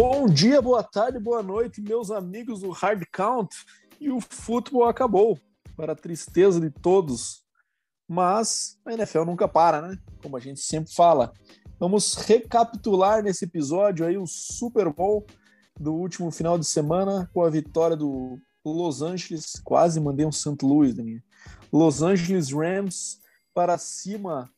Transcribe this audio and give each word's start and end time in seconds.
Bom 0.00 0.26
dia, 0.26 0.62
boa 0.62 0.80
tarde, 0.80 1.18
boa 1.18 1.42
noite, 1.42 1.80
meus 1.80 2.12
amigos 2.12 2.60
do 2.60 2.70
Hard 2.70 3.02
Count. 3.12 3.52
E 4.00 4.08
o 4.12 4.20
futebol 4.20 4.84
acabou, 4.84 5.36
para 5.76 5.92
a 5.92 5.96
tristeza 5.96 6.60
de 6.60 6.70
todos. 6.70 7.42
Mas 8.06 8.78
a 8.86 8.92
NFL 8.92 9.24
nunca 9.24 9.48
para, 9.48 9.82
né? 9.82 9.98
Como 10.22 10.36
a 10.36 10.40
gente 10.40 10.60
sempre 10.60 10.94
fala. 10.94 11.32
Vamos 11.80 12.14
recapitular 12.14 13.24
nesse 13.24 13.44
episódio 13.44 14.06
aí 14.06 14.16
o 14.16 14.24
Super 14.24 14.88
Bowl 14.88 15.26
do 15.76 15.92
último 15.92 16.30
final 16.30 16.56
de 16.56 16.64
semana 16.64 17.28
com 17.34 17.42
a 17.42 17.50
vitória 17.50 17.96
do 17.96 18.38
Los 18.64 19.02
Angeles, 19.02 19.60
quase 19.64 19.98
mandei 19.98 20.24
um 20.24 20.30
St. 20.30 20.64
Louis 20.64 20.94
da 20.94 21.02
minha. 21.02 21.24
Los 21.72 22.04
Angeles 22.04 22.52
Rams 22.52 23.18
para 23.52 23.76
cima 23.76 24.48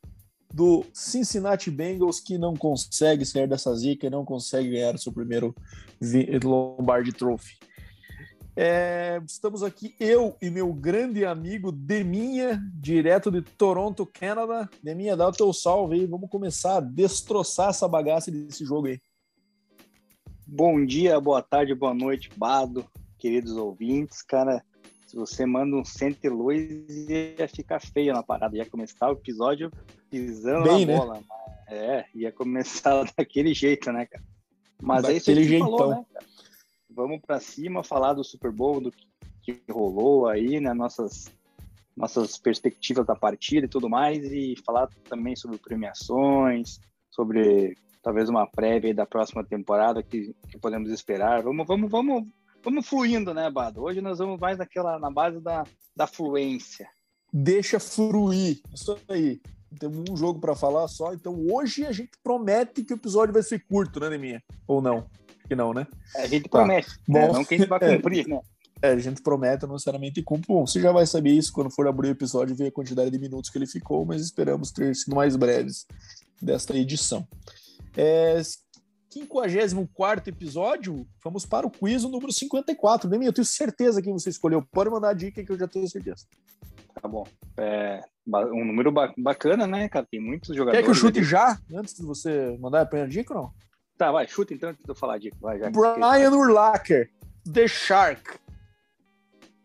do 0.52 0.84
Cincinnati 0.92 1.70
Bengals, 1.70 2.20
que 2.20 2.36
não 2.36 2.54
consegue 2.54 3.24
sair 3.24 3.46
dessa 3.46 3.74
zica 3.74 4.06
e 4.06 4.10
não 4.10 4.24
consegue 4.24 4.70
ganhar 4.70 4.98
seu 4.98 5.12
primeiro 5.12 5.54
Lombardi 6.42 7.12
Trophy. 7.12 7.58
É, 8.56 9.22
estamos 9.24 9.62
aqui, 9.62 9.94
eu 10.00 10.36
e 10.42 10.50
meu 10.50 10.72
grande 10.72 11.24
amigo 11.24 11.70
Deminha, 11.70 12.60
direto 12.74 13.30
de 13.30 13.40
Toronto, 13.42 14.04
Canadá. 14.04 14.68
Deminha, 14.82 15.16
dá 15.16 15.28
o 15.28 15.32
teu 15.32 15.52
salve 15.52 15.94
aí, 15.94 16.06
vamos 16.06 16.28
começar 16.28 16.78
a 16.78 16.80
destroçar 16.80 17.70
essa 17.70 17.86
bagaça 17.86 18.30
desse 18.30 18.64
jogo 18.64 18.88
aí. 18.88 19.00
Bom 20.46 20.84
dia, 20.84 21.20
boa 21.20 21.40
tarde, 21.40 21.74
boa 21.76 21.94
noite, 21.94 22.28
Bado, 22.36 22.84
queridos 23.16 23.52
ouvintes. 23.52 24.20
Cara, 24.20 24.64
se 25.06 25.14
você 25.14 25.46
manda 25.46 25.76
um 25.76 25.84
Santa 25.84 26.28
Luz, 26.28 26.60
ia 27.08 27.48
ficar 27.48 27.80
feio 27.80 28.12
na 28.12 28.22
parada. 28.22 28.56
Ia 28.56 28.68
começar 28.68 29.08
o 29.08 29.12
episódio 29.12 29.70
pisando 30.10 30.64
Bem, 30.64 30.86
na 30.86 30.92
né? 30.92 30.98
bola. 30.98 31.20
É, 31.68 32.04
ia 32.14 32.32
começar 32.32 33.04
daquele 33.16 33.54
jeito, 33.54 33.92
né, 33.92 34.06
cara? 34.06 34.24
Mas 34.82 35.02
daquele 35.02 35.14
é 35.14 35.18
isso 35.18 35.32
que 35.32 35.44
jeitão. 35.44 35.70
falou, 35.70 35.90
né, 35.90 36.04
cara? 36.12 36.26
Vamos 36.90 37.20
para 37.20 37.40
cima, 37.40 37.84
falar 37.84 38.14
do 38.14 38.24
Super 38.24 38.50
Bowl, 38.50 38.80
do 38.80 38.92
que 39.42 39.62
rolou 39.70 40.26
aí, 40.28 40.60
né? 40.60 40.74
Nossas, 40.74 41.30
nossas 41.96 42.36
perspectivas 42.36 43.06
da 43.06 43.14
partida 43.14 43.66
e 43.66 43.70
tudo 43.70 43.88
mais, 43.88 44.24
e 44.32 44.56
falar 44.66 44.88
também 45.08 45.36
sobre 45.36 45.58
premiações, 45.58 46.80
sobre 47.10 47.76
talvez 48.02 48.28
uma 48.28 48.46
prévia 48.46 48.94
da 48.94 49.06
próxima 49.06 49.44
temporada 49.44 50.02
que, 50.02 50.34
que 50.48 50.58
podemos 50.58 50.90
esperar. 50.90 51.42
Vamos, 51.42 51.66
vamos, 51.66 51.90
vamos 51.90 52.26
vamos 52.62 52.86
fluindo, 52.86 53.32
né, 53.32 53.50
Bado? 53.50 53.82
Hoje 53.82 54.00
nós 54.00 54.18
vamos 54.18 54.38
mais 54.38 54.58
naquela, 54.58 54.98
na 54.98 55.10
base 55.10 55.40
da, 55.40 55.64
da 55.94 56.06
fluência. 56.06 56.88
Deixa 57.32 57.78
fluir. 57.78 58.60
Isso 58.74 58.98
aí. 59.08 59.40
Temos 59.78 60.10
um 60.10 60.16
jogo 60.16 60.40
para 60.40 60.56
falar 60.56 60.88
só, 60.88 61.12
então 61.12 61.46
hoje 61.50 61.86
a 61.86 61.92
gente 61.92 62.10
promete 62.22 62.82
que 62.82 62.92
o 62.92 62.96
episódio 62.96 63.32
vai 63.32 63.42
ser 63.42 63.64
curto, 63.66 64.00
né, 64.00 64.10
Neminha? 64.10 64.42
Ou 64.66 64.82
não? 64.82 65.06
Que 65.46 65.54
não, 65.54 65.72
né? 65.72 65.86
É, 66.16 66.22
a 66.22 66.26
gente 66.26 66.48
tá. 66.48 66.58
promete, 66.58 66.90
né? 67.08 67.26
Bom, 67.26 67.32
não 67.34 67.44
que 67.44 67.54
a 67.54 67.58
gente 67.58 67.68
vai 67.68 67.78
cumprir, 67.78 68.26
né? 68.26 68.40
É, 68.82 68.90
a 68.90 68.98
gente 68.98 69.20
promete, 69.22 69.66
não 69.66 69.74
necessariamente 69.74 70.22
cumpre. 70.22 70.46
Bom, 70.48 70.66
você 70.66 70.80
já 70.80 70.90
vai 70.90 71.06
saber 71.06 71.32
isso 71.32 71.52
quando 71.52 71.70
for 71.70 71.86
abrir 71.86 72.08
o 72.08 72.12
episódio 72.12 72.54
e 72.54 72.56
ver 72.56 72.68
a 72.68 72.72
quantidade 72.72 73.10
de 73.10 73.18
minutos 73.18 73.50
que 73.50 73.58
ele 73.58 73.66
ficou, 73.66 74.04
mas 74.04 74.22
esperamos 74.22 74.70
ter 74.72 74.94
sido 74.96 75.14
mais 75.14 75.36
breves 75.36 75.86
desta 76.40 76.76
edição. 76.76 77.26
É, 77.96 78.40
54 79.10 80.30
episódio, 80.30 81.06
vamos 81.22 81.44
para 81.44 81.66
o 81.66 81.70
quiz 81.70 82.04
número 82.04 82.32
54. 82.32 83.08
Demi, 83.08 83.26
eu 83.26 83.32
tenho 83.32 83.44
certeza 83.44 84.00
que 84.00 84.10
você 84.10 84.30
escolheu. 84.30 84.62
Pode 84.62 84.88
mandar 84.88 85.10
a 85.10 85.14
dica 85.14 85.44
que 85.44 85.52
eu 85.52 85.58
já 85.58 85.68
tenho 85.68 85.88
certeza. 85.88 86.26
Tá 87.00 87.08
bom. 87.08 87.26
É 87.56 88.00
um 88.30 88.64
número 88.64 88.92
bacana, 89.16 89.66
né, 89.66 89.88
cara? 89.88 90.06
Tem 90.10 90.20
muitos 90.20 90.54
jogadores. 90.54 90.78
Quer 90.78 90.84
que 90.84 90.90
eu 90.90 90.94
chute 90.94 91.18
ali. 91.18 91.28
já, 91.28 91.58
antes 91.74 91.94
de 91.94 92.02
você 92.02 92.56
mandar 92.58 92.82
a 92.82 92.86
primeira 92.86 93.10
dica 93.10 93.34
ou 93.34 93.42
não? 93.42 93.52
Tá, 93.96 94.10
vai, 94.10 94.26
chuta 94.26 94.54
então 94.54 94.70
antes 94.70 94.82
de 94.82 94.90
eu 94.90 94.94
falar 94.94 95.14
a 95.14 95.18
dica. 95.18 95.36
Vai, 95.40 95.58
já 95.58 95.70
Brian 95.70 96.30
Urlacher, 96.30 97.10
The 97.52 97.68
Shark. 97.68 98.38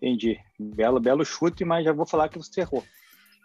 Entendi. 0.01 0.39
Belo, 0.59 1.00
belo 1.00 1.25
chute, 1.25 1.63
mas 1.66 1.85
já 1.85 1.94
vou 1.94 2.06
falar 2.06 2.29
que 2.29 2.38
você 2.38 2.62
errou. 2.62 2.84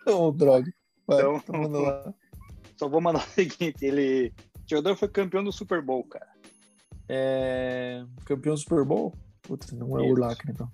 Oh, 0.06 0.30
droga. 0.30 0.72
Vai, 1.06 1.18
então, 1.18 1.36
então 1.36 2.14
só 2.76 2.88
vou 2.88 3.00
mandar 3.00 3.20
o 3.20 3.30
seguinte: 3.30 3.84
ele 3.84 4.32
jogador 4.66 4.96
foi 4.96 5.08
campeão 5.08 5.42
do 5.42 5.52
Super 5.52 5.82
Bowl, 5.82 6.04
cara. 6.04 6.28
É... 7.08 8.04
Campeão 8.24 8.54
do 8.54 8.60
Super 8.60 8.84
Bowl? 8.84 9.12
Putz, 9.42 9.72
não 9.72 9.98
é 9.98 10.02
o 10.02 10.10
Urlacher, 10.10 10.48
então. 10.48 10.70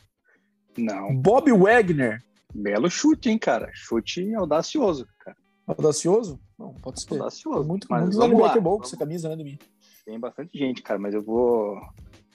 Não. 0.77 1.17
Bob 1.17 1.51
Wagner. 1.51 2.23
Belo 2.55 2.91
chute, 2.91 3.29
hein, 3.29 3.39
cara? 3.39 3.71
Chute 3.75 4.35
audacioso, 4.35 5.07
cara. 5.19 5.37
Audacioso? 5.67 6.41
Não, 6.59 6.73
pode 6.75 7.03
ser. 7.03 7.15
Audacioso. 7.15 7.65
Muito, 7.65 7.87
mas 7.91 8.03
muito 8.03 8.19
vamos 8.19 8.41
lá. 8.41 8.55
É 8.57 8.61
bom 8.61 8.79
com 8.79 8.85
essa 8.85 8.97
camisa, 8.97 9.29
né, 9.29 9.37
de 9.37 9.45
mim. 9.45 9.59
Tem 10.05 10.19
bastante 10.19 10.57
gente, 10.57 10.83
cara, 10.83 10.99
mas 10.99 11.15
eu 11.15 11.23
vou, 11.23 11.77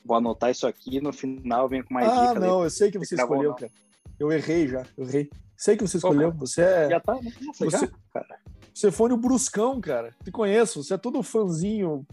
vou 0.05 0.17
anotar 0.17 0.51
isso 0.51 0.67
aqui 0.67 0.99
no 0.99 1.13
final 1.13 1.69
venho 1.69 1.85
com 1.85 1.94
mais 1.94 2.07
ah, 2.07 2.27
dicas. 2.27 2.44
Ah, 2.44 2.47
não, 2.47 2.63
eu 2.63 2.69
sei 2.69 2.91
que 2.91 2.99
você 2.99 3.16
escolheu, 3.16 3.53
cara. 3.55 3.72
Eu 4.19 4.31
errei 4.31 4.67
já, 4.67 4.85
eu 4.97 5.07
errei. 5.07 5.29
Sei 5.57 5.77
que 5.77 5.88
você 5.88 5.97
escolheu, 5.97 6.31
você 6.31 6.61
é... 6.61 6.89
Já 6.89 6.99
tá, 6.99 7.13
Nossa, 7.13 7.66
você... 7.66 7.69
já, 7.69 7.89
cara. 8.13 8.39
Você 8.73 8.91
foi 8.91 9.09
no 9.09 9.17
Bruscão, 9.17 9.79
cara. 9.79 10.13
Te 10.23 10.31
conheço, 10.31 10.83
você 10.83 10.95
é 10.95 10.97
todo 10.97 11.23
fãzinho 11.23 12.05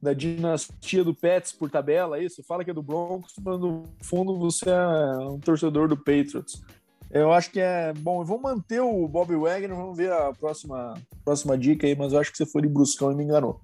da 0.00 0.12
dinastia 0.12 1.04
do 1.04 1.14
Pets 1.14 1.52
por 1.52 1.70
tabela, 1.70 2.18
é 2.18 2.28
você 2.28 2.42
fala 2.42 2.64
que 2.64 2.70
é 2.70 2.74
do 2.74 2.82
Broncos, 2.82 3.34
mas 3.42 3.60
no 3.60 3.84
fundo 4.02 4.38
você 4.38 4.70
é 4.70 5.18
um 5.28 5.38
torcedor 5.38 5.88
do 5.88 5.96
Patriots. 5.96 6.62
Eu 7.10 7.32
acho 7.32 7.50
que 7.50 7.60
é 7.60 7.92
bom. 7.92 8.24
Vamos 8.24 8.42
manter 8.42 8.80
o 8.80 9.06
Bob 9.08 9.34
Wagner, 9.34 9.76
vamos 9.76 9.96
ver 9.96 10.12
a 10.12 10.32
próxima, 10.32 10.94
próxima 11.24 11.58
dica 11.58 11.86
aí, 11.86 11.96
mas 11.96 12.12
eu 12.12 12.20
acho 12.20 12.30
que 12.30 12.38
você 12.38 12.46
foi 12.46 12.62
de 12.62 12.68
Bruscão 12.68 13.10
e 13.10 13.16
me 13.16 13.24
enganou. 13.24 13.60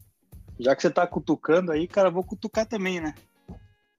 Já 0.58 0.74
que 0.74 0.82
você 0.82 0.90
tá 0.90 1.06
cutucando 1.06 1.70
aí, 1.70 1.86
cara, 1.86 2.10
vou 2.10 2.24
cutucar 2.24 2.66
também, 2.66 3.00
né? 3.00 3.14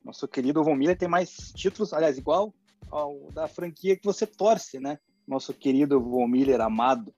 Nosso 0.04 0.28
querido 0.28 0.64
Von 0.64 0.76
Miller 0.76 0.98
tem 0.98 1.08
mais 1.08 1.52
títulos, 1.54 1.94
aliás, 1.94 2.18
igual 2.18 2.54
ao 2.90 3.32
da 3.34 3.48
franquia 3.48 3.96
que 3.96 4.06
você 4.06 4.26
torce, 4.26 4.80
né? 4.80 5.00
Nosso 5.28 5.54
querido 5.54 6.00
Von 6.00 6.28
Miller 6.28 6.62
amado. 6.62 7.14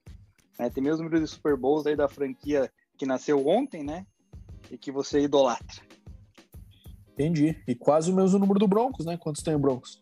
Né? 0.58 0.70
Tem 0.70 0.84
mesmo 0.84 1.04
número 1.04 1.24
de 1.24 1.30
Super 1.30 1.56
Bowls 1.56 1.86
aí 1.86 1.96
da 1.96 2.08
franquia 2.08 2.72
que 2.98 3.06
nasceu 3.06 3.48
ontem, 3.48 3.84
né? 3.84 4.06
E 4.70 4.78
que 4.78 4.92
você 4.92 5.22
idolatra. 5.22 5.82
Entendi. 7.14 7.62
E 7.68 7.76
quase 7.76 8.12
o 8.12 8.16
mesmo 8.16 8.40
número 8.40 8.60
do 8.60 8.68
Broncos, 8.68 9.06
né? 9.06 9.18
Quantos 9.18 9.44
tem 9.44 9.56
o 9.56 9.60
Broncos? 9.60 10.02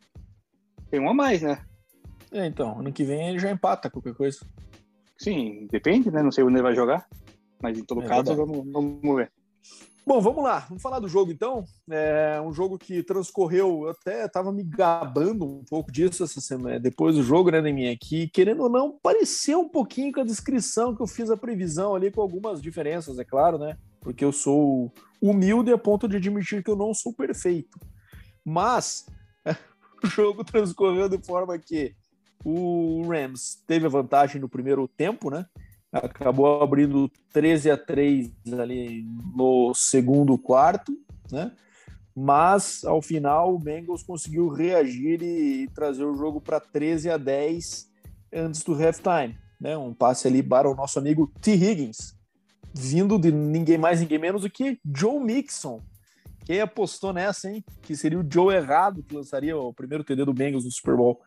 Tem 0.89 0.99
um 0.99 1.09
a 1.09 1.13
mais, 1.13 1.41
né? 1.41 1.65
É, 2.31 2.45
então, 2.45 2.79
ano 2.79 2.91
que 2.91 3.03
vem 3.03 3.29
ele 3.29 3.39
já 3.39 3.51
empata 3.51 3.89
qualquer 3.89 4.13
coisa. 4.13 4.39
Sim, 5.17 5.67
depende, 5.71 6.11
né? 6.11 6.21
Não 6.21 6.31
sei 6.31 6.43
onde 6.43 6.55
ele 6.55 6.61
vai 6.61 6.75
jogar. 6.75 7.07
Mas 7.61 7.77
em 7.77 7.83
todo 7.83 8.03
é, 8.03 8.07
caso, 8.07 8.35
vamos, 8.35 8.71
vamos 8.71 9.15
ver. 9.15 9.31
Bom, 10.05 10.21
vamos 10.21 10.41
lá, 10.41 10.59
vamos 10.59 10.81
falar 10.81 10.99
do 10.99 11.07
jogo 11.09 11.33
então. 11.33 11.65
É 11.89 12.39
um 12.39 12.53
jogo 12.53 12.77
que 12.77 13.03
transcorreu, 13.03 13.83
eu 13.83 13.89
até 13.89 14.23
estava 14.23 14.53
me 14.53 14.63
gabando 14.63 15.45
um 15.45 15.65
pouco 15.69 15.91
disso 15.91 16.23
essa 16.23 16.39
semana, 16.39 16.79
depois 16.79 17.15
do 17.15 17.23
jogo, 17.23 17.51
né, 17.51 17.59
Neminha? 17.59 17.97
Que 17.99 18.29
querendo 18.29 18.63
ou 18.63 18.69
não, 18.69 18.97
pareceu 19.03 19.59
um 19.59 19.67
pouquinho 19.67 20.13
com 20.13 20.21
a 20.21 20.23
descrição 20.23 20.95
que 20.95 21.01
eu 21.01 21.07
fiz 21.07 21.29
a 21.29 21.35
previsão 21.35 21.93
ali, 21.93 22.09
com 22.09 22.21
algumas 22.21 22.61
diferenças, 22.61 23.19
é 23.19 23.25
claro, 23.25 23.57
né? 23.57 23.77
Porque 24.07 24.23
eu 24.23 24.31
sou 24.31 24.89
humilde 25.21 25.69
a 25.69 25.77
ponto 25.77 26.07
de 26.07 26.15
admitir 26.15 26.63
que 26.63 26.71
eu 26.71 26.77
não 26.77 26.93
sou 26.93 27.11
perfeito. 27.11 27.77
Mas 28.41 29.05
o 30.01 30.07
jogo 30.07 30.45
transcorreu 30.45 31.09
de 31.09 31.17
forma 31.17 31.59
que 31.59 31.93
o 32.41 33.05
Rams 33.05 33.61
teve 33.67 33.85
a 33.85 33.89
vantagem 33.89 34.39
no 34.39 34.47
primeiro 34.47 34.87
tempo, 34.87 35.29
né? 35.29 35.45
acabou 35.91 36.61
abrindo 36.61 37.11
13 37.33 37.69
a 37.69 37.77
3 37.77 38.31
ali 38.57 39.05
no 39.35 39.73
segundo 39.73 40.37
quarto, 40.37 40.97
né? 41.29 41.51
Mas 42.15 42.85
ao 42.85 43.01
final 43.01 43.53
o 43.53 43.59
Bengals 43.59 44.03
conseguiu 44.03 44.47
reagir 44.47 45.21
e 45.21 45.67
trazer 45.75 46.05
o 46.05 46.15
jogo 46.15 46.39
para 46.39 46.61
13 46.61 47.09
a 47.09 47.17
10 47.17 47.89
antes 48.33 48.63
do 48.63 48.73
halftime, 48.73 49.37
né? 49.59 49.77
Um 49.77 49.93
passe 49.93 50.29
ali 50.29 50.41
para 50.41 50.69
o 50.69 50.75
nosso 50.75 50.97
amigo 50.97 51.29
T. 51.41 51.51
Higgins, 51.55 52.16
vindo 52.73 53.17
de 53.17 53.31
ninguém 53.31 53.77
mais, 53.77 53.99
ninguém 53.99 54.19
menos 54.19 54.41
do 54.41 54.49
que 54.49 54.79
Joe 54.95 55.19
Mixon. 55.19 55.81
Quem 56.45 56.61
apostou 56.61 57.11
nessa, 57.11 57.49
hein? 57.49 57.63
Que 57.81 57.95
seria 57.95 58.19
o 58.19 58.25
Joe 58.29 58.55
errado 58.55 59.03
que 59.03 59.15
lançaria 59.15 59.57
o 59.57 59.73
primeiro 59.73 60.03
TD 60.03 60.23
do 60.23 60.33
Bengals 60.33 60.63
no 60.63 60.71
Super 60.71 60.95
Bowl. 60.95 61.19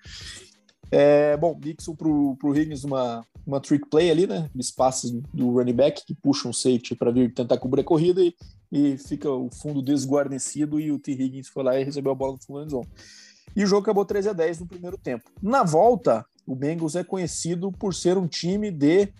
É, 0.90 1.37
bom, 1.37 1.58
Mixon 1.62 1.94
pro, 1.94 2.37
pro 2.37 2.56
Higgins 2.56 2.84
uma, 2.84 3.25
uma 3.46 3.60
trick 3.60 3.88
play 3.88 4.10
ali, 4.10 4.26
né? 4.26 4.50
Passes 4.76 5.10
do 5.32 5.50
running 5.50 5.75
back 5.75 6.04
que 6.06 6.14
puxam 6.14 6.50
um 6.50 6.54
safety 6.54 6.96
para 6.96 7.10
vir 7.10 7.32
tentar 7.32 7.58
cobrir 7.58 7.82
a 7.82 7.84
corrida 7.84 8.22
e, 8.22 8.34
e 8.72 8.96
fica 8.96 9.31
o 9.31 9.50
fundo 9.50 9.82
desguarnecido 9.82 10.81
e 10.81 10.90
o 10.90 10.98
T. 10.98 11.12
Higgins 11.12 11.48
foi 11.48 11.62
lá 11.62 11.78
e 11.78 11.84
recebeu 11.84 12.12
a 12.12 12.14
bola 12.14 12.32
no 12.32 12.42
fundo 12.42 12.64
da 12.64 12.69
zone. 12.69 12.88
E 13.54 13.62
o 13.62 13.66
jogo 13.66 13.82
acabou 13.82 14.04
13 14.04 14.31
a 14.31 14.32
10 14.32 14.60
no 14.60 14.66
primeiro 14.66 14.96
tempo. 14.96 15.31
Na 15.42 15.62
volta, 15.62 16.25
o 16.46 16.54
Bengals 16.54 16.96
é 16.96 17.04
conhecido 17.04 17.70
por 17.70 17.94
ser 17.94 18.16
um 18.16 18.26
time 18.26 18.70
de 18.70 19.12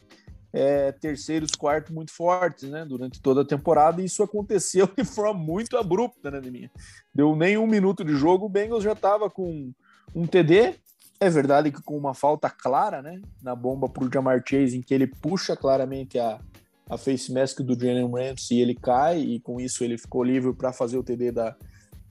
é, 0.52 0.93
terceiros, 0.93 1.52
quartos 1.52 1.93
muito 1.93 2.12
fortes, 2.12 2.69
né? 2.69 2.85
Durante 2.85 3.20
toda 3.20 3.43
a 3.43 3.44
temporada, 3.44 4.02
e 4.02 4.06
isso 4.06 4.23
aconteceu 4.23 4.88
de 4.97 5.05
forma 5.05 5.35
muito 5.35 5.76
abrupta, 5.76 6.31
né, 6.31 6.41
minha? 6.41 6.70
Deu 7.14 7.35
nem 7.37 7.56
um 7.56 7.67
minuto 7.67 8.05
de 8.05 8.14
jogo, 8.14 8.47
o 8.47 8.49
Bengals 8.49 8.85
já 8.85 8.93
estava 8.93 9.31
com 9.31 9.73
um 10.14 10.26
TD, 10.26 10.75
é 11.20 11.31
verdade 11.31 11.70
que 11.70 11.82
com 11.82 11.97
uma 11.97 12.14
falta 12.14 12.49
clara, 12.49 13.02
né, 13.02 13.20
na 13.43 13.55
bomba 13.55 13.88
para 13.88 14.05
o 14.05 14.11
Jamar 14.12 14.43
Chase, 14.47 14.79
em 14.79 14.81
que 14.81 14.94
ele 14.94 15.06
puxa 15.06 15.55
claramente 15.55 16.19
a, 16.19 16.41
a 16.88 16.96
face 16.96 17.32
mask 17.32 17.61
do 17.61 17.79
Jalen 17.79 18.11
Ramsey 18.11 18.58
e 18.58 18.61
ele 18.61 18.75
cai, 18.75 19.20
e 19.20 19.41
com 19.41 19.61
isso 19.61 19.85
ele 19.85 19.99
ficou 19.99 20.25
livre 20.25 20.53
para 20.53 20.73
fazer 20.73 20.96
o 20.96 21.03
TD 21.03 21.31
da, 21.31 21.55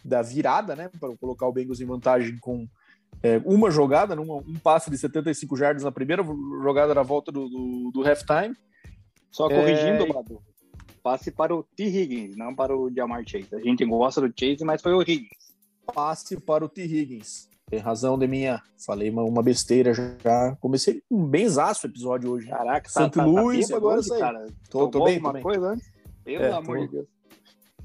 da 0.05 0.21
virada, 0.21 0.75
né? 0.75 0.89
Para 0.99 1.15
colocar 1.17 1.47
o 1.47 1.51
Bengals 1.51 1.81
em 1.81 1.85
vantagem 1.85 2.37
com 2.39 2.67
é, 3.21 3.41
uma 3.45 3.69
jogada, 3.69 4.15
num, 4.15 4.37
um 4.37 4.59
passe 4.61 4.89
de 4.89 4.97
75 4.97 5.55
jardas 5.55 5.83
na 5.83 5.91
primeira 5.91 6.23
jogada 6.23 6.93
da 6.93 7.03
volta 7.03 7.31
do, 7.31 7.49
do, 7.49 7.91
do 7.93 8.07
halftime. 8.07 8.55
Só 9.31 9.47
corrigindo, 9.47 10.03
é... 10.03 10.13
Badu, 10.13 10.41
passe 11.03 11.31
para 11.31 11.55
o 11.55 11.63
T. 11.63 11.85
Higgins, 11.85 12.35
não 12.35 12.55
para 12.55 12.75
o 12.75 12.91
Jamar 12.93 13.23
Chase. 13.27 13.53
A 13.53 13.59
gente 13.59 13.85
gosta 13.85 14.21
do 14.21 14.33
Chase, 14.37 14.63
mas 14.63 14.81
foi 14.81 14.93
o 14.93 15.01
Higgins. 15.01 15.29
Passe 15.93 16.39
para 16.39 16.63
o 16.63 16.69
T. 16.69 16.83
Higgins. 16.83 17.49
Tem 17.69 17.79
razão 17.79 18.17
de 18.17 18.27
minha. 18.27 18.63
Falei 18.83 19.09
uma, 19.09 19.23
uma 19.23 19.43
besteira 19.43 19.93
já. 19.93 20.55
Comecei 20.59 21.03
com 21.07 21.17
um 21.17 21.27
bem 21.27 21.47
zaço 21.47 21.85
o 21.85 21.89
episódio 21.89 22.31
hoje. 22.31 22.47
Caraca, 22.47 22.89
Santo 22.89 23.19
tá, 23.19 23.25
Luís 23.25 23.67
tá, 23.67 23.73
tá 23.73 23.77
agora 23.77 23.99
isso 23.99 24.13
aí. 24.13 24.19
Cara. 24.19 24.45
Tô, 24.69 24.87
tô 24.87 25.03
bem, 25.03 25.19
uma 25.19 25.39
coisa 25.39 25.67
antes? 25.67 25.91
Pelo 26.23 26.43
é, 26.43 26.51
amor 26.51 26.77
tô... 26.77 26.85
de 26.85 26.91
Deus. 26.91 27.07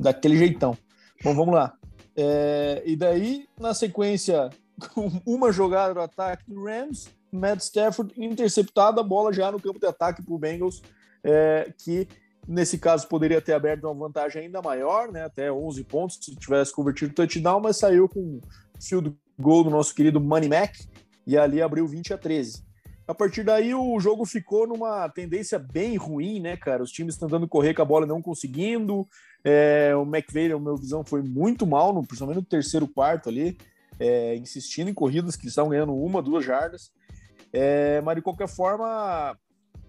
Daquele 0.00 0.38
jeitão. 0.38 0.76
Bom, 1.22 1.34
vamos 1.34 1.54
lá. 1.54 1.76
É, 2.16 2.82
e 2.86 2.96
daí, 2.96 3.46
na 3.58 3.74
sequência, 3.74 4.50
uma 5.26 5.52
jogada 5.52 5.94
do 5.94 6.00
ataque 6.00 6.44
do 6.48 6.64
Rams, 6.64 7.08
Matt 7.32 7.60
Stafford 7.60 8.12
interceptado, 8.16 9.00
a 9.00 9.02
bola 9.02 9.32
já 9.32 9.50
no 9.50 9.60
campo 9.60 9.78
de 9.78 9.86
ataque 9.86 10.22
para 10.22 10.34
o 10.34 10.38
Bengals, 10.38 10.82
é, 11.22 11.72
que 11.78 12.08
nesse 12.46 12.78
caso 12.78 13.08
poderia 13.08 13.40
ter 13.40 13.54
aberto 13.54 13.84
uma 13.84 13.94
vantagem 13.94 14.42
ainda 14.42 14.60
maior, 14.60 15.10
né, 15.10 15.24
até 15.24 15.50
11 15.50 15.84
pontos, 15.84 16.18
se 16.20 16.36
tivesse 16.36 16.72
convertido 16.72 17.12
o 17.12 17.14
touchdown, 17.14 17.60
mas 17.60 17.78
saiu 17.78 18.08
com 18.08 18.40
field 18.80 19.14
goal 19.38 19.64
do 19.64 19.70
nosso 19.70 19.94
querido 19.94 20.20
Money 20.20 20.48
Mac, 20.48 20.74
e 21.26 21.36
ali 21.38 21.62
abriu 21.62 21.86
20 21.86 22.12
a 22.12 22.18
13. 22.18 22.62
A 23.06 23.14
partir 23.14 23.44
daí, 23.44 23.74
o 23.74 24.00
jogo 24.00 24.24
ficou 24.24 24.66
numa 24.66 25.08
tendência 25.10 25.58
bem 25.58 25.96
ruim, 25.96 26.40
né, 26.40 26.56
cara? 26.56 26.82
Os 26.82 26.90
times 26.90 27.18
tentando 27.18 27.46
correr 27.46 27.74
com 27.74 27.82
a 27.82 27.84
bola 27.84 28.06
não 28.06 28.22
conseguindo. 28.22 29.06
É, 29.44 29.92
o 29.94 30.04
McVeigh, 30.04 30.48
na 30.48 30.58
minha 30.58 30.76
visão, 30.76 31.04
foi 31.04 31.22
muito 31.22 31.66
mal, 31.66 31.92
no, 31.92 32.02
principalmente 32.02 32.36
no 32.36 32.44
terceiro 32.44 32.88
quarto 32.88 33.28
ali, 33.28 33.58
é, 33.98 34.36
insistindo 34.36 34.90
em 34.90 34.94
corridas 34.94 35.36
que 35.36 35.46
estavam 35.46 35.70
ganhando 35.70 35.94
uma, 35.94 36.22
duas 36.22 36.44
jardas. 36.44 36.90
É, 37.52 38.00
mas 38.00 38.16
de 38.16 38.22
qualquer 38.22 38.48
forma, 38.48 39.38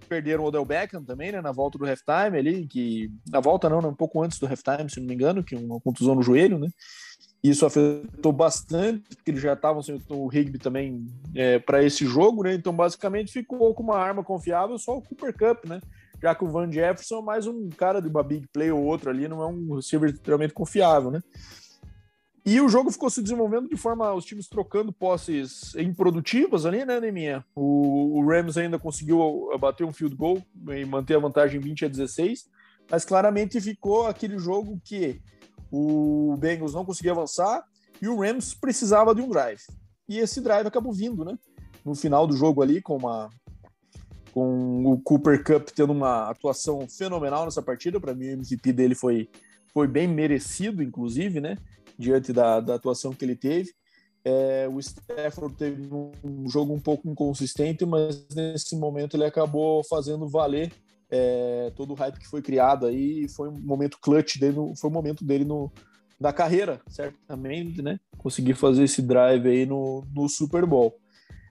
perderam 0.06 0.44
o 0.44 0.48
Odell 0.48 0.66
Beckham 0.66 1.04
também, 1.04 1.32
né, 1.32 1.42
na 1.42 1.52
volta 1.52 1.78
do 1.78 1.86
halftime 1.86 2.38
ali, 2.38 2.68
que 2.68 3.12
na 3.30 3.40
volta 3.40 3.70
não, 3.70 3.82
né, 3.82 3.88
um 3.88 3.96
pouco 3.96 4.22
antes 4.22 4.40
do 4.40 4.46
halftime, 4.46 4.90
se 4.90 5.00
não 5.00 5.08
me 5.08 5.14
engano, 5.14 5.44
que 5.44 5.56
uma 5.56 5.80
contusão 5.80 6.16
no 6.16 6.22
joelho, 6.22 6.60
né? 6.60 6.70
Isso 7.44 7.66
afetou 7.66 8.32
bastante, 8.32 9.16
porque 9.16 9.30
eles 9.30 9.42
já 9.42 9.54
estavam 9.54 9.82
sem 9.84 10.02
o 10.10 10.28
Rigby 10.28 10.58
também 10.58 11.06
é, 11.36 11.60
para 11.60 11.84
esse 11.84 12.04
jogo, 12.06 12.44
né? 12.44 12.56
Então, 12.56 12.74
basicamente, 12.74 13.32
ficou 13.32 13.72
com 13.74 13.84
uma 13.84 13.98
arma 13.98 14.24
confiável 14.24 14.80
só 14.80 14.98
o 14.98 15.02
Cooper 15.02 15.38
Cup, 15.38 15.66
né? 15.66 15.80
Já 16.22 16.34
que 16.34 16.44
o 16.44 16.48
Van 16.48 16.72
Jefferson 16.72 17.20
é 17.20 17.22
mais 17.22 17.46
um 17.46 17.70
cara 17.70 18.02
de 18.02 18.08
uma 18.08 18.24
big 18.24 18.48
play 18.52 18.72
ou 18.72 18.84
outro 18.84 19.12
ali, 19.12 19.28
não 19.28 19.44
é 19.44 19.48
um 19.48 19.76
receiver 19.76 20.10
extremamente 20.10 20.54
confiável, 20.54 21.12
né? 21.12 21.22
E 22.46 22.62
o 22.62 22.70
jogo 22.70 22.92
ficou 22.92 23.10
se 23.10 23.24
desenvolvendo 23.24 23.68
de 23.68 23.76
forma 23.76 24.14
os 24.14 24.24
times 24.24 24.48
trocando 24.48 24.94
posses 24.94 25.74
improdutivas 25.76 26.64
ali, 26.64 26.86
né, 26.86 27.00
Neminha? 27.00 27.44
O, 27.56 28.20
o 28.20 28.30
Rams 28.30 28.56
ainda 28.56 28.78
conseguiu 28.78 29.50
bater 29.60 29.84
um 29.84 29.92
field 29.92 30.16
goal 30.16 30.40
e 30.70 30.86
manter 30.86 31.16
a 31.16 31.20
vantagem 31.20 31.60
20 31.60 31.86
a 31.86 31.88
16, 31.88 32.48
mas 32.90 33.04
claramente 33.04 33.60
ficou 33.60 34.06
aquele 34.06 34.38
jogo 34.38 34.80
que 34.84 35.20
o 35.72 36.38
Bengals 36.38 36.76
não 36.76 36.86
conseguia 36.86 37.14
avançar 37.14 37.66
e 38.00 38.08
o 38.08 38.20
Rams 38.20 38.54
precisava 38.54 39.16
de 39.16 39.22
um 39.22 39.30
drive. 39.30 39.62
E 40.08 40.20
esse 40.20 40.40
drive 40.40 40.68
acabou 40.68 40.94
vindo, 40.94 41.26
né? 41.26 41.40
No 41.84 41.96
final 41.96 42.28
do 42.28 42.38
jogo 42.38 42.62
ali, 42.62 42.80
com 42.80 42.96
uma 42.98 43.28
com 44.32 44.86
o 44.86 45.00
Cooper 45.00 45.42
Cup 45.44 45.70
tendo 45.70 45.94
uma 45.94 46.30
atuação 46.30 46.86
fenomenal 46.90 47.46
nessa 47.46 47.62
partida. 47.62 48.00
Para 48.02 48.14
mim, 48.14 48.28
o 48.28 48.32
MVP 48.34 48.74
dele 48.74 48.94
foi, 48.94 49.30
foi 49.74 49.88
bem 49.88 50.08
merecido, 50.08 50.84
inclusive, 50.84 51.40
né? 51.40 51.58
Diante 51.98 52.34
da, 52.34 52.60
da 52.60 52.76
atuação 52.76 53.14
que 53.14 53.24
ele 53.24 53.36
teve. 53.36 53.72
É, 54.24 54.68
o 54.68 54.80
Stafford 54.80 55.56
teve 55.56 55.88
um 56.24 56.50
jogo 56.50 56.74
um 56.74 56.80
pouco 56.80 57.08
inconsistente, 57.08 57.86
mas 57.86 58.26
nesse 58.36 58.76
momento 58.76 59.16
ele 59.16 59.26
acabou 59.26 59.84
fazendo 59.84 60.28
valer 60.28 60.72
é, 61.10 61.72
todo 61.76 61.92
o 61.92 61.96
hype 61.96 62.20
que 62.20 62.28
foi 62.28 62.42
criado 62.42 62.86
aí 62.86 63.28
foi 63.30 63.50
um 63.50 63.60
momento 63.60 64.00
clutch 64.02 64.38
dele, 64.38 64.58
foi 64.80 64.90
um 64.90 64.94
momento 64.94 65.24
dele 65.24 65.46
no, 65.46 65.72
na 66.20 66.34
carreira, 66.34 66.82
certamente, 66.88 67.82
né? 67.82 68.00
Conseguir 68.18 68.56
fazer 68.56 68.84
esse 68.84 69.02
drive 69.02 69.48
aí 69.48 69.66
no, 69.66 70.04
no 70.14 70.28
Super 70.28 70.66
Bowl. 70.66 70.98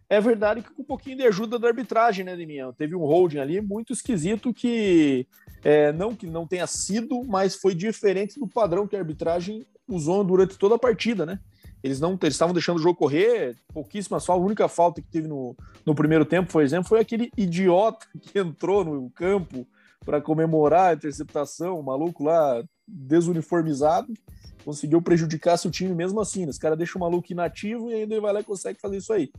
É 0.08 0.20
verdade 0.20 0.62
que 0.62 0.70
com 0.70 0.82
um 0.82 0.87
pouquinho 0.87 1.17
de 1.17 1.25
ajuda 1.25 1.58
da 1.58 1.69
arbitragem, 1.69 2.25
né, 2.25 2.37
Demian? 2.37 2.73
Teve 2.73 2.94
um 2.94 3.05
holding 3.05 3.38
ali 3.38 3.61
muito 3.61 3.93
esquisito 3.93 4.52
que 4.52 5.26
é, 5.62 5.93
não 5.93 6.14
que 6.14 6.26
não 6.26 6.46
tenha 6.46 6.67
sido, 6.67 7.23
mas 7.25 7.55
foi 7.55 7.75
diferente 7.75 8.38
do 8.38 8.46
padrão 8.46 8.87
que 8.87 8.96
a 8.96 8.99
arbitragem 8.99 9.67
usou 9.88 10.25
durante 10.25 10.58
toda 10.58 10.75
a 10.75 10.78
partida, 10.78 11.25
né? 11.26 11.38
Eles 11.82 12.00
não 12.00 12.19
eles 12.22 12.34
estavam 12.34 12.54
deixando 12.54 12.78
o 12.78 12.82
jogo 12.82 12.98
correr, 12.98 13.56
pouquíssimas 13.72 14.25
faltas. 14.25 14.42
A 14.42 14.46
única 14.46 14.69
falta 14.69 15.02
que 15.02 15.08
teve 15.08 15.28
no, 15.28 15.54
no 15.84 15.94
primeiro 15.94 16.25
tempo, 16.25 16.50
por 16.50 16.62
exemplo, 16.62 16.88
foi 16.88 16.98
aquele 16.98 17.31
idiota 17.36 18.06
que 18.19 18.38
entrou 18.38 18.84
no 18.84 19.10
campo 19.10 19.66
para 20.04 20.20
comemorar 20.20 20.90
a 20.90 20.94
interceptação, 20.94 21.78
o 21.78 21.82
maluco 21.82 22.25
lá 22.25 22.62
desuniformizado, 22.86 24.12
conseguiu 24.64 25.00
prejudicar 25.00 25.56
seu 25.56 25.70
time 25.70 25.94
mesmo 25.94 26.20
assim. 26.20 26.44
Né? 26.44 26.50
Os 26.50 26.58
caras 26.58 26.78
deixam 26.78 27.00
o 27.00 27.04
maluco 27.04 27.31
inativo 27.31 27.90
e 27.90 27.94
ainda 27.94 28.14
ele 28.14 28.20
vai 28.20 28.32
lá 28.32 28.40
e 28.40 28.44
consegue 28.44 28.81
fazer 28.81 28.96
isso 28.96 29.12
aí. 29.12 29.31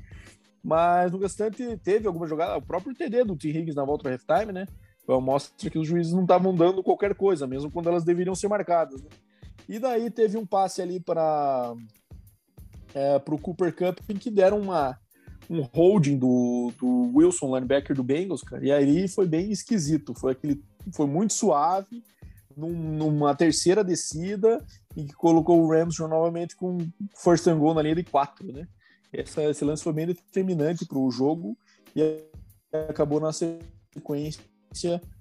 Mas 0.64 1.12
no 1.12 1.20
restante 1.20 1.78
teve 1.78 2.08
alguma 2.08 2.28
jogada, 2.28 2.58
o 2.58 2.62
próprio 2.62 2.94
TD 2.96 3.24
do 3.24 3.36
T. 3.36 3.50
Higgins 3.50 3.76
na 3.76 3.86
volta 3.86 4.04
do 4.04 4.10
halftime, 4.10 4.52
né? 4.52 4.68
Mostra 5.08 5.70
que 5.70 5.78
os 5.78 5.88
juízes 5.88 6.14
não 6.14 6.24
estavam 6.24 6.54
dando 6.56 6.82
qualquer 6.82 7.14
coisa, 7.14 7.46
mesmo 7.46 7.70
quando 7.70 7.90
elas 7.90 8.04
deveriam 8.04 8.34
ser 8.34 8.48
marcadas. 8.48 9.02
Né? 9.02 9.10
E 9.68 9.80
daí 9.80 10.10
teve 10.10 10.38
um 10.38 10.46
passe 10.46 10.82
ali 10.82 11.00
para 11.00 11.74
é, 12.94 13.16
o 13.16 13.38
Cooper 13.38 13.76
Cup 13.76 14.00
em 14.10 14.16
que 14.16 14.30
deram 14.30 14.62
uma, 14.62 14.98
um 15.50 15.62
holding 15.62 16.18
do, 16.18 16.72
do 16.80 17.12
Wilson, 17.16 17.56
linebacker 17.56 17.96
do 17.96 18.04
Bengals, 18.04 18.42
cara, 18.42 18.66
e 18.66 18.72
aí 18.72 19.08
foi 19.08 19.28
bem 19.28 19.52
esquisito. 19.52 20.14
Foi 20.14 20.34
aquele, 20.34 20.64
foi 20.94 21.08
muito 21.08 21.34
suave, 21.34 22.04
num, 22.56 22.72
numa 22.72 23.36
terceira 23.36 23.84
descida, 23.84 24.64
e 24.96 25.04
que 25.06 25.14
colocou 25.14 25.62
o 25.62 25.70
Rams 25.70 25.98
novamente 26.00 26.56
com 26.56 26.78
first 27.16 27.46
and 27.48 27.60
goal 27.60 27.74
na 27.74 27.82
linha 27.82 27.96
de 27.96 28.04
quatro, 28.04 28.52
né? 28.52 28.68
Essa, 29.12 29.44
esse 29.44 29.64
lance 29.64 29.84
foi 29.84 29.94
bem 29.94 30.08
determinante 30.08 30.86
para 30.86 30.98
o 30.98 31.10
jogo 31.10 31.58
e 31.96 32.24
acabou 32.90 33.20
na 33.20 33.32
sequência 33.32 34.42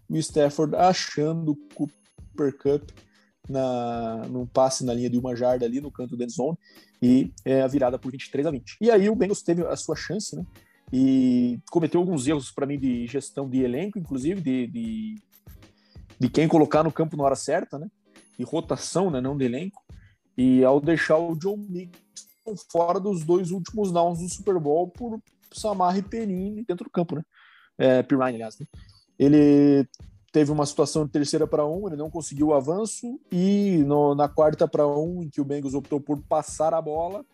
o 0.09 0.17
Stafford 0.17 0.75
achando 0.75 1.53
o 1.53 1.57
Cooper 1.75 2.57
Cup 2.59 2.91
na, 3.49 4.27
num 4.29 4.47
passe 4.47 4.85
na 4.85 4.95
linha 4.95 5.11
de 5.11 5.19
uma 5.19 5.37
jarda 5.37 5.65
ali 5.67 5.81
no 5.81 5.91
canto 5.91 6.17
da 6.17 6.27
zone 6.27 6.59
e 7.03 7.33
é, 7.45 7.63
a 7.63 7.67
virada 7.67 7.99
por 7.99 8.11
23 8.11 8.47
a 8.47 8.51
20. 8.51 8.77
E 8.81 8.91
aí 8.91 9.09
o 9.09 9.15
Bengals 9.15 9.43
teve 9.43 9.67
a 9.67 9.77
sua 9.77 9.97
chance, 9.97 10.35
né? 10.35 10.45
E 10.93 11.59
cometeu 11.71 12.01
alguns 12.01 12.27
erros 12.27 12.51
para 12.51 12.67
mim 12.67 12.79
de 12.79 13.07
gestão 13.07 13.49
de 13.49 13.63
elenco, 13.63 13.99
inclusive 13.99 14.41
de, 14.41 14.67
de, 14.67 15.15
de, 16.19 16.29
quem 16.29 16.47
colocar 16.47 16.83
no 16.83 16.93
campo 16.93 17.17
na 17.17 17.25
hora 17.25 17.37
certa, 17.37 17.79
né? 17.79 17.89
De 18.39 18.45
rotação, 18.45 19.11
né? 19.11 19.21
Não 19.21 19.37
de 19.37 19.45
elenco. 19.45 19.83
E 20.37 20.65
ao 20.65 20.81
deixar 20.81 21.19
o 21.19 21.37
John 21.37 21.57
Mixon 21.57 22.57
fora 22.71 23.01
dos 23.01 23.25
dois 23.25 23.51
últimos 23.51 23.93
downs 23.93 24.21
do 24.21 24.29
Super 24.29 24.59
Bowl 24.59 24.89
por 24.89 25.21
Samar 25.53 25.97
e 25.99 26.03
Perini 26.03 26.65
dentro 26.65 26.85
do 26.85 26.91
campo, 26.91 27.17
né? 27.17 27.23
É, 27.77 28.03
Pirine, 28.03 28.35
aliás, 28.35 28.59
né? 28.59 28.67
Ele 29.19 29.87
teve 30.35 30.51
uma 30.51 30.67
situação 30.67 31.07
de 31.07 31.13
terceira 31.13 31.47
para 31.47 31.65
um, 31.65 31.87
ele 31.87 31.95
não 31.95 32.11
conseguiu 32.11 32.49
o 32.49 32.55
avanço, 32.55 33.21
e 33.31 33.85
no, 33.87 34.17
na 34.17 34.29
quarta 34.29 34.67
para 34.67 34.85
um, 34.85 35.23
em 35.23 35.29
que 35.31 35.41
o 35.41 35.45
Bengals 35.45 35.75
optou 35.75 36.01
por 36.01 36.21
passar 36.23 36.75
a 36.75 36.83
bola, 36.83 37.25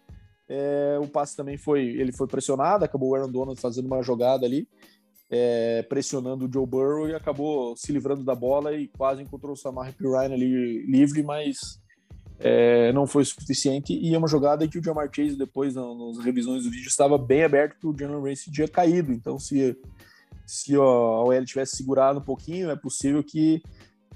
é, 0.46 0.98
o 1.02 1.08
passe 1.08 1.34
também 1.34 1.56
foi, 1.56 1.80
ele 1.80 2.12
foi 2.12 2.26
pressionado, 2.26 2.84
acabou 2.84 3.08
o 3.08 3.14
Aaron 3.14 3.30
Donald 3.30 3.58
fazendo 3.58 3.86
uma 3.86 4.02
jogada 4.02 4.44
ali, 4.44 4.68
é, 5.30 5.82
pressionando 5.88 6.44
o 6.44 6.52
Joe 6.52 6.66
Burrow 6.66 7.08
e 7.08 7.14
acabou 7.14 7.74
se 7.74 7.90
livrando 7.90 8.22
da 8.22 8.34
bola 8.34 8.74
e 8.74 8.86
quase 8.88 9.22
encontrou 9.22 9.54
o 9.54 9.56
Samar 9.56 9.94
Pirine 9.96 10.34
ali 10.34 10.82
livre, 10.84 11.22
mas 11.22 11.80
é, 12.38 12.92
não 12.92 13.06
foi 13.06 13.24
suficiente. 13.24 13.94
E 13.94 14.14
é 14.14 14.18
uma 14.18 14.28
jogada 14.28 14.68
que 14.68 14.78
o 14.78 14.84
Jamar 14.84 15.08
Chase, 15.10 15.36
depois, 15.36 15.74
nas 15.74 16.18
revisões 16.22 16.64
do 16.64 16.70
vídeo, 16.70 16.88
estava 16.88 17.16
bem 17.16 17.44
aberto 17.44 17.78
que 17.78 17.86
o 17.86 17.96
Jalen 17.98 18.22
Race 18.22 18.52
tinha 18.52 18.68
caído. 18.68 19.10
Então, 19.10 19.38
se 19.38 19.74
se 20.50 20.74
a 20.74 20.80
OL 20.80 21.44
tivesse 21.44 21.76
segurado 21.76 22.18
um 22.18 22.22
pouquinho, 22.22 22.70
é 22.70 22.76
possível 22.76 23.22
que 23.22 23.62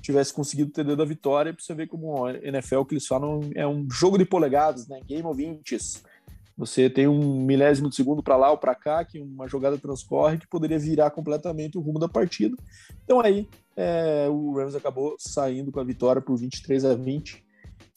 tivesse 0.02 0.32
conseguido 0.32 0.72
ter 0.72 0.84
dado 0.84 1.00
a 1.00 1.06
vitória. 1.06 1.52
Para 1.52 1.62
você 1.62 1.72
ver 1.74 1.86
como 1.86 2.26
a 2.26 2.32
NFL 2.32 2.82
que 2.82 2.94
eles 2.94 3.06
falam 3.06 3.40
é 3.54 3.64
um 3.64 3.88
jogo 3.88 4.18
de 4.18 4.24
polegadas, 4.24 4.88
né? 4.88 5.00
Game 5.06 5.24
of 5.24 5.42
inches. 5.42 6.02
Você 6.56 6.90
tem 6.90 7.06
um 7.06 7.40
milésimo 7.40 7.88
de 7.88 7.94
segundo 7.94 8.22
para 8.22 8.36
lá 8.36 8.50
ou 8.50 8.58
para 8.58 8.74
cá, 8.74 9.04
que 9.04 9.20
uma 9.20 9.46
jogada 9.48 9.78
transcorre 9.78 10.38
que 10.38 10.46
poderia 10.48 10.78
virar 10.78 11.10
completamente 11.10 11.78
o 11.78 11.80
rumo 11.80 12.00
da 12.00 12.08
partida. 12.08 12.56
Então 13.04 13.20
aí 13.20 13.48
é, 13.76 14.28
o 14.28 14.56
Rams 14.56 14.74
acabou 14.74 15.14
saindo 15.18 15.70
com 15.70 15.80
a 15.80 15.84
vitória 15.84 16.20
por 16.20 16.36
23 16.36 16.84
a 16.84 16.94
20. 16.94 17.44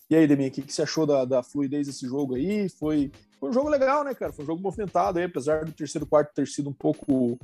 E 0.10 0.15
aí, 0.15 0.25
Demi, 0.25 0.48
o 0.48 0.51
que, 0.51 0.62
que 0.62 0.74
você 0.74 0.84
achou 0.84 1.06
da, 1.06 1.25
da 1.25 1.44
fluidez 1.44 1.88
desse 1.88 2.08
jogo 2.08 2.36
aí? 2.36 2.70
Foi, 2.70 3.12
foi 3.39 3.50
um 3.50 3.53
jogo 3.53 3.67
legal, 3.67 4.03
né, 4.03 4.13
cara? 4.13 4.32
Foi 4.32 4.44
um 4.44 4.48
jogo 4.48 4.62
movimentado 4.62 5.20
aí, 5.20 5.25
apesar 5.25 5.65
do 5.65 5.72
terceiro 5.72 6.06
quarto 6.06 6.34
ter 6.34 6.48
sido 6.48 6.70
um 6.70 6.74
pouco 6.74 7.38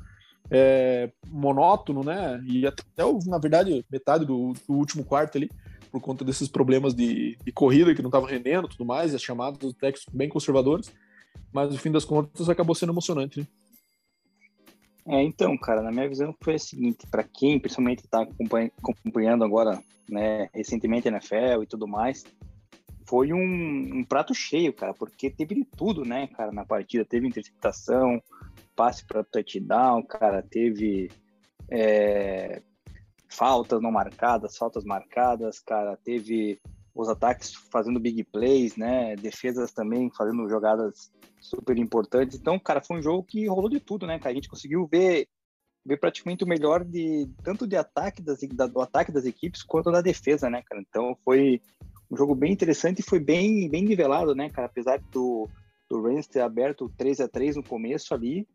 é, 0.50 1.09
monótono, 1.27 2.03
né? 2.03 2.41
E 2.45 2.65
até, 2.65 2.83
na 3.25 3.38
verdade, 3.38 3.85
metade 3.91 4.25
do, 4.25 4.53
do, 4.67 4.73
último 4.73 5.03
quarto 5.03 5.38
ali, 5.38 5.50
por 5.91 6.01
conta 6.01 6.25
desses 6.25 6.47
problemas 6.47 6.93
de, 6.93 7.38
de 7.43 7.51
corrida 7.51 7.93
que 7.93 8.01
não 8.01 8.09
estavam 8.09 8.27
rendendo 8.27 8.67
tudo 8.67 8.85
mais, 8.85 9.13
e 9.13 9.15
as 9.15 9.21
chamadas 9.21 9.57
do 9.57 9.73
técnico 9.73 10.12
bem 10.15 10.29
conservadores. 10.29 10.91
Mas 11.51 11.71
no 11.71 11.77
fim 11.77 11.91
das 11.91 12.05
contas 12.05 12.50
acabou 12.50 12.75
sendo 12.75 12.91
emocionante, 12.91 13.39
né? 13.39 13.47
É, 15.05 15.21
então, 15.21 15.57
cara, 15.57 15.81
na 15.81 15.91
minha 15.91 16.07
visão 16.07 16.33
foi 16.41 16.55
a 16.55 16.59
seguinte, 16.59 17.05
para 17.12 17.23
quem 17.23 17.59
principalmente 17.59 18.00
está 18.00 18.25
acompanhando 18.81 19.43
agora, 19.43 19.83
né, 20.09 20.50
recentemente 20.53 21.07
a 21.07 21.12
NFL 21.12 21.63
e 21.63 21.67
tudo 21.67 21.85
mais, 21.85 22.23
foi 23.05 23.33
um, 23.33 24.00
um, 24.00 24.03
prato 24.03 24.33
cheio, 24.33 24.74
cara, 24.74 24.93
porque 24.93 25.29
teve 25.29 25.55
de 25.55 25.65
tudo, 25.65 26.05
né, 26.05 26.27
cara, 26.27 26.51
na 26.51 26.65
partida. 26.65 27.05
Teve 27.05 27.27
interceptação, 27.27 28.22
passe 28.75 29.05
para 29.05 29.24
touchdown, 29.24 30.03
cara, 30.03 30.41
teve 30.41 31.12
é, 31.69 32.62
faltas 33.27 33.81
não 33.81 33.91
marcadas, 33.91 34.57
faltas 34.57 34.83
marcadas, 34.83 35.60
cara, 35.60 35.98
teve 35.98 36.60
os 36.95 37.10
ataques 37.10 37.53
fazendo 37.72 38.00
big 38.00 38.24
plays, 38.25 38.75
né, 38.77 39.15
defesas 39.15 39.72
também 39.72 40.12
fazendo 40.15 40.48
jogadas 40.48 41.12
super 41.39 41.77
importantes. 41.77 42.38
Então, 42.38 42.60
cara, 42.60 42.81
foi 42.81 43.00
um 43.00 43.01
jogo 43.01 43.24
que 43.24 43.48
rolou 43.48 43.69
de 43.69 43.79
tudo, 43.79 44.05
né, 44.05 44.19
cara? 44.19 44.31
A 44.31 44.36
gente 44.36 44.50
conseguiu 44.50 44.88
ver, 44.88 45.27
ver 45.86 45.98
praticamente 45.98 46.43
o 46.43 46.48
melhor 46.48 46.83
de 46.86 47.27
tanto 47.43 47.67
de 47.67 47.75
ataque 47.75 48.22
das, 48.22 48.39
da, 48.53 48.67
do 48.67 48.79
ataque 48.79 49.12
das 49.12 49.25
equipes 49.25 49.63
quanto 49.63 49.91
da 49.91 50.01
defesa, 50.01 50.50
né, 50.50 50.62
cara? 50.63 50.81
Então, 50.81 51.17
foi 51.25 51.62
um 52.13 52.17
jogo 52.17 52.36
bem 52.36 52.53
interessante 52.53 53.00
e 53.00 53.03
foi 53.03 53.20
bem, 53.20 53.67
bem 53.67 53.84
nivelado, 53.84 54.36
né, 54.36 54.50
cara? 54.50 54.67
Apesar 54.67 55.00
do, 55.12 55.50
do 55.89 56.01
Rams 56.01 56.27
ter 56.27 56.41
aberto 56.41 56.91
3 56.96 57.22
a 57.22 57.27
3 57.27 57.55
no 57.55 57.63
começo 57.63 58.13
ali, 58.13 58.48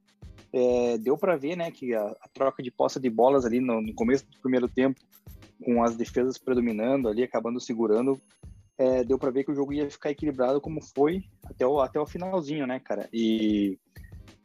é, 0.53 0.97
deu 0.97 1.19
para 1.19 1.37
ver, 1.37 1.57
né, 1.57 1.71
que 1.71 1.93
a, 1.93 2.05
a, 2.05 2.29
troca 2.33 2.63
de 2.63 2.71
posse 2.71 3.01
de 3.01 3.11
bolas 3.11 3.45
ali 3.45 3.61
no, 3.61 3.83
no 3.83 3.93
começo 3.95 4.25
do 4.27 4.39
primeiro 4.39 4.69
tempo, 4.69 5.01
com 5.63 5.83
as 5.83 5.97
defesas 5.97 6.39
predominando 6.39 7.09
ali, 7.09 7.25
acabando 7.25 7.61
segurando, 7.61 8.21
é, 8.79 9.03
deu 9.03 9.19
para 9.19 9.33
ver 9.33 9.43
que 9.43 9.51
o 9.51 9.55
jogo 9.55 9.73
ia 9.73 9.91
ficar 9.91 10.13
equilibrado 10.13 10.61
como 10.61 10.81
foi 10.81 11.25
até 11.45 11.67
o, 11.67 11.81
até 11.81 11.99
o 11.99 12.07
finalzinho, 12.07 12.65
né, 12.65 12.79
cara? 12.79 13.09
E 13.13 13.77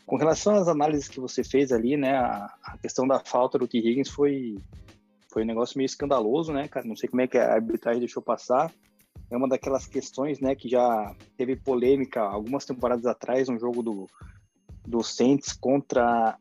com 0.07 0.17
relação 0.17 0.55
às 0.55 0.67
análises 0.67 1.07
que 1.07 1.19
você 1.19 1.43
fez 1.43 1.71
ali, 1.71 1.95
né, 1.95 2.17
a, 2.17 2.51
a 2.63 2.77
questão 2.79 3.07
da 3.07 3.19
falta 3.19 3.59
do 3.59 3.67
T. 3.67 3.77
Higgins 3.77 4.09
foi, 4.09 4.57
foi 5.31 5.43
um 5.43 5.47
negócio 5.47 5.77
meio 5.77 5.85
escandaloso, 5.85 6.51
né, 6.51 6.67
cara? 6.67 6.85
Não 6.85 6.95
sei 6.95 7.07
como 7.07 7.21
é 7.21 7.27
que 7.27 7.37
a 7.37 7.53
arbitragem 7.53 7.99
deixou 7.99 8.23
passar. 8.23 8.73
É 9.33 9.35
uma 9.35 9.47
daquelas 9.47 9.87
questões, 9.87 10.39
né, 10.39 10.53
que 10.53 10.69
já 10.69 11.15
teve 11.35 11.55
polêmica 11.55 12.21
algumas 12.21 12.65
temporadas 12.65 13.07
atrás, 13.07 13.49
um 13.49 13.57
jogo 13.57 13.81
do, 13.81 14.07
do 14.85 15.01
Saints 15.01 15.53
contra. 15.53 16.37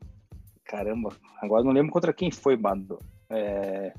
Caramba, 0.62 1.16
agora 1.40 1.64
não 1.64 1.72
lembro 1.72 1.90
contra 1.90 2.12
quem 2.12 2.30
foi, 2.30 2.54
Bado. 2.54 2.99
É, 3.30 3.94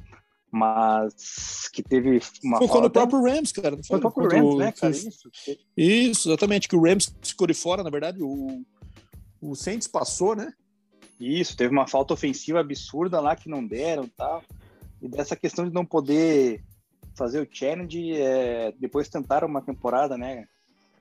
mas 0.52 1.68
que 1.74 1.82
teve 1.82 2.22
uma 2.44 2.60
foi 2.60 2.68
falta... 2.68 2.86
o 2.86 2.92
próprio 2.92 3.24
Rams, 3.24 3.52
cara. 3.52 3.80
Foi 3.84 3.98
o 3.98 4.00
próprio 4.00 4.30
Rams, 4.30 4.58
né, 4.58 4.72
cara? 4.72 4.94
Isso. 4.94 5.32
Isso, 5.76 6.30
exatamente, 6.30 6.70
que 6.70 6.76
o 6.76 6.84
Rams 6.84 7.16
ficou 7.24 7.48
de 7.48 7.56
fora, 7.56 7.82
na 7.82 7.90
verdade, 7.90 8.22
o, 8.22 8.64
o 9.42 9.56
Saints 9.56 9.88
passou, 9.88 10.36
né? 10.36 10.54
Isso, 11.20 11.58
teve 11.58 11.74
uma 11.74 11.88
falta 11.88 12.14
ofensiva 12.14 12.60
absurda 12.60 13.20
lá 13.20 13.36
que 13.36 13.50
não 13.50 13.66
deram 13.66 14.04
e 14.04 14.10
tal. 14.10 14.44
E 15.02 15.08
dessa 15.08 15.36
questão 15.36 15.68
de 15.68 15.74
não 15.74 15.84
poder 15.84 16.64
fazer 17.16 17.42
o 17.42 17.48
challenge, 17.50 18.14
é, 18.14 18.74
depois 18.80 19.10
tentaram 19.10 19.48
uma 19.48 19.62
temporada, 19.62 20.18
né? 20.18 20.46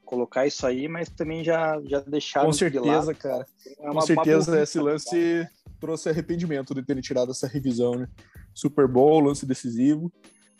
Colocar 0.04 0.47
isso 0.47 0.66
aí, 0.66 0.88
mas 0.88 1.09
também 1.09 1.42
já, 1.42 1.81
já 1.85 2.00
deixaram 2.00 2.47
Com 2.47 2.52
certeza, 2.52 3.14
de 3.14 3.19
cara. 3.19 3.47
É 3.78 3.90
uma, 3.90 4.00
Com 4.00 4.07
certeza 4.07 4.61
esse 4.62 4.78
lance 4.78 5.49
trouxe 5.81 6.09
arrependimento 6.09 6.75
de 6.75 6.83
terem 6.83 7.02
tirado 7.02 7.33
essa 7.33 7.47
revisão, 7.47 7.97
né? 7.97 8.09
Super 8.54 8.87
Bowl, 8.87 9.21
lance 9.21 9.47
decisivo. 9.47 10.12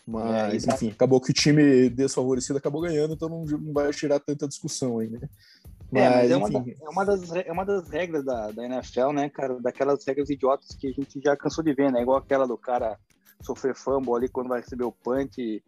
Mas, 0.07 0.67
é, 0.67 0.75
enfim, 0.75 0.91
acabou 0.91 1.21
que 1.21 1.31
o 1.31 1.35
time 1.35 1.89
desfavorecido 1.89 2.59
acabou 2.59 2.81
ganhando, 2.81 3.15
então 3.15 3.29
não, 3.29 3.45
não 3.45 3.73
vai 3.73 3.91
tirar 3.93 4.19
tanta 4.19 4.49
discussão 4.49 4.99
aí, 4.99 5.09
né? 5.09 5.21
Mas, 5.93 6.03
é, 6.03 6.09
mas 6.11 6.31
é, 6.31 6.37
uma 6.37 6.51
da, 6.51 6.59
é, 6.59 6.89
uma 6.89 7.05
das, 7.05 7.33
é 7.33 7.53
uma 7.53 7.65
das 7.65 7.89
regras 7.89 8.25
da, 8.25 8.51
da 8.51 8.65
NFL, 8.65 9.13
né, 9.13 9.29
cara? 9.29 9.61
Daquelas 9.61 10.05
regras 10.05 10.31
idiotas 10.31 10.75
que 10.75 10.89
a 10.89 10.93
gente 10.93 11.21
já 11.23 11.37
cansou 11.37 11.63
de 11.63 11.75
ver, 11.75 11.93
né? 11.93 12.03
Igual 12.03 12.17
aquela 12.17 12.47
do 12.49 12.57
cara 12.57 12.99
sofrer 13.43 13.75
fumble 13.75 14.15
ali 14.15 14.29
quando 14.29 14.49
vai 14.49 14.61
receber 14.61 14.85
o 14.85 14.93
punch 14.93 15.63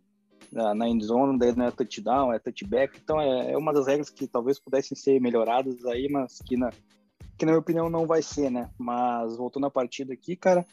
na, 0.53 0.75
na 0.75 0.89
endzone, 0.89 1.39
daí 1.39 1.55
não 1.55 1.67
é 1.67 1.71
touchdown, 1.71 2.33
é 2.33 2.39
touchback. 2.39 2.99
Então 3.03 3.21
é, 3.21 3.53
é 3.53 3.59
uma 3.59 3.73
das 3.73 3.87
regras 3.87 4.11
que 4.11 4.27
talvez 4.27 4.59
pudessem 4.59 4.97
ser 4.97 5.21
melhoradas 5.21 5.85
aí, 5.87 6.09
mas 6.09 6.39
que 6.39 6.57
na, 6.57 6.71
que 7.37 7.45
na 7.45 7.53
minha 7.53 7.61
opinião 7.61 7.91
não 7.91 8.07
vai 8.07 8.23
ser, 8.23 8.51
né? 8.51 8.71
Mas 8.79 9.37
voltando 9.37 9.67
à 9.67 9.71
partida 9.71 10.13
aqui, 10.13 10.37
cara, 10.37 10.67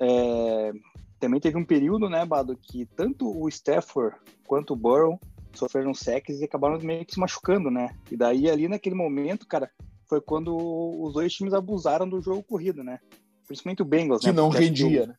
é, 0.00 0.72
também 1.18 1.40
teve 1.40 1.56
um 1.56 1.64
período, 1.64 2.08
né, 2.08 2.24
Bado, 2.24 2.56
que 2.56 2.84
tanto 2.84 3.26
o 3.26 3.48
Stafford 3.48 4.16
quanto 4.46 4.74
o 4.74 4.76
Burrow 4.76 5.18
sofreram 5.54 5.94
sacks 5.94 6.40
e 6.40 6.44
acabaram 6.44 6.78
meio 6.80 7.04
que 7.06 7.14
se 7.14 7.20
machucando, 7.20 7.70
né? 7.70 7.96
E 8.10 8.16
daí 8.16 8.50
ali 8.50 8.68
naquele 8.68 8.94
momento, 8.94 9.46
cara, 9.46 9.70
foi 10.08 10.20
quando 10.20 10.54
os 10.54 11.14
dois 11.14 11.32
times 11.32 11.54
abusaram 11.54 12.08
do 12.08 12.20
jogo 12.20 12.42
corrido, 12.42 12.82
né? 12.82 12.98
Principalmente 13.46 13.82
o 13.82 13.84
Bengals, 13.84 14.20
que 14.22 14.26
né? 14.26 14.32
não 14.32 14.48
rendia, 14.48 15.06
né? 15.06 15.16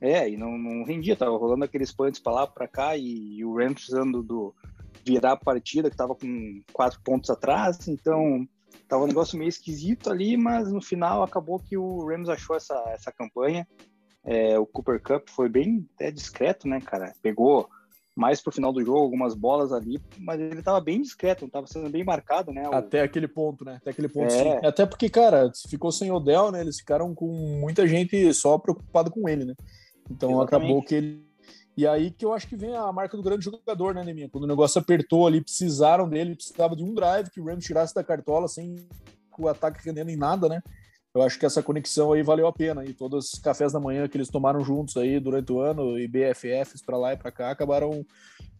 É, 0.00 0.28
e 0.28 0.36
não, 0.36 0.56
não 0.56 0.84
rendia, 0.84 1.16
tava 1.16 1.36
rolando 1.36 1.64
aqueles 1.64 1.92
punts 1.92 2.20
para 2.20 2.32
lá, 2.32 2.46
para 2.46 2.68
cá, 2.68 2.96
e, 2.96 3.38
e, 3.38 3.44
o 3.44 3.56
Rams 3.56 3.74
precisando 3.74 4.22
do 4.22 4.54
virar 5.04 5.32
a 5.32 5.36
partida, 5.36 5.90
que 5.90 5.96
tava 5.96 6.14
com 6.14 6.62
quatro 6.72 7.00
pontos 7.02 7.30
atrás, 7.30 7.88
então 7.88 8.46
tava 8.88 9.04
um 9.04 9.08
negócio 9.08 9.38
meio 9.38 9.48
esquisito 9.48 10.10
ali, 10.10 10.36
mas 10.36 10.70
no 10.72 10.80
final 10.80 11.22
acabou 11.22 11.58
que 11.58 11.76
o 11.76 12.06
Rams 12.06 12.28
achou 12.28 12.56
essa, 12.56 12.74
essa 12.88 13.10
campanha. 13.10 13.66
É, 14.24 14.58
o 14.58 14.66
Cooper 14.66 15.00
Cup 15.02 15.28
foi 15.28 15.48
bem 15.48 15.88
até 15.94 16.10
discreto, 16.10 16.68
né, 16.68 16.80
cara? 16.80 17.14
Pegou 17.22 17.68
mais 18.18 18.42
pro 18.42 18.52
final 18.52 18.72
do 18.72 18.84
jogo 18.84 18.98
algumas 18.98 19.32
bolas 19.32 19.72
ali, 19.72 20.00
mas 20.18 20.40
ele 20.40 20.60
tava 20.60 20.80
bem 20.80 21.00
discreto, 21.00 21.42
não 21.42 21.50
tava 21.50 21.68
sendo 21.68 21.88
bem 21.88 22.04
marcado, 22.04 22.52
né? 22.52 22.68
O... 22.68 22.74
Até 22.74 23.00
aquele 23.00 23.28
ponto, 23.28 23.64
né? 23.64 23.76
Até 23.80 23.90
aquele 23.90 24.08
ponto, 24.08 24.32
é... 24.32 24.66
Até 24.66 24.84
porque, 24.84 25.08
cara, 25.08 25.52
ficou 25.68 25.92
sem 25.92 26.10
Odell, 26.10 26.50
né? 26.50 26.60
Eles 26.60 26.78
ficaram 26.78 27.14
com 27.14 27.28
muita 27.60 27.86
gente 27.86 28.34
só 28.34 28.58
preocupado 28.58 29.10
com 29.10 29.28
ele, 29.28 29.44
né? 29.44 29.54
Então 30.10 30.30
Exatamente. 30.30 30.66
acabou 30.66 30.82
que 30.82 30.94
ele. 30.94 31.28
E 31.76 31.86
aí 31.86 32.10
que 32.10 32.24
eu 32.24 32.32
acho 32.32 32.48
que 32.48 32.56
vem 32.56 32.74
a 32.74 32.90
marca 32.92 33.16
do 33.16 33.22
grande 33.22 33.44
jogador, 33.44 33.94
né, 33.94 34.02
Neminha? 34.02 34.28
Quando 34.28 34.44
o 34.44 34.48
negócio 34.48 34.80
apertou 34.80 35.26
ali, 35.26 35.40
precisaram 35.40 36.08
dele, 36.08 36.34
precisava 36.34 36.74
de 36.74 36.82
um 36.82 36.92
drive 36.92 37.30
que 37.30 37.40
o 37.40 37.44
Rams 37.44 37.64
tirasse 37.64 37.94
da 37.94 38.02
cartola 38.02 38.48
sem 38.48 38.74
o 39.38 39.48
ataque 39.48 39.84
rendendo 39.84 40.10
em 40.10 40.16
nada, 40.16 40.48
né? 40.48 40.60
Eu 41.14 41.22
acho 41.22 41.38
que 41.38 41.46
essa 41.46 41.62
conexão 41.62 42.12
aí 42.12 42.22
valeu 42.22 42.46
a 42.46 42.52
pena. 42.52 42.84
E 42.84 42.92
todos 42.92 43.32
os 43.32 43.40
cafés 43.40 43.72
da 43.72 43.80
manhã 43.80 44.08
que 44.08 44.16
eles 44.16 44.28
tomaram 44.28 44.60
juntos 44.60 44.96
aí 44.96 45.18
durante 45.18 45.52
o 45.52 45.60
ano, 45.60 45.98
e 45.98 46.06
BFFs 46.06 46.82
para 46.82 46.98
lá 46.98 47.12
e 47.12 47.16
para 47.16 47.32
cá, 47.32 47.50
acabaram 47.50 48.04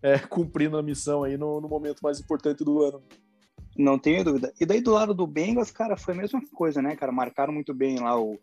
é, 0.02 0.18
cumprindo 0.26 0.78
a 0.78 0.82
missão 0.82 1.24
aí 1.24 1.36
no, 1.36 1.60
no 1.60 1.68
momento 1.68 2.00
mais 2.02 2.20
importante 2.20 2.64
do 2.64 2.82
ano. 2.82 3.02
Não 3.76 3.98
tenho 3.98 4.24
dúvida. 4.24 4.52
E 4.60 4.66
daí 4.66 4.80
do 4.80 4.92
lado 4.92 5.14
do 5.14 5.26
Bengals, 5.26 5.70
cara, 5.70 5.96
foi 5.96 6.14
a 6.14 6.16
mesma 6.16 6.40
coisa, 6.52 6.82
né, 6.82 6.96
cara? 6.96 7.12
Marcaram 7.12 7.52
muito 7.52 7.72
bem 7.72 8.00
lá 8.00 8.20
o, 8.20 8.38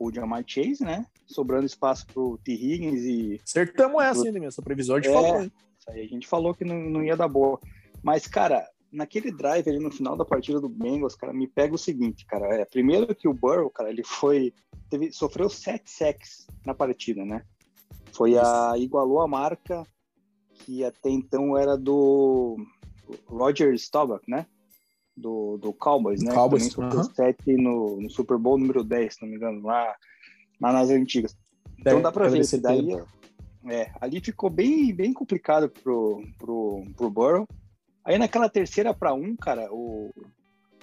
o 0.00 0.10
Jamar 0.10 0.42
Chase, 0.46 0.82
né? 0.82 1.06
Sobrando 1.26 1.66
espaço 1.66 2.06
pro 2.06 2.38
T. 2.42 2.52
Higgins 2.52 3.02
e. 3.02 3.40
Acertamos 3.44 4.02
essa 4.02 4.26
ainda, 4.26 4.46
essa 4.46 4.62
previsão 4.62 4.98
de 4.98 5.08
é, 5.08 5.12
falou. 5.12 5.42
Isso 5.42 5.90
aí 5.90 6.00
a 6.00 6.08
gente 6.08 6.26
falou 6.26 6.54
que 6.54 6.64
não, 6.64 6.80
não 6.80 7.04
ia 7.04 7.16
dar 7.16 7.28
boa. 7.28 7.60
Mas, 8.02 8.26
cara, 8.26 8.66
naquele 8.90 9.30
drive 9.30 9.68
ali 9.68 9.78
no 9.78 9.90
final 9.90 10.16
da 10.16 10.24
partida 10.24 10.58
do 10.58 10.70
Bengals, 10.70 11.14
cara, 11.14 11.34
me 11.34 11.46
pega 11.46 11.74
o 11.74 11.78
seguinte, 11.78 12.24
cara. 12.24 12.46
É, 12.46 12.64
primeiro 12.64 13.14
que 13.14 13.28
o 13.28 13.34
Burrow, 13.34 13.68
cara, 13.68 13.90
ele 13.90 14.02
foi. 14.02 14.54
Teve, 14.88 15.12
sofreu 15.12 15.50
sete 15.50 15.90
sacks 15.90 16.46
na 16.64 16.74
partida, 16.74 17.22
né? 17.24 17.44
Foi 18.12 18.38
a. 18.38 18.72
igualou 18.78 19.20
a 19.20 19.28
marca 19.28 19.84
que 20.54 20.82
até 20.82 21.10
então 21.10 21.56
era 21.56 21.76
do 21.76 22.56
Roger 23.26 23.74
Staubach, 23.74 24.22
né? 24.26 24.46
Do, 25.20 25.58
do 25.58 25.72
Cowboys, 25.72 26.22
né? 26.22 26.32
Cowboys, 26.34 26.74
também 26.74 26.98
uh 26.98 27.02
-huh. 27.02 27.14
7 27.14 27.56
no, 27.56 28.00
no, 28.00 28.10
Super 28.10 28.38
Bowl 28.38 28.58
número 28.58 28.82
10, 28.82 29.14
se 29.14 29.22
não 29.22 29.28
me 29.28 29.36
engano, 29.36 29.62
lá, 29.62 29.94
lá 30.60 30.72
nas 30.72 30.90
antigas. 30.90 31.36
Então 31.78 32.02
dá 32.02 32.10
para 32.10 32.28
ver, 32.28 32.40
esse 32.40 32.58
daí 32.58 32.88
é, 33.68 33.90
ali 34.00 34.20
ficou 34.20 34.50
bem, 34.50 34.94
bem 34.94 35.12
complicado 35.12 35.68
pro, 35.68 36.22
pro, 36.38 36.84
pro 36.96 37.10
Burrow. 37.10 37.46
Aí 38.04 38.18
naquela 38.18 38.48
terceira 38.48 38.94
para 38.94 39.12
um, 39.12 39.36
cara, 39.36 39.68
o, 39.70 40.10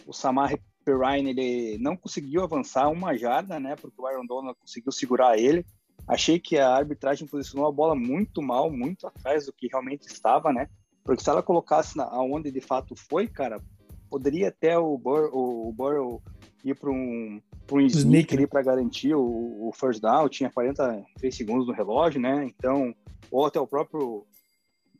o 0.05 0.13
Samar 0.13 0.57
Perrine, 0.85 1.31
ele 1.31 1.77
não 1.79 1.97
conseguiu 1.97 2.43
avançar 2.43 2.89
uma 2.89 3.17
jarda, 3.17 3.59
né? 3.59 3.75
Porque 3.75 3.99
o 3.99 4.05
Aaron 4.05 4.25
Donald 4.25 4.57
conseguiu 4.59 4.91
segurar 4.91 5.37
ele. 5.37 5.65
Achei 6.07 6.39
que 6.39 6.57
a 6.57 6.69
arbitragem 6.69 7.27
posicionou 7.27 7.67
a 7.67 7.71
bola 7.71 7.93
muito 7.93 8.41
mal, 8.41 8.71
muito 8.71 9.05
atrás 9.05 9.45
do 9.45 9.53
que 9.53 9.67
realmente 9.67 10.07
estava, 10.07 10.53
né? 10.53 10.69
Porque 11.03 11.23
se 11.23 11.29
ela 11.29 11.43
colocasse 11.43 11.97
na, 11.97 12.05
aonde 12.05 12.51
de 12.51 12.61
fato 12.61 12.95
foi, 12.95 13.27
cara, 13.27 13.61
poderia 14.09 14.49
até 14.49 14.77
o, 14.77 14.97
Bur 14.97 15.29
o, 15.33 15.71
Burrow 15.71 16.21
ir 16.63 16.75
para 16.75 16.89
um, 16.89 17.41
um 17.71 17.79
sneak 17.81 18.35
ali 18.35 18.47
para 18.47 18.61
garantir 18.61 19.13
o, 19.13 19.67
o, 19.67 19.71
first 19.73 20.01
down, 20.01 20.27
tinha 20.29 20.49
43 20.49 21.35
segundos 21.35 21.67
no 21.67 21.73
relógio, 21.73 22.19
né? 22.19 22.45
Então, 22.45 22.93
ou 23.31 23.45
até 23.45 23.59
o 23.59 23.67
próprio 23.67 24.25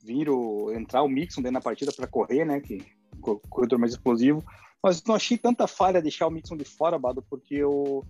vir 0.04 0.30
o, 0.30 0.72
entrar 0.72 1.04
o 1.04 1.10
Mixon 1.10 1.42
dentro 1.42 1.56
da 1.56 1.62
partida 1.62 1.92
para 1.92 2.08
correr, 2.08 2.46
né? 2.46 2.60
Que 2.62 2.86
corredor 3.50 3.80
mais 3.80 3.92
explosivo. 3.92 4.44
Mas 4.82 5.04
não 5.04 5.16
achei 5.16 5.38
tanta 5.38 5.68
falha 5.68 6.02
deixar 6.02 6.28
o 6.28 6.32
Mixon 6.32 6.56
de 6.56 6.66
fora, 6.66 7.00
Bado, 7.00 7.22
porque 7.22 7.64
o, 7.64 8.04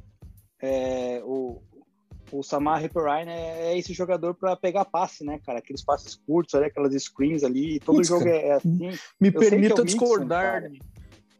é, 0.61 1.21
o, 1.23 1.61
o 2.31 2.43
Samar 2.43 2.81
Ripperine 2.81 3.31
é, 3.31 3.71
é 3.71 3.77
esse 3.77 3.93
jogador 3.93 4.33
para 4.33 4.55
pegar 4.55 4.85
passe, 4.85 5.23
né, 5.23 5.39
cara? 5.45 5.59
Aqueles 5.59 5.83
passes 5.83 6.15
curtos, 6.15 6.55
ali, 6.55 6.65
aquelas 6.65 6.93
screens 7.03 7.43
ali, 7.43 7.79
todo 7.79 8.03
jogo 8.03 8.25
cara, 8.25 8.35
é 8.35 8.51
assim. 8.53 8.91
Me 9.19 9.31
permita 9.31 9.81
é 9.81 9.85
discordar. 9.85 10.69
Mixon, 10.69 10.85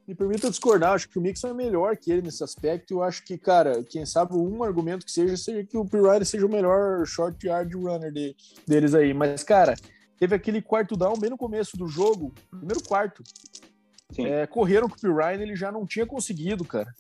me 0.07 0.15
permita 0.15 0.49
discordar, 0.49 0.93
acho 0.93 1.09
que 1.09 1.19
o 1.19 1.21
Mixon 1.21 1.49
é 1.49 1.53
melhor 1.53 1.97
que 1.97 2.09
ele 2.09 2.21
nesse 2.21 2.41
aspecto. 2.41 2.93
Eu 2.93 3.03
acho 3.03 3.25
que, 3.25 3.37
cara, 3.37 3.83
quem 3.83 4.05
sabe 4.05 4.35
um 4.35 4.63
argumento 4.63 5.05
que 5.05 5.11
seja, 5.11 5.35
seja 5.35 5.65
que 5.65 5.77
o 5.77 5.85
Pirine 5.85 6.23
seja 6.23 6.45
o 6.45 6.49
melhor 6.49 7.05
short 7.05 7.45
yard 7.45 7.75
runner 7.75 8.11
de, 8.11 8.33
deles 8.65 8.95
aí. 8.95 9.13
Mas, 9.13 9.43
cara, 9.43 9.75
teve 10.17 10.33
aquele 10.33 10.61
quarto 10.61 10.95
down 10.95 11.17
bem 11.19 11.29
no 11.29 11.37
começo 11.37 11.75
do 11.75 11.87
jogo, 11.87 12.33
primeiro 12.49 12.81
quarto. 12.81 13.21
É, 14.17 14.47
correram 14.47 14.87
com 14.87 14.95
o 14.95 14.99
Pirine, 14.99 15.43
ele 15.43 15.55
já 15.57 15.69
não 15.69 15.85
tinha 15.85 16.05
conseguido, 16.05 16.63
cara. 16.63 16.93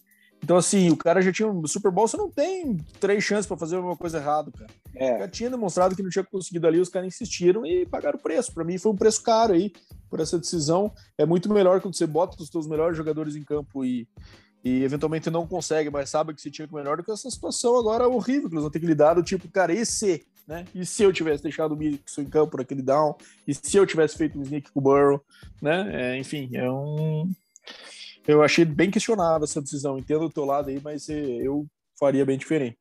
Então, 0.43 0.55
assim, 0.55 0.89
o 0.89 0.97
cara 0.97 1.21
já 1.21 1.31
tinha. 1.31 1.51
No 1.51 1.67
Super 1.67 1.91
Bowl, 1.91 2.07
você 2.07 2.17
não 2.17 2.29
tem 2.29 2.77
três 2.99 3.23
chances 3.23 3.45
para 3.45 3.57
fazer 3.57 3.75
alguma 3.75 3.97
coisa 3.97 4.17
errada, 4.17 4.51
cara. 4.51 4.69
É. 4.95 5.19
Já 5.19 5.27
tinha 5.27 5.49
demonstrado 5.49 5.95
que 5.95 6.03
não 6.03 6.09
tinha 6.09 6.23
conseguido 6.23 6.67
ali, 6.67 6.79
os 6.79 6.89
caras 6.89 7.07
insistiram 7.07 7.65
e 7.65 7.85
pagaram 7.85 8.17
o 8.17 8.21
preço. 8.21 8.53
Para 8.53 8.63
mim, 8.63 8.77
foi 8.77 8.91
um 8.91 8.95
preço 8.95 9.21
caro 9.23 9.53
aí 9.53 9.71
por 10.09 10.19
essa 10.19 10.37
decisão. 10.37 10.91
É 11.17 11.25
muito 11.25 11.51
melhor 11.51 11.81
quando 11.81 11.95
você 11.95 12.07
bota 12.07 12.41
os 12.41 12.49
seus 12.49 12.67
melhores 12.67 12.95
jogadores 12.95 13.35
em 13.35 13.43
campo 13.43 13.83
e, 13.83 14.07
e 14.63 14.83
eventualmente 14.83 15.29
não 15.29 15.45
consegue, 15.45 15.89
mas 15.89 16.09
sabe 16.09 16.33
que 16.33 16.41
você 16.41 16.49
tinha 16.49 16.67
que 16.67 16.73
melhor 16.73 16.97
do 16.97 17.03
que 17.03 17.11
essa 17.11 17.29
situação 17.29 17.77
agora 17.77 18.07
horrível 18.07 18.49
que 18.49 18.55
eles 18.55 18.63
vão 18.63 18.71
ter 18.71 18.79
que 18.79 18.85
lidar 18.85 19.15
do 19.15 19.23
tipo, 19.23 19.47
cara, 19.49 19.73
e 19.73 19.85
se, 19.85 20.25
né? 20.47 20.65
E 20.73 20.85
se 20.85 21.03
eu 21.03 21.11
tivesse 21.11 21.43
deixado 21.43 21.73
o 21.73 21.77
Mixon 21.77 22.21
em 22.21 22.29
campo 22.29 22.57
naquele 22.57 22.81
down? 22.81 23.15
E 23.47 23.53
se 23.53 23.75
eu 23.75 23.85
tivesse 23.85 24.17
feito 24.17 24.39
um 24.39 24.43
sneak 24.43 24.71
com 24.71 24.79
o 24.79 24.83
Burrow, 24.83 25.21
né? 25.61 26.13
É, 26.13 26.17
enfim, 26.17 26.49
é 26.53 26.69
um 26.71 27.29
eu 28.27 28.43
achei 28.43 28.65
bem 28.65 28.91
questionável 28.91 29.45
essa 29.45 29.61
decisão. 29.61 29.97
Entendo 29.97 30.25
o 30.25 30.29
teu 30.29 30.45
lado 30.45 30.69
aí, 30.69 30.79
mas 30.83 31.09
eh, 31.09 31.39
eu 31.41 31.65
faria 31.97 32.25
bem 32.25 32.37
diferente. 32.37 32.77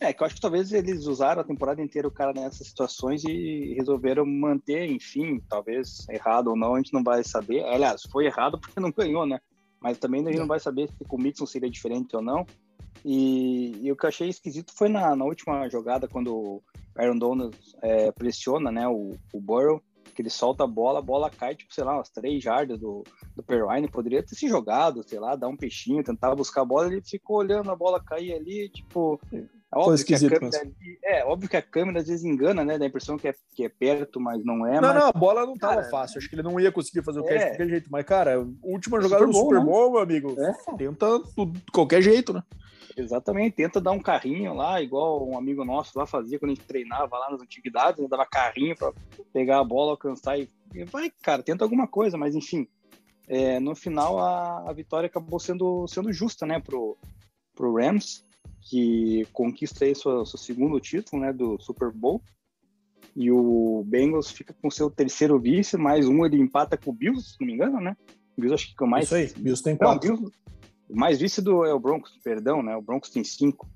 É, 0.00 0.14
que 0.14 0.22
eu 0.22 0.26
acho 0.26 0.36
que 0.36 0.40
talvez 0.40 0.72
eles 0.72 1.04
usaram 1.04 1.42
a 1.42 1.44
temporada 1.44 1.82
inteira 1.82 2.08
o 2.08 2.10
cara 2.10 2.32
nessas 2.32 2.66
situações 2.66 3.22
e 3.24 3.74
resolveram 3.76 4.24
manter, 4.24 4.90
enfim, 4.90 5.38
talvez 5.46 6.08
errado 6.08 6.48
ou 6.48 6.56
não, 6.56 6.74
a 6.74 6.78
gente 6.78 6.94
não 6.94 7.04
vai 7.04 7.22
saber. 7.22 7.62
Aliás, 7.64 8.02
foi 8.10 8.24
errado 8.24 8.58
porque 8.58 8.80
não 8.80 8.90
ganhou, 8.90 9.26
né? 9.26 9.38
Mas 9.78 9.98
também 9.98 10.22
a 10.22 10.30
gente 10.30 10.38
não 10.38 10.46
vai 10.46 10.58
saber 10.58 10.88
se 10.88 11.04
com 11.04 11.16
o 11.16 11.20
Mixon 11.20 11.44
seria 11.44 11.70
diferente 11.70 12.16
ou 12.16 12.22
não. 12.22 12.46
E, 13.04 13.76
e, 13.82 13.92
o 13.92 13.96
que 13.96 14.04
eu 14.04 14.08
achei 14.08 14.28
esquisito 14.28 14.72
foi 14.74 14.88
na, 14.88 15.14
na 15.14 15.24
última 15.24 15.68
jogada, 15.68 16.08
quando 16.08 16.34
o 16.34 16.62
Aaron 16.96 17.18
Donald 17.18 17.56
é, 17.82 18.10
pressiona 18.12 18.70
né, 18.72 18.88
o, 18.88 19.14
o 19.32 19.40
Burrow, 19.40 19.82
que 20.20 20.22
ele 20.22 20.30
solta 20.30 20.64
a 20.64 20.66
bola, 20.66 20.98
a 20.98 21.02
bola 21.02 21.30
cai, 21.30 21.54
tipo, 21.54 21.72
sei 21.72 21.82
lá, 21.82 21.94
umas 21.94 22.10
três 22.10 22.42
jardas 22.42 22.78
do, 22.78 23.02
do 23.34 23.42
Perrine, 23.42 23.88
poderia 23.88 24.22
ter 24.22 24.34
se 24.34 24.46
jogado, 24.46 25.02
sei 25.02 25.18
lá, 25.18 25.34
dar 25.34 25.48
um 25.48 25.56
peixinho, 25.56 26.04
tentar 26.04 26.34
buscar 26.34 26.60
a 26.60 26.64
bola, 26.64 26.88
ele 26.88 27.00
ficou 27.00 27.38
olhando 27.38 27.70
a 27.70 27.76
bola 27.76 28.02
cair 28.02 28.34
ali, 28.34 28.68
tipo... 28.68 29.18
É 29.72 29.78
óbvio, 29.78 30.04
que 30.04 30.14
a 30.14 30.18
câmera, 30.18 30.72
é 31.04 31.24
óbvio 31.24 31.48
que 31.48 31.56
a 31.56 31.62
câmera 31.62 32.00
às 32.00 32.08
vezes 32.08 32.24
engana, 32.24 32.64
né? 32.64 32.76
Dá 32.76 32.84
a 32.84 32.88
impressão 32.88 33.16
que 33.16 33.28
é, 33.28 33.34
que 33.54 33.64
é 33.64 33.68
perto, 33.68 34.18
mas 34.18 34.44
não 34.44 34.66
é. 34.66 34.80
Não, 34.80 34.88
mas... 34.88 34.96
não, 34.96 35.06
a 35.06 35.12
bola 35.12 35.46
não 35.46 35.56
tava 35.56 35.76
cara, 35.76 35.88
fácil. 35.88 36.18
Acho 36.18 36.28
que 36.28 36.34
ele 36.34 36.42
não 36.42 36.58
ia 36.58 36.72
conseguir 36.72 37.04
fazer 37.04 37.20
o 37.20 37.22
catch 37.22 37.36
é. 37.36 37.38
de 37.38 37.50
qualquer 37.50 37.68
jeito. 37.68 37.88
Mas, 37.88 38.04
cara, 38.04 38.44
última 38.64 39.00
jogada 39.00 39.24
Super 39.24 39.32
do 39.32 39.38
Super 39.38 39.64
Bowl, 39.64 39.86
né? 39.86 39.90
meu 39.92 40.00
amigo, 40.00 40.36
é. 40.40 40.52
tenta 40.76 41.20
de 41.20 41.62
qualquer 41.72 42.02
jeito, 42.02 42.32
né? 42.32 42.42
Exatamente, 42.96 43.56
tenta 43.56 43.80
dar 43.80 43.92
um 43.92 44.00
carrinho 44.00 44.54
lá, 44.54 44.82
igual 44.82 45.26
um 45.28 45.38
amigo 45.38 45.64
nosso 45.64 45.98
lá 45.98 46.06
fazia 46.06 46.38
quando 46.38 46.52
a 46.52 46.54
gente 46.54 46.66
treinava 46.66 47.18
lá 47.18 47.30
nas 47.30 47.40
antiguidades, 47.40 48.00
né? 48.00 48.08
dava 48.08 48.26
carrinho 48.26 48.76
para 48.76 48.92
pegar 49.32 49.60
a 49.60 49.64
bola, 49.64 49.92
alcançar 49.92 50.38
e, 50.38 50.48
e, 50.74 50.84
vai, 50.84 51.10
cara, 51.22 51.42
tenta 51.42 51.64
alguma 51.64 51.86
coisa, 51.86 52.18
mas 52.18 52.34
enfim, 52.34 52.66
é, 53.28 53.60
no 53.60 53.74
final 53.74 54.18
a, 54.18 54.68
a, 54.68 54.72
vitória 54.72 55.06
acabou 55.06 55.38
sendo, 55.38 55.86
sendo 55.86 56.12
justa, 56.12 56.44
né, 56.44 56.58
pro, 56.58 56.96
pro 57.54 57.74
Rams, 57.74 58.24
que 58.62 59.26
conquista 59.32 59.84
aí 59.84 59.94
seu, 59.94 60.26
seu 60.26 60.38
segundo 60.38 60.80
título, 60.80 61.22
né, 61.22 61.32
do 61.32 61.58
Super 61.60 61.92
Bowl, 61.92 62.20
e 63.14 63.30
o 63.30 63.84
Bengals 63.86 64.30
fica 64.30 64.54
com 64.60 64.70
seu 64.70 64.90
terceiro 64.90 65.38
vice, 65.38 65.76
mais 65.76 66.08
um 66.08 66.24
ele 66.24 66.38
empata 66.38 66.76
com 66.76 66.90
o 66.90 66.94
Bills, 66.94 67.32
se 67.32 67.36
não 67.40 67.46
me 67.46 67.54
engano, 67.54 67.80
né? 67.80 67.96
O 68.36 68.40
Bills 68.40 68.54
acho 68.54 68.66
que 68.66 68.72
fica 68.72 68.86
mais... 68.86 69.06
Isso 69.06 69.14
aí, 69.14 69.32
Bills 69.36 69.62
tem 69.62 69.76
quatro. 69.76 70.08
Não, 70.08 70.16
Bills, 70.16 70.32
o 70.90 70.96
mais 70.98 71.20
vice 71.20 71.40
do 71.40 71.64
é 71.64 71.72
o 71.72 71.78
Broncos, 71.78 72.18
perdão, 72.22 72.62
né? 72.62 72.76
O 72.76 72.82
Broncos 72.82 73.10
tem 73.10 73.22
cinco. 73.22 73.68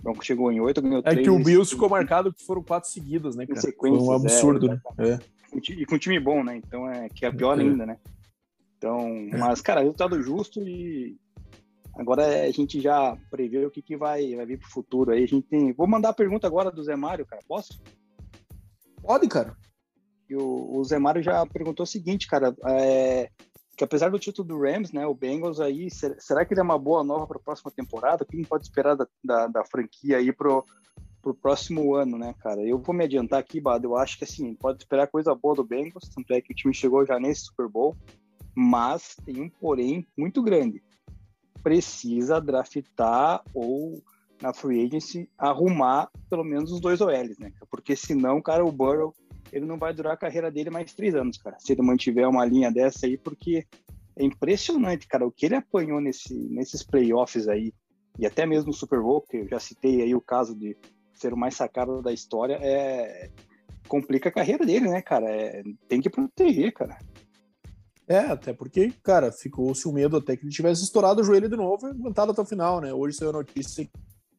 O 0.00 0.02
Broncos 0.02 0.26
chegou 0.26 0.50
em 0.50 0.60
oito, 0.60 0.80
ganhou 0.80 1.02
três. 1.02 1.18
É 1.18 1.22
que 1.22 1.30
o 1.30 1.38
Bills 1.38 1.70
ficou 1.70 1.88
marcado 1.88 2.32
que 2.32 2.44
foram 2.44 2.62
quatro 2.62 2.88
seguidas, 2.90 3.36
né, 3.36 3.46
cara? 3.46 3.60
Foi 3.78 3.90
um 3.90 4.12
absurdo, 4.12 4.66
é, 4.66 4.70
né? 4.70 4.80
É. 4.98 5.18
E 5.54 5.86
com 5.86 5.98
time 5.98 6.18
bom, 6.18 6.42
né? 6.42 6.56
Então 6.56 6.88
é 6.88 7.08
que 7.08 7.24
é 7.24 7.30
pior 7.30 7.58
é. 7.58 7.62
ainda, 7.62 7.86
né? 7.86 7.98
Então, 8.76 8.98
é. 9.32 9.36
mas, 9.36 9.60
cara, 9.60 9.80
resultado 9.80 10.20
justo 10.22 10.60
e 10.60 11.16
agora 11.94 12.42
a 12.44 12.50
gente 12.50 12.80
já 12.80 13.16
prevê 13.30 13.64
o 13.64 13.70
que, 13.70 13.80
que 13.80 13.96
vai, 13.96 14.34
vai 14.34 14.46
vir 14.46 14.58
pro 14.58 14.70
futuro 14.70 15.12
aí. 15.12 15.22
A 15.22 15.26
gente 15.26 15.46
tem. 15.46 15.72
Vou 15.72 15.86
mandar 15.86 16.10
a 16.10 16.14
pergunta 16.14 16.46
agora 16.46 16.70
do 16.70 16.82
Zé 16.82 16.96
Mário, 16.96 17.26
cara. 17.26 17.42
Posso? 17.46 17.80
Pode, 19.02 19.28
cara. 19.28 19.56
E 20.28 20.34
o, 20.34 20.78
o 20.78 20.84
Zé 20.84 20.98
Mário 20.98 21.22
já 21.22 21.46
perguntou 21.46 21.84
o 21.84 21.86
seguinte, 21.86 22.26
cara. 22.26 22.54
É, 22.66 23.30
que 23.76 23.84
apesar 23.84 24.10
do 24.10 24.18
título 24.18 24.48
do 24.48 24.60
Rams, 24.60 24.92
né, 24.92 25.06
o 25.06 25.14
Bengals 25.14 25.60
aí, 25.60 25.88
será 25.90 26.44
que 26.44 26.54
ele 26.54 26.60
é 26.60 26.62
uma 26.62 26.78
boa 26.78 27.02
nova 27.02 27.26
para 27.26 27.38
a 27.38 27.42
próxima 27.42 27.70
temporada? 27.70 28.24
O 28.24 28.26
que 28.26 28.46
pode 28.46 28.64
esperar 28.64 28.94
da, 28.94 29.06
da, 29.22 29.46
da 29.46 29.64
franquia 29.64 30.18
aí 30.18 30.32
pro, 30.32 30.64
pro 31.20 31.34
próximo 31.34 31.94
ano, 31.94 32.18
né, 32.18 32.34
cara? 32.38 32.60
Eu 32.62 32.78
vou 32.78 32.94
me 32.94 33.04
adiantar 33.04 33.40
aqui, 33.40 33.60
Bado, 33.60 33.88
eu 33.88 33.96
acho 33.96 34.18
que 34.18 34.24
assim, 34.24 34.54
pode 34.54 34.82
esperar 34.82 35.08
coisa 35.08 35.34
boa 35.34 35.54
do 35.54 35.64
Bengals, 35.64 36.08
tanto 36.14 36.32
é 36.32 36.40
que 36.40 36.52
o 36.52 36.56
time 36.56 36.74
chegou 36.74 37.04
já 37.04 37.18
nesse 37.18 37.46
Super 37.46 37.68
Bowl, 37.68 37.96
mas 38.54 39.16
tem 39.24 39.40
um 39.40 39.48
porém 39.48 40.06
muito 40.16 40.42
grande. 40.42 40.82
Precisa 41.62 42.40
draftar 42.40 43.42
ou 43.54 44.02
na 44.40 44.52
free 44.52 44.84
agency 44.84 45.28
arrumar 45.38 46.10
pelo 46.28 46.44
menos 46.44 46.70
os 46.70 46.80
dois 46.80 47.00
OLs, 47.00 47.38
né? 47.38 47.52
Porque 47.70 47.96
senão, 47.96 48.42
cara, 48.42 48.64
o 48.64 48.70
Burrow 48.70 49.14
ele 49.52 49.66
não 49.66 49.78
vai 49.78 49.92
durar 49.92 50.14
a 50.14 50.16
carreira 50.16 50.50
dele 50.50 50.70
mais 50.70 50.92
três 50.92 51.14
anos, 51.14 51.38
cara. 51.38 51.56
Se 51.58 51.72
ele 51.72 51.82
mantiver 51.82 52.28
uma 52.28 52.44
linha 52.44 52.70
dessa 52.70 53.06
aí, 53.06 53.16
porque 53.16 53.66
é 54.16 54.24
impressionante, 54.24 55.06
cara, 55.06 55.26
o 55.26 55.32
que 55.32 55.46
ele 55.46 55.56
apanhou 55.56 56.00
nesse, 56.00 56.34
nesses 56.34 56.82
playoffs 56.82 57.48
aí, 57.48 57.72
e 58.18 58.26
até 58.26 58.46
mesmo 58.46 58.68
no 58.68 58.72
Super 58.72 59.00
Bowl, 59.00 59.20
que 59.20 59.38
eu 59.38 59.48
já 59.48 59.58
citei 59.58 60.02
aí 60.02 60.14
o 60.14 60.20
caso 60.20 60.54
de 60.54 60.76
ser 61.12 61.32
o 61.32 61.36
mais 61.36 61.56
sacado 61.56 62.00
da 62.00 62.12
história, 62.12 62.58
é 62.60 63.30
complica 63.88 64.28
a 64.28 64.32
carreira 64.32 64.64
dele, 64.64 64.88
né, 64.88 65.02
cara? 65.02 65.30
É, 65.30 65.62
tem 65.88 66.00
que 66.00 66.10
proteger, 66.10 66.72
cara. 66.72 66.98
É, 68.06 68.18
até 68.18 68.52
porque, 68.52 68.92
cara, 69.02 69.32
ficou-se 69.32 69.86
o 69.88 69.92
medo 69.92 70.16
até 70.16 70.36
que 70.36 70.44
ele 70.44 70.52
tivesse 70.52 70.82
estourado 70.82 71.20
o 71.20 71.24
joelho 71.24 71.48
de 71.48 71.56
novo 71.56 71.86
e 71.86 71.90
aguentado 71.90 72.32
até 72.32 72.40
o 72.40 72.46
final, 72.46 72.80
né? 72.80 72.92
Hoje 72.92 73.16
saiu 73.16 73.30
a 73.30 73.34
notícia 73.34 73.88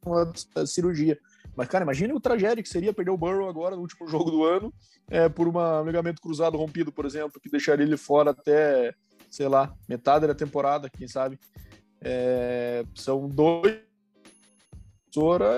uma 0.06 0.32
cirurgia. 0.66 1.18
Mas, 1.56 1.68
cara, 1.68 1.84
imagine 1.84 2.14
o 2.14 2.20
tragédia 2.20 2.64
que 2.64 2.70
seria 2.70 2.94
perder 2.94 3.12
o 3.12 3.18
Burrow 3.18 3.48
agora 3.48 3.76
no 3.76 3.82
último 3.82 4.08
jogo 4.10 4.32
do 4.32 4.44
ano 4.44 4.74
é, 5.10 5.30
por 5.30 5.48
um 5.48 5.84
ligamento 5.86 6.22
cruzado 6.22 6.58
rompido, 6.58 6.92
por 6.92 7.06
exemplo, 7.06 7.40
que 7.40 7.50
deixaria 7.50 7.86
ele 7.86 7.98
fora 7.98 8.32
até, 8.32 8.94
sei 9.30 9.48
lá, 9.48 9.74
metade 9.88 10.28
da 10.28 10.36
temporada, 10.36 10.90
quem 10.90 11.08
sabe. 11.08 11.40
É, 12.02 12.86
são 12.94 13.28
dois 13.28 13.80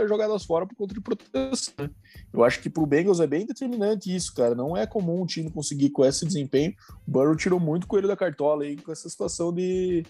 jogadas 0.07 0.45
fora 0.45 0.67
por 0.67 0.75
conta 0.75 0.93
de 0.93 1.01
proteção. 1.01 1.73
Né? 1.79 1.89
Eu 2.31 2.43
acho 2.43 2.61
que 2.61 2.69
para 2.69 2.83
o 2.83 2.85
Bengals 2.85 3.19
é 3.19 3.25
bem 3.25 3.45
determinante 3.45 4.13
isso, 4.15 4.33
cara. 4.35 4.53
Não 4.53 4.77
é 4.77 4.85
comum 4.85 5.23
um 5.23 5.25
time 5.25 5.49
conseguir 5.49 5.89
com 5.89 6.05
esse 6.05 6.25
desempenho. 6.25 6.73
O 7.07 7.11
Burrow 7.11 7.35
tirou 7.35 7.59
muito 7.59 7.87
coelho 7.87 8.07
da 8.07 8.15
cartola 8.15 8.63
aí 8.63 8.75
com 8.77 8.91
essa 8.91 9.09
situação 9.09 9.51
de, 9.51 10.05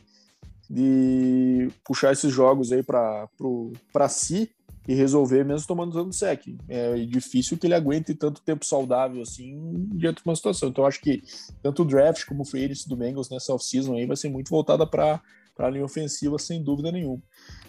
de 0.69 1.69
puxar 1.83 2.11
esses 2.11 2.31
jogos 2.31 2.73
aí 2.73 2.83
para 2.83 4.09
si 4.09 4.51
e 4.87 4.93
resolver 4.93 5.43
mesmo 5.43 5.67
tomando 5.67 5.91
dano 5.91 6.13
sec. 6.13 6.47
É 6.69 6.95
difícil 7.05 7.57
que 7.57 7.67
ele 7.67 7.73
aguente 7.73 8.13
tanto 8.13 8.41
tempo 8.41 8.65
saudável 8.65 9.21
assim 9.21 9.59
diante 9.93 10.23
de 10.23 10.29
uma 10.29 10.35
situação. 10.35 10.69
Então 10.69 10.85
acho 10.85 11.01
que 11.01 11.21
tanto 11.61 11.81
o 11.81 11.85
draft 11.85 12.25
como 12.25 12.43
o 12.43 12.45
free 12.45 12.65
agency 12.65 12.87
do 12.87 12.95
Bengals 12.95 13.29
nessa 13.29 13.53
off-season 13.53 13.95
aí 13.95 14.05
vai 14.05 14.15
ser 14.15 14.29
muito 14.29 14.49
voltada 14.49 14.87
para 14.87 15.21
a 15.59 15.69
linha 15.69 15.83
ofensiva, 15.83 16.39
sem 16.39 16.63
dúvida 16.63 16.91
nenhuma. 16.91 17.21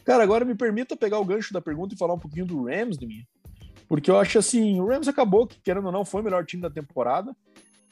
Cara, 0.04 0.22
agora 0.22 0.44
me 0.44 0.54
permita 0.54 0.96
pegar 0.96 1.18
o 1.18 1.24
gancho 1.24 1.52
da 1.52 1.60
pergunta 1.60 1.94
e 1.94 1.98
falar 1.98 2.14
um 2.14 2.18
pouquinho 2.18 2.46
do 2.46 2.64
Rams 2.66 2.96
de 2.96 3.06
mim. 3.06 3.26
Porque 3.88 4.10
eu 4.10 4.18
acho 4.18 4.38
assim, 4.38 4.78
o 4.80 4.86
Rams 4.86 5.08
acabou, 5.08 5.46
que 5.46 5.58
querendo 5.60 5.86
ou 5.86 5.92
não, 5.92 6.04
foi 6.04 6.20
o 6.20 6.24
melhor 6.24 6.44
time 6.44 6.62
da 6.62 6.70
temporada, 6.70 7.34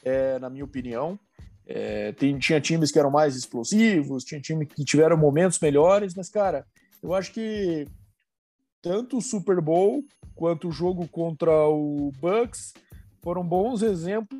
é, 0.05 0.39
na 0.39 0.49
minha 0.49 0.63
opinião. 0.63 1.19
É, 1.65 2.13
tem, 2.13 2.37
tinha 2.37 2.61
times 2.61 2.91
que 2.91 2.99
eram 2.99 3.11
mais 3.11 3.35
explosivos, 3.35 4.23
tinha 4.23 4.39
times 4.39 4.69
que 4.69 4.85
tiveram 4.85 5.17
momentos 5.17 5.59
melhores, 5.59 6.15
mas, 6.15 6.29
cara, 6.29 6.65
eu 7.03 7.13
acho 7.13 7.33
que 7.33 7.85
tanto 8.81 9.17
o 9.17 9.21
Super 9.21 9.61
Bowl 9.61 10.03
quanto 10.35 10.67
o 10.67 10.71
jogo 10.71 11.07
contra 11.07 11.67
o 11.67 12.11
Bucks 12.19 12.73
foram 13.21 13.43
bons 13.43 13.81
exemplos 13.81 14.39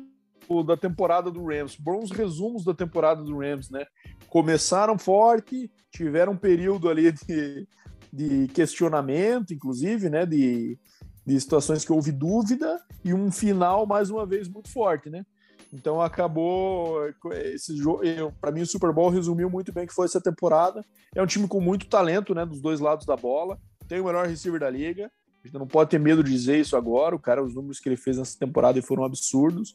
da 0.64 0.76
temporada 0.76 1.30
do 1.30 1.44
Rams, 1.44 1.76
bons 1.76 2.10
resumos 2.10 2.64
da 2.64 2.72
temporada 2.72 3.22
do 3.22 3.38
Rams, 3.38 3.70
né? 3.70 3.84
Começaram 4.28 4.98
forte, 4.98 5.70
tiveram 5.90 6.32
um 6.32 6.36
período 6.36 6.88
ali 6.88 7.12
de, 7.12 7.68
de 8.10 8.48
questionamento, 8.48 9.52
inclusive, 9.52 10.08
né? 10.08 10.24
De, 10.24 10.78
de 11.26 11.40
situações 11.40 11.84
que 11.84 11.92
houve 11.92 12.12
dúvida 12.12 12.80
e 13.04 13.12
um 13.12 13.30
final, 13.30 13.86
mais 13.86 14.08
uma 14.08 14.24
vez, 14.24 14.48
muito 14.48 14.70
forte, 14.70 15.10
né? 15.10 15.24
Então 15.72 16.00
acabou 16.00 16.98
esse 17.34 17.76
jogo. 17.76 18.00
Para 18.40 18.50
mim, 18.50 18.62
o 18.62 18.66
Super 18.66 18.92
Bowl 18.92 19.10
resumiu 19.10 19.50
muito 19.50 19.72
bem 19.72 19.86
que 19.86 19.92
foi 19.92 20.06
essa 20.06 20.20
temporada. 20.20 20.82
É 21.14 21.22
um 21.22 21.26
time 21.26 21.46
com 21.46 21.60
muito 21.60 21.88
talento, 21.88 22.34
né? 22.34 22.46
Dos 22.46 22.60
dois 22.60 22.80
lados 22.80 23.04
da 23.04 23.16
bola. 23.16 23.58
Tem 23.88 24.00
o 24.00 24.04
melhor 24.04 24.26
receiver 24.26 24.60
da 24.60 24.70
liga. 24.70 25.10
A 25.42 25.46
gente 25.46 25.58
não 25.58 25.66
pode 25.66 25.90
ter 25.90 25.98
medo 25.98 26.22
de 26.22 26.30
dizer 26.30 26.58
isso 26.58 26.76
agora. 26.76 27.16
O 27.16 27.18
cara, 27.18 27.42
os 27.42 27.54
números 27.54 27.80
que 27.80 27.88
ele 27.88 27.96
fez 27.96 28.18
nessa 28.18 28.38
temporada 28.38 28.80
foram 28.82 29.04
absurdos. 29.04 29.74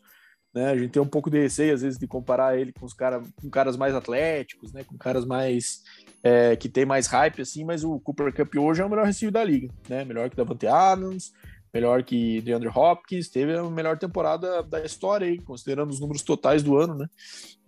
Né? 0.54 0.70
A 0.70 0.78
gente 0.78 0.92
tem 0.92 1.02
um 1.02 1.08
pouco 1.08 1.32
de 1.32 1.40
receio, 1.40 1.74
às 1.74 1.82
vezes, 1.82 1.98
de 1.98 2.06
comparar 2.06 2.58
ele 2.58 2.72
com 2.72 2.86
os 2.86 2.94
cara, 2.94 3.22
com 3.42 3.50
caras 3.50 3.76
mais 3.76 3.96
atléticos, 3.96 4.72
né? 4.72 4.84
com 4.84 4.98
caras 4.98 5.26
mais 5.26 5.82
é, 6.22 6.56
que 6.56 6.70
tem 6.70 6.86
mais 6.86 7.08
hype, 7.08 7.42
assim, 7.42 7.66
mas 7.66 7.84
o 7.84 8.00
Cooper 8.00 8.34
Cup 8.34 8.56
hoje 8.56 8.82
é 8.82 8.86
o 8.86 8.90
melhor 8.90 9.06
receiver 9.06 9.34
da 9.34 9.44
liga, 9.44 9.74
né? 9.90 10.06
Melhor 10.06 10.30
que 10.30 10.36
Davante 10.36 10.68
Adams, 10.68 11.34
melhor 11.74 12.04
que 12.04 12.40
DeAndre 12.42 12.70
Hopkins, 12.70 13.30
teve 13.30 13.58
a 13.58 13.64
melhor 13.64 13.98
temporada 13.98 14.62
da 14.62 14.86
história 14.86 15.28
aí, 15.28 15.40
considerando 15.42 15.90
os 15.90 16.00
números 16.00 16.22
totais 16.22 16.62
do 16.62 16.78
ano, 16.78 16.96
né? 16.96 17.08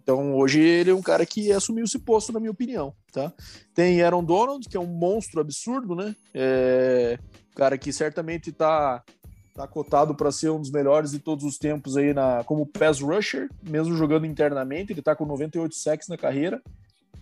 Então, 0.05 0.35
hoje 0.35 0.59
ele 0.59 0.91
é 0.91 0.93
um 0.93 1.01
cara 1.01 1.25
que 1.25 1.51
assumiu 1.51 1.83
esse 1.83 1.97
posto, 1.97 2.31
na 2.31 2.39
minha 2.39 2.51
opinião, 2.51 2.93
tá? 3.11 3.33
Tem 3.73 4.03
Aaron 4.03 4.23
Donald, 4.23 4.69
que 4.69 4.77
é 4.77 4.79
um 4.79 4.85
monstro 4.85 5.41
absurdo, 5.41 5.95
né? 5.95 6.15
É, 6.31 7.17
cara 7.55 7.75
que 7.75 7.91
certamente 7.91 8.51
está 8.51 9.03
tá 9.55 9.67
cotado 9.67 10.13
para 10.13 10.31
ser 10.31 10.51
um 10.51 10.61
dos 10.61 10.69
melhores 10.69 11.09
de 11.09 11.17
todos 11.17 11.43
os 11.43 11.57
tempos 11.57 11.97
aí 11.97 12.13
na, 12.13 12.43
como 12.43 12.67
pass 12.67 12.99
rusher, 12.99 13.49
mesmo 13.67 13.95
jogando 13.95 14.27
internamente, 14.27 14.93
ele 14.93 14.99
está 14.99 15.15
com 15.15 15.25
98 15.25 15.73
sacks 15.73 16.07
na 16.07 16.17
carreira. 16.17 16.61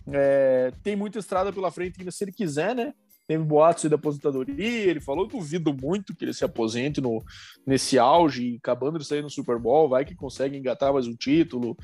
É, 0.06 0.70
tem 0.82 0.94
muita 0.94 1.18
estrada 1.18 1.50
pela 1.54 1.70
frente 1.70 1.98
ainda 1.98 2.10
se 2.10 2.22
ele 2.22 2.32
quiser, 2.32 2.74
né? 2.74 2.92
Teve 3.26 3.42
boatos 3.42 3.84
da 3.84 3.96
aposentadoria, 3.96 4.90
ele 4.90 5.00
falou, 5.00 5.26
duvido 5.26 5.72
muito 5.72 6.14
que 6.14 6.26
ele 6.26 6.34
se 6.34 6.44
aposente 6.44 7.00
no, 7.00 7.24
nesse 7.66 7.98
auge, 7.98 8.56
acabando 8.56 8.98
de 8.98 9.06
sair 9.06 9.22
no 9.22 9.30
Super 9.30 9.58
Bowl, 9.58 9.88
vai 9.88 10.04
que 10.04 10.14
consegue 10.14 10.58
engatar 10.58 10.92
mais 10.92 11.06
um 11.06 11.16
título, 11.16 11.76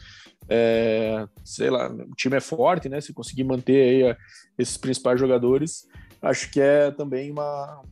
é, 0.49 1.27
sei 1.43 1.71
lá, 1.71 1.91
o 1.91 2.15
time 2.15 2.37
é 2.37 2.41
forte, 2.41 2.91
né, 2.91 3.01
se 3.01 3.15
conseguir 3.15 3.45
manter 3.45 4.07
aí 4.11 4.17
esses 4.59 4.77
principais 4.77 5.19
jogadores, 5.19 5.89
acho 6.21 6.51
que 6.51 6.61
é 6.61 6.91
também 6.91 7.31
uma, 7.31 7.83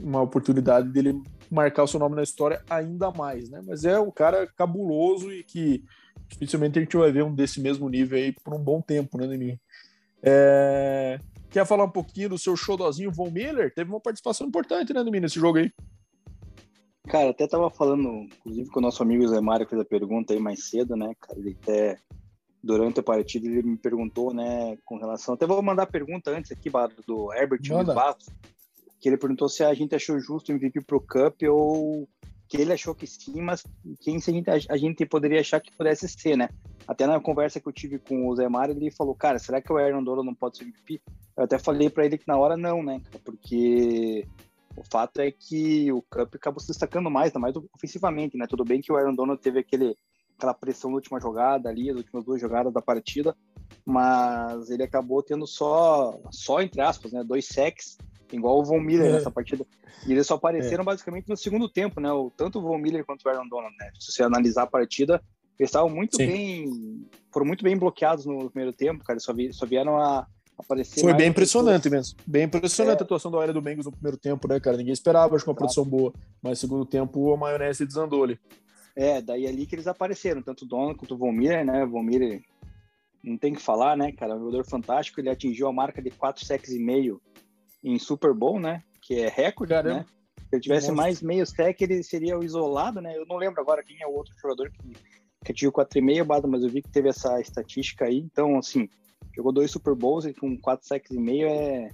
uma 0.00 0.22
oportunidade 0.22 0.88
dele 0.88 1.14
marcar 1.50 1.84
o 1.84 1.86
seu 1.86 2.00
nome 2.00 2.16
na 2.16 2.22
história 2.22 2.62
ainda 2.70 3.10
mais, 3.10 3.50
né? 3.50 3.60
Mas 3.66 3.84
é 3.84 3.98
um 3.98 4.10
cara 4.10 4.46
cabuloso 4.46 5.32
e 5.32 5.42
que 5.42 5.84
dificilmente 6.28 6.78
a 6.78 6.82
gente 6.82 6.96
vai 6.96 7.10
ver 7.10 7.24
um 7.24 7.34
desse 7.34 7.60
mesmo 7.60 7.88
nível 7.88 8.16
aí 8.16 8.32
por 8.32 8.54
um 8.54 8.62
bom 8.62 8.80
tempo, 8.80 9.18
né, 9.18 9.26
Neninho? 9.26 9.58
É... 10.22 11.18
Quer 11.50 11.66
falar 11.66 11.84
um 11.84 11.90
pouquinho 11.90 12.28
do 12.28 12.38
seu 12.38 12.56
showzinho 12.56 13.10
Von 13.10 13.30
Miller? 13.30 13.74
Teve 13.74 13.90
uma 13.90 14.00
participação 14.00 14.46
importante, 14.46 14.92
né, 14.92 15.02
Neninho, 15.02 15.22
nesse 15.22 15.40
jogo 15.40 15.58
aí. 15.58 15.72
Cara, 17.08 17.30
até 17.30 17.46
tava 17.46 17.68
falando, 17.70 18.08
inclusive 18.08 18.70
com 18.70 18.78
o 18.78 18.82
nosso 18.82 19.02
amigo 19.02 19.26
Zé 19.26 19.40
Mário, 19.40 19.66
que 19.66 19.70
fez 19.70 19.82
a 19.82 19.84
pergunta 19.84 20.32
aí 20.32 20.38
mais 20.38 20.68
cedo, 20.68 20.94
né, 20.94 21.12
cara, 21.20 21.38
ele 21.40 21.56
até 21.60 21.98
durante 22.62 23.00
a 23.00 23.02
partida 23.02 23.48
ele 23.48 23.62
me 23.62 23.76
perguntou, 23.76 24.32
né, 24.32 24.76
com 24.84 24.96
relação, 24.96 25.34
até 25.34 25.46
vou 25.46 25.60
mandar 25.62 25.84
a 25.84 25.86
pergunta 25.86 26.30
antes 26.30 26.52
aqui, 26.52 26.70
do 27.06 27.32
Herbert. 27.32 27.60
Bastos, 27.94 28.28
que 29.00 29.08
ele 29.08 29.16
perguntou 29.16 29.48
se 29.48 29.64
a 29.64 29.74
gente 29.74 29.94
achou 29.94 30.20
justo 30.20 30.52
o 30.52 30.54
MVP 30.54 30.82
pro 30.82 31.00
Cup 31.00 31.42
ou 31.50 32.08
que 32.46 32.58
ele 32.58 32.72
achou 32.72 32.94
que 32.94 33.06
sim, 33.06 33.40
mas 33.40 33.64
quem 34.00 34.16
a 34.16 34.20
gente, 34.20 34.50
a 34.68 34.76
gente 34.76 35.06
poderia 35.06 35.40
achar 35.40 35.60
que 35.60 35.74
pudesse 35.74 36.06
ser, 36.08 36.36
né? 36.36 36.48
Até 36.90 37.06
na 37.06 37.20
conversa 37.20 37.60
que 37.60 37.68
eu 37.68 37.72
tive 37.72 38.00
com 38.00 38.26
o 38.26 38.34
Zé 38.34 38.48
Mário, 38.48 38.74
ele 38.74 38.90
falou, 38.90 39.14
cara, 39.14 39.38
será 39.38 39.62
que 39.62 39.72
o 39.72 39.76
Aaron 39.76 40.02
Donald 40.02 40.26
não 40.26 40.34
pode 40.34 40.58
ser 40.58 40.64
MVP? 40.64 41.00
Eu 41.36 41.44
até 41.44 41.56
falei 41.56 41.88
para 41.88 42.04
ele 42.04 42.18
que 42.18 42.26
na 42.26 42.36
hora 42.36 42.56
não, 42.56 42.82
né? 42.82 43.00
Porque 43.24 44.26
o 44.76 44.82
fato 44.90 45.20
é 45.20 45.30
que 45.30 45.92
o 45.92 46.02
Cup 46.02 46.34
acabou 46.34 46.58
se 46.58 46.66
destacando 46.66 47.08
mais, 47.08 47.32
mais 47.34 47.54
ofensivamente, 47.72 48.36
né? 48.36 48.44
Tudo 48.48 48.64
bem 48.64 48.80
que 48.80 48.90
o 48.90 48.96
Aaron 48.96 49.14
Donald 49.14 49.40
teve 49.40 49.60
aquele, 49.60 49.96
aquela 50.36 50.52
pressão 50.52 50.90
na 50.90 50.96
última 50.96 51.20
jogada 51.20 51.68
ali, 51.68 51.88
as 51.90 51.96
últimas 51.96 52.24
duas 52.24 52.40
jogadas 52.40 52.72
da 52.72 52.82
partida, 52.82 53.36
mas 53.86 54.68
ele 54.68 54.82
acabou 54.82 55.22
tendo 55.22 55.46
só, 55.46 56.20
só 56.32 56.60
entre 56.60 56.80
aspas, 56.80 57.12
né? 57.12 57.22
Dois 57.22 57.46
sacks 57.46 57.98
igual 58.32 58.58
o 58.58 58.64
Von 58.64 58.80
Miller 58.80 59.10
é. 59.10 59.12
nessa 59.12 59.30
partida. 59.30 59.64
E 60.08 60.10
eles 60.10 60.26
só 60.26 60.34
apareceram 60.34 60.82
é. 60.82 60.86
basicamente 60.86 61.28
no 61.28 61.36
segundo 61.36 61.68
tempo, 61.68 62.00
né? 62.00 62.10
O, 62.10 62.32
tanto 62.36 62.58
o 62.58 62.62
Von 62.62 62.78
Miller 62.78 63.04
quanto 63.04 63.24
o 63.24 63.28
Aaron 63.28 63.46
Donald, 63.48 63.76
né? 63.78 63.92
Se 63.96 64.10
você 64.10 64.24
analisar 64.24 64.64
a 64.64 64.66
partida, 64.66 65.22
eles 65.60 65.68
estavam 65.68 65.90
muito 65.90 66.16
Sim. 66.16 66.26
bem, 66.26 67.06
foram 67.30 67.46
muito 67.46 67.62
bem 67.62 67.76
bloqueados 67.76 68.24
no 68.24 68.50
primeiro 68.50 68.74
tempo, 68.74 69.04
cara. 69.04 69.20
Só, 69.20 69.30
vi, 69.34 69.52
só 69.52 69.66
vieram 69.66 69.98
a 69.98 70.26
aparecer. 70.56 71.02
Foi 71.02 71.12
bem 71.12 71.28
impressionante 71.28 71.90
mesmo. 71.90 72.16
Bem 72.26 72.44
impressionante 72.44 72.96
é. 72.96 73.02
a 73.02 73.04
atuação 73.04 73.30
da 73.30 73.42
área 73.42 73.52
do 73.52 73.60
Bengals 73.60 73.84
no 73.84 73.92
primeiro 73.92 74.16
tempo, 74.16 74.48
né, 74.48 74.58
cara? 74.58 74.78
Ninguém 74.78 74.94
esperava, 74.94 75.36
acho 75.36 75.44
que 75.44 75.50
uma 75.50 75.56
produção 75.56 75.84
boa. 75.84 76.14
Mas 76.42 76.52
no 76.52 76.56
segundo 76.56 76.86
tempo 76.86 77.30
a 77.30 77.36
maionese 77.36 77.84
desandou 77.84 78.24
ali. 78.24 78.40
É, 78.96 79.20
daí 79.20 79.46
ali 79.46 79.66
que 79.66 79.74
eles 79.74 79.86
apareceram, 79.86 80.40
tanto 80.40 80.64
o 80.64 80.66
Donald 80.68 80.98
quanto 80.98 81.14
o 81.14 81.18
Von 81.18 81.32
Miller, 81.32 81.62
né? 81.62 81.84
O 81.84 81.90
Von 81.90 82.02
Miller 82.04 82.40
não 83.22 83.36
tem 83.36 83.52
que 83.52 83.60
falar, 83.60 83.98
né, 83.98 84.12
cara? 84.12 84.36
Um 84.36 84.38
jogador 84.38 84.64
fantástico, 84.64 85.20
ele 85.20 85.28
atingiu 85.28 85.68
a 85.68 85.72
marca 85.74 86.00
de 86.00 86.10
4 86.10 86.42
sacks 86.42 86.70
e 86.70 86.78
meio 86.78 87.20
em 87.84 87.98
Super 87.98 88.32
Bowl, 88.32 88.58
né? 88.58 88.82
Que 89.02 89.16
é 89.16 89.28
recorde, 89.28 89.74
Caramba. 89.74 89.98
né? 89.98 90.06
Se 90.38 90.56
ele 90.56 90.62
tivesse 90.62 90.88
Nossa. 90.88 91.02
mais 91.02 91.20
meio 91.20 91.46
sec, 91.46 91.82
ele 91.82 92.02
seria 92.02 92.38
o 92.38 92.42
isolado, 92.42 93.02
né? 93.02 93.14
Eu 93.14 93.26
não 93.26 93.36
lembro 93.36 93.60
agora 93.60 93.84
quem 93.84 94.02
é 94.02 94.06
o 94.06 94.12
outro 94.12 94.32
jogador 94.40 94.70
que 94.70 94.96
atingiu 95.42 95.72
4,5, 95.72 96.46
mas 96.46 96.62
eu 96.62 96.68
vi 96.68 96.82
que 96.82 96.90
teve 96.90 97.08
essa 97.08 97.40
estatística 97.40 98.04
aí. 98.04 98.18
Então, 98.18 98.58
assim, 98.58 98.88
jogou 99.34 99.52
dois 99.52 99.70
Super 99.70 99.94
Bowls 99.94 100.24
e 100.26 100.34
com 100.34 100.56
4 100.58 100.86
secs 100.86 101.10
e 101.10 101.18
meio 101.18 101.48
é, 101.48 101.90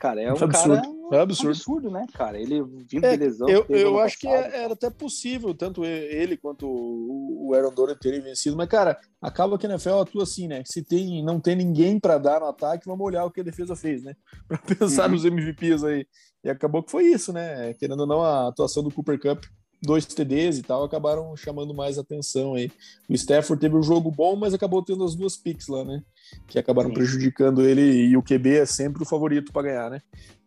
Cara, 0.00 0.22
é 0.22 0.32
um 0.32 0.36
absurdo. 0.42 0.80
cara 0.80 1.00
é 1.12 1.20
absurdo. 1.20 1.50
absurdo, 1.50 1.90
né, 1.90 2.06
cara? 2.14 2.40
Ele 2.40 2.62
vindo 2.90 3.04
é, 3.04 3.10
de 3.10 3.16
lesão. 3.18 3.46
Eu, 3.46 3.66
eu 3.68 3.98
acho 4.00 4.18
passado, 4.18 4.50
que 4.50 4.56
é, 4.56 4.62
era 4.62 4.72
até 4.72 4.88
possível, 4.88 5.54
tanto 5.54 5.84
ele 5.84 6.38
quanto 6.38 6.66
o 6.66 7.52
Aaron 7.54 7.70
Donald 7.70 8.00
terem 8.00 8.20
vencido, 8.20 8.56
mas, 8.56 8.68
cara, 8.68 8.98
acaba 9.20 9.58
que 9.58 9.66
a 9.66 9.68
NFL 9.68 10.00
atua 10.00 10.22
assim, 10.22 10.48
né? 10.48 10.62
Se 10.64 10.82
tem, 10.82 11.22
não 11.22 11.38
tem 11.38 11.54
ninguém 11.54 12.00
para 12.00 12.16
dar 12.16 12.40
no 12.40 12.46
ataque, 12.46 12.86
vamos 12.86 13.04
olhar 13.04 13.26
o 13.26 13.30
que 13.30 13.42
a 13.42 13.44
defesa 13.44 13.76
fez, 13.76 14.02
né? 14.02 14.14
Para 14.48 14.58
pensar 14.58 15.04
uhum. 15.04 15.12
nos 15.12 15.24
MVPs 15.26 15.84
aí. 15.84 16.06
E 16.42 16.48
acabou 16.48 16.82
que 16.82 16.90
foi 16.90 17.04
isso, 17.04 17.30
né? 17.30 17.74
Querendo 17.74 18.00
ou 18.00 18.06
não, 18.06 18.22
a 18.22 18.48
atuação 18.48 18.82
do 18.82 18.90
Cooper 18.90 19.20
Cup 19.20 19.44
dois 19.82 20.04
TDs 20.04 20.58
e 20.58 20.62
tal, 20.62 20.84
acabaram 20.84 21.36
chamando 21.36 21.74
mais 21.74 21.98
atenção 21.98 22.54
aí. 22.54 22.70
O 23.08 23.14
Stafford 23.14 23.60
teve 23.60 23.76
um 23.76 23.82
jogo 23.82 24.10
bom, 24.10 24.36
mas 24.36 24.52
acabou 24.52 24.82
tendo 24.82 25.04
as 25.04 25.14
duas 25.14 25.36
picks 25.36 25.68
lá, 25.68 25.84
né? 25.84 26.02
Que 26.46 26.58
acabaram 26.58 26.90
Sim. 26.90 26.94
prejudicando 26.94 27.62
ele 27.62 28.06
e 28.06 28.16
o 28.16 28.22
QB 28.22 28.58
é 28.58 28.66
sempre 28.66 29.02
o 29.02 29.06
favorito 29.06 29.52
para 29.52 29.62
ganhar, 29.62 29.90
né? 29.90 30.02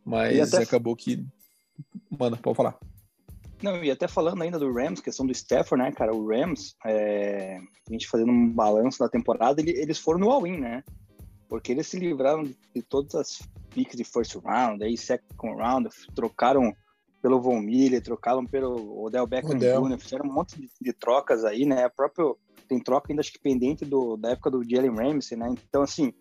Mas 0.06 0.54
até... 0.54 0.64
acabou 0.64 0.96
que. 0.96 1.26
Manda, 2.10 2.38
pode 2.38 2.56
falar. 2.56 2.78
Não, 3.62 3.82
e 3.82 3.90
até 3.90 4.08
falando 4.08 4.42
ainda 4.42 4.60
do 4.60 4.74
Rams, 4.74 5.00
questão 5.00 5.26
do 5.26 5.32
Stafford, 5.32 5.84
né, 5.84 5.92
cara? 5.92 6.14
O 6.14 6.28
Rams, 6.28 6.76
é... 6.86 7.58
a 7.90 7.92
gente 7.92 8.08
fazendo 8.08 8.32
um 8.32 8.52
balanço 8.52 9.00
da 9.00 9.10
temporada, 9.10 9.62
ele, 9.62 9.72
eles 9.72 9.98
foram 9.98 10.20
no 10.20 10.30
all-in, 10.30 10.60
né? 10.60 10.84
Porque 11.48 11.72
eles 11.72 11.88
se 11.88 11.98
livraram 11.98 12.44
de, 12.44 12.82
todas 12.82 13.16
as 13.16 13.40
picks 13.74 13.96
de 13.96 14.04
first 14.04 14.36
round, 14.36 14.84
aí 14.84 14.98
second 14.98 15.56
round, 15.56 15.90
trocaram 16.14 16.76
pelo 17.24 17.40
Von 17.40 17.62
Miller, 17.62 18.04
trocaram 18.04 18.46
pelo 18.46 19.02
Odell 19.02 19.26
Beckham 19.26 19.56
Odell. 19.56 19.88
Jr., 19.88 19.98
fizeram 19.98 20.30
um 20.30 20.34
monte 20.34 20.60
de, 20.60 20.70
de, 20.82 20.92
trocas 20.92 21.46
aí, 21.46 21.66
né? 21.66 21.86
A 21.86 21.90
próprio, 21.90 22.38
tem 22.68 22.78
troca 22.82 23.10
ainda 23.10 23.22
acho 23.22 23.32
que 23.32 23.40
pendente 23.40 23.86
do, 23.86 24.18
da 24.18 24.32
época 24.32 24.52
do 24.52 24.62
Jalen 24.62 24.94
Ramsey, 24.94 25.38
né? 25.38 25.56
Então, 25.70 25.82
assim, 25.82 26.14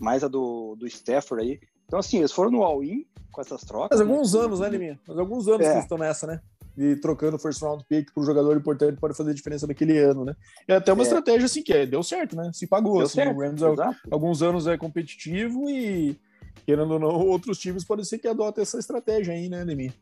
mais 0.00 0.22
a 0.22 0.28
do, 0.28 0.76
do 0.76 0.86
Stafford 0.86 1.44
aí. 1.44 1.60
Então, 1.86 1.98
assim, 1.98 2.18
eles 2.18 2.30
foram 2.30 2.52
no 2.52 2.62
all-in 2.62 3.04
com 3.32 3.40
essas 3.40 3.62
trocas. 3.62 3.98
Faz 3.98 4.08
alguns 4.08 4.32
né? 4.32 4.40
anos, 4.40 4.60
né, 4.60 4.68
Liminha? 4.68 5.00
Faz 5.04 5.18
alguns 5.18 5.48
anos 5.48 5.60
é. 5.62 5.64
que 5.64 5.70
eles 5.72 5.84
estão 5.84 5.98
nessa, 5.98 6.24
né? 6.24 6.40
E 6.78 6.94
trocando 6.96 7.36
first 7.36 7.60
round 7.60 7.84
pick 7.88 8.12
para 8.12 8.22
um 8.22 8.26
jogador 8.26 8.56
importante 8.56 8.98
pode 9.00 9.16
fazer 9.16 9.34
diferença 9.34 9.66
naquele 9.66 9.98
ano, 9.98 10.24
né? 10.24 10.36
E 10.68 10.72
até 10.72 10.92
uma 10.92 11.02
é. 11.02 11.06
estratégia 11.06 11.46
assim 11.46 11.64
que 11.64 11.72
é, 11.72 11.84
deu 11.84 12.02
certo, 12.04 12.36
né? 12.36 12.52
Se 12.52 12.68
pagou. 12.68 12.98
Deu 12.98 13.06
assim, 13.06 13.14
certo. 13.14 13.36
O 13.36 13.40
Rams 13.40 13.60
há 13.60 13.90
alguns 14.08 14.40
anos 14.40 14.68
é 14.68 14.78
competitivo 14.78 15.68
e, 15.68 16.16
querendo 16.64 16.92
ou 16.92 17.00
não, 17.00 17.08
outros 17.08 17.58
times 17.58 17.84
podem 17.84 18.04
ser 18.04 18.18
que 18.18 18.28
adotem 18.28 18.62
essa 18.62 18.78
estratégia 18.78 19.34
aí, 19.34 19.48
né, 19.48 19.64
Liminha? 19.64 19.92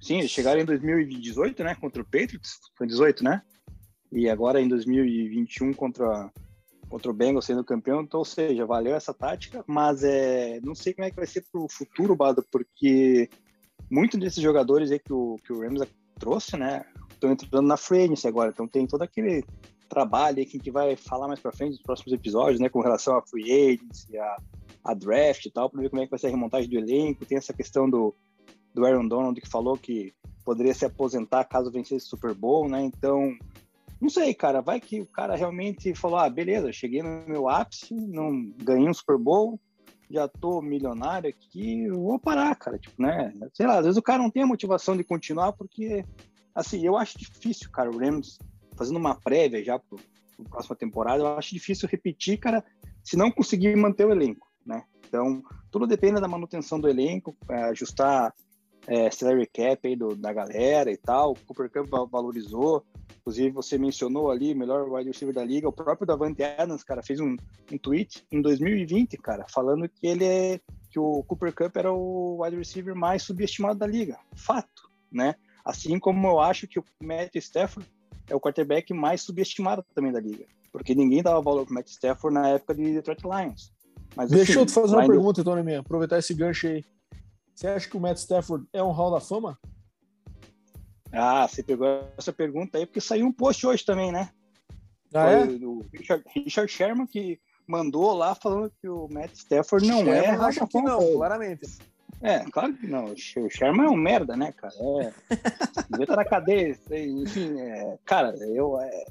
Sim, 0.00 0.18
eles 0.18 0.30
chegaram 0.30 0.60
em 0.60 0.64
2018, 0.64 1.64
né? 1.64 1.74
Contra 1.74 2.02
o 2.02 2.04
Patriots. 2.04 2.58
Foi 2.76 2.86
18, 2.86 3.24
né? 3.24 3.42
E 4.12 4.28
agora 4.28 4.60
em 4.60 4.68
2021 4.68 5.72
contra, 5.72 6.30
contra 6.88 7.10
o 7.10 7.14
Bengals 7.14 7.46
sendo 7.46 7.64
campeão. 7.64 8.02
Então, 8.02 8.18
ou 8.18 8.24
seja, 8.24 8.66
valeu 8.66 8.94
essa 8.94 9.12
tática, 9.12 9.64
mas 9.66 10.02
é, 10.04 10.60
não 10.62 10.74
sei 10.74 10.94
como 10.94 11.06
é 11.06 11.10
que 11.10 11.16
vai 11.16 11.26
ser 11.26 11.44
pro 11.50 11.66
futuro, 11.68 12.14
Bado, 12.14 12.44
porque 12.50 13.28
muitos 13.90 14.18
desses 14.18 14.42
jogadores 14.42 14.90
aí 14.90 14.98
que 14.98 15.12
o, 15.12 15.36
que 15.44 15.52
o 15.52 15.60
Rams 15.60 15.86
trouxe, 16.18 16.56
né? 16.56 16.84
Estão 17.10 17.32
entrando 17.32 17.66
na 17.66 17.76
free 17.76 18.08
agora. 18.24 18.50
Então 18.50 18.68
tem 18.68 18.86
todo 18.86 19.02
aquele 19.02 19.44
trabalho 19.88 20.38
aí 20.38 20.46
que 20.46 20.56
a 20.56 20.58
gente 20.58 20.70
vai 20.70 20.96
falar 20.96 21.28
mais 21.28 21.40
para 21.40 21.52
frente 21.52 21.72
nos 21.72 21.82
próximos 21.82 22.12
episódios, 22.12 22.60
né? 22.60 22.68
Com 22.68 22.80
relação 22.80 23.16
a 23.16 23.22
free 23.22 23.50
agents, 23.50 24.06
a, 24.14 24.36
a 24.84 24.94
draft 24.94 25.46
e 25.46 25.50
tal, 25.50 25.70
para 25.70 25.80
ver 25.80 25.90
como 25.90 26.02
é 26.02 26.04
que 26.04 26.10
vai 26.10 26.18
ser 26.18 26.28
a 26.28 26.30
remontagem 26.30 26.68
do 26.68 26.76
elenco. 26.76 27.24
Tem 27.24 27.38
essa 27.38 27.52
questão 27.52 27.88
do 27.88 28.14
do 28.76 28.84
Aaron 28.84 29.08
Donald 29.08 29.40
que 29.40 29.48
falou 29.48 29.76
que 29.78 30.12
poderia 30.44 30.74
se 30.74 30.84
aposentar 30.84 31.44
caso 31.44 31.72
vencesse 31.72 32.06
Super 32.06 32.34
Bowl, 32.34 32.68
né? 32.68 32.82
Então, 32.82 33.34
não 33.98 34.10
sei, 34.10 34.34
cara, 34.34 34.60
vai 34.60 34.78
que 34.78 35.00
o 35.00 35.06
cara 35.06 35.34
realmente 35.34 35.94
falou: 35.94 36.18
"Ah, 36.18 36.28
beleza, 36.28 36.70
cheguei 36.72 37.02
no 37.02 37.26
meu 37.26 37.48
ápice, 37.48 37.94
não 37.94 38.52
ganhei 38.62 38.86
um 38.86 38.94
Super 38.94 39.16
Bowl, 39.16 39.58
já 40.10 40.28
tô 40.28 40.60
milionário 40.60 41.30
aqui, 41.30 41.88
vou 41.88 42.18
parar, 42.18 42.54
cara, 42.54 42.78
tipo, 42.78 43.00
né? 43.00 43.32
Sei 43.54 43.66
lá, 43.66 43.78
às 43.78 43.86
vezes 43.86 43.96
o 43.96 44.02
cara 44.02 44.22
não 44.22 44.30
tem 44.30 44.42
a 44.42 44.46
motivação 44.46 44.94
de 44.94 45.02
continuar 45.02 45.52
porque 45.54 46.04
assim, 46.54 46.86
eu 46.86 46.96
acho 46.96 47.18
difícil, 47.18 47.70
cara, 47.70 47.90
o 47.90 47.98
Rams 47.98 48.38
fazendo 48.76 48.98
uma 48.98 49.14
prévia 49.14 49.64
já 49.64 49.78
para 49.78 49.98
a 50.38 50.48
próxima 50.50 50.76
temporada, 50.76 51.22
eu 51.22 51.38
acho 51.38 51.54
difícil 51.54 51.88
repetir, 51.90 52.38
cara, 52.38 52.62
se 53.02 53.16
não 53.16 53.30
conseguir 53.30 53.74
manter 53.74 54.06
o 54.06 54.12
elenco, 54.12 54.46
né? 54.64 54.84
Então, 55.08 55.42
tudo 55.70 55.86
depende 55.86 56.20
da 56.20 56.28
manutenção 56.28 56.78
do 56.78 56.88
elenco, 56.88 57.34
é, 57.48 57.64
ajustar 57.64 58.34
é, 58.86 59.10
salary 59.10 59.46
cap 59.46 59.86
aí 59.86 59.96
do, 59.96 60.14
da 60.14 60.32
galera 60.32 60.90
e 60.90 60.96
tal. 60.96 61.32
O 61.32 61.36
Cooper 61.46 61.70
Cup 61.70 62.10
valorizou. 62.10 62.84
Inclusive, 63.20 63.50
você 63.50 63.76
mencionou 63.76 64.30
ali, 64.30 64.54
melhor 64.54 64.88
wide 64.88 65.08
receiver 65.08 65.34
da 65.34 65.44
liga. 65.44 65.68
O 65.68 65.72
próprio 65.72 66.06
Davante 66.06 66.42
Adams, 66.44 66.84
cara, 66.84 67.02
fez 67.02 67.18
um, 67.18 67.36
um 67.72 67.78
tweet 67.78 68.24
em 68.30 68.40
2020, 68.40 69.16
cara, 69.16 69.44
falando 69.48 69.88
que 69.88 70.06
ele 70.06 70.24
é 70.24 70.60
que 70.90 70.98
o 70.98 71.22
Cooper 71.24 71.52
Cup 71.52 71.76
era 71.76 71.92
o 71.92 72.42
wide 72.42 72.56
receiver 72.56 72.94
mais 72.94 73.22
subestimado 73.22 73.78
da 73.78 73.86
liga. 73.86 74.16
Fato, 74.34 74.88
né? 75.12 75.34
Assim 75.64 75.98
como 75.98 76.26
eu 76.28 76.40
acho 76.40 76.68
que 76.68 76.78
o 76.78 76.84
Matt 77.02 77.34
Stafford 77.34 77.88
é 78.30 78.34
o 78.34 78.40
quarterback 78.40 78.94
mais 78.94 79.22
subestimado 79.22 79.84
também 79.94 80.12
da 80.12 80.20
liga, 80.20 80.46
porque 80.72 80.94
ninguém 80.94 81.22
dava 81.22 81.42
valor 81.42 81.64
pro 81.64 81.74
Matt 81.74 81.88
Stafford 81.88 82.34
na 82.34 82.48
época 82.50 82.74
de 82.74 82.94
Detroit 82.94 83.22
Lions. 83.24 83.72
Mas, 84.14 84.30
Deixa 84.30 84.52
assim, 84.52 84.60
eu 84.60 84.66
te 84.66 84.72
fazer 84.72 84.96
uma 84.96 85.06
pergunta, 85.06 85.44
Tony 85.44 85.62
Minha, 85.62 85.80
aproveitar 85.80 86.18
esse 86.18 86.32
gancho 86.32 86.68
aí. 86.68 86.84
Você 87.56 87.66
acha 87.68 87.88
que 87.88 87.96
o 87.96 88.00
Matt 88.00 88.18
Stafford 88.18 88.66
é 88.70 88.82
um 88.82 88.90
Hall 88.90 89.10
da 89.10 89.18
Fama? 89.18 89.58
Ah, 91.10 91.48
você 91.48 91.62
pegou 91.62 92.06
essa 92.18 92.30
pergunta 92.30 92.76
aí 92.76 92.84
porque 92.84 93.00
saiu 93.00 93.24
um 93.24 93.32
post 93.32 93.66
hoje 93.66 93.82
também, 93.82 94.12
né? 94.12 94.28
Ah, 95.14 95.30
é? 95.30 95.46
do 95.46 95.82
Richard, 95.90 96.22
Richard, 96.34 96.70
Sherman 96.70 97.06
que 97.06 97.40
mandou 97.66 98.12
lá 98.12 98.34
falando 98.34 98.70
que 98.78 98.86
o 98.86 99.08
Matt 99.10 99.32
Stafford 99.32 99.88
não 99.88 100.00
é 100.00 100.04
Sherman 100.04 100.22
é. 100.22 100.44
Acho 100.44 100.66
que 100.66 100.82
não, 100.82 101.12
claramente. 101.14 101.78
É, 102.20 102.40
claro 102.50 102.74
que 102.74 102.86
não. 102.86 103.06
O 103.06 103.16
Sherman 103.16 103.86
é 103.86 103.90
um 103.90 103.96
merda, 103.96 104.36
né, 104.36 104.52
cara? 104.52 104.74
É, 104.74 105.12
devia 105.88 106.04
estar 106.04 106.16
na 106.16 106.24
cadeia. 106.26 106.78
Enfim, 106.90 107.58
é, 107.58 107.98
cara, 108.04 108.36
eu. 108.36 108.78
É, 108.78 109.04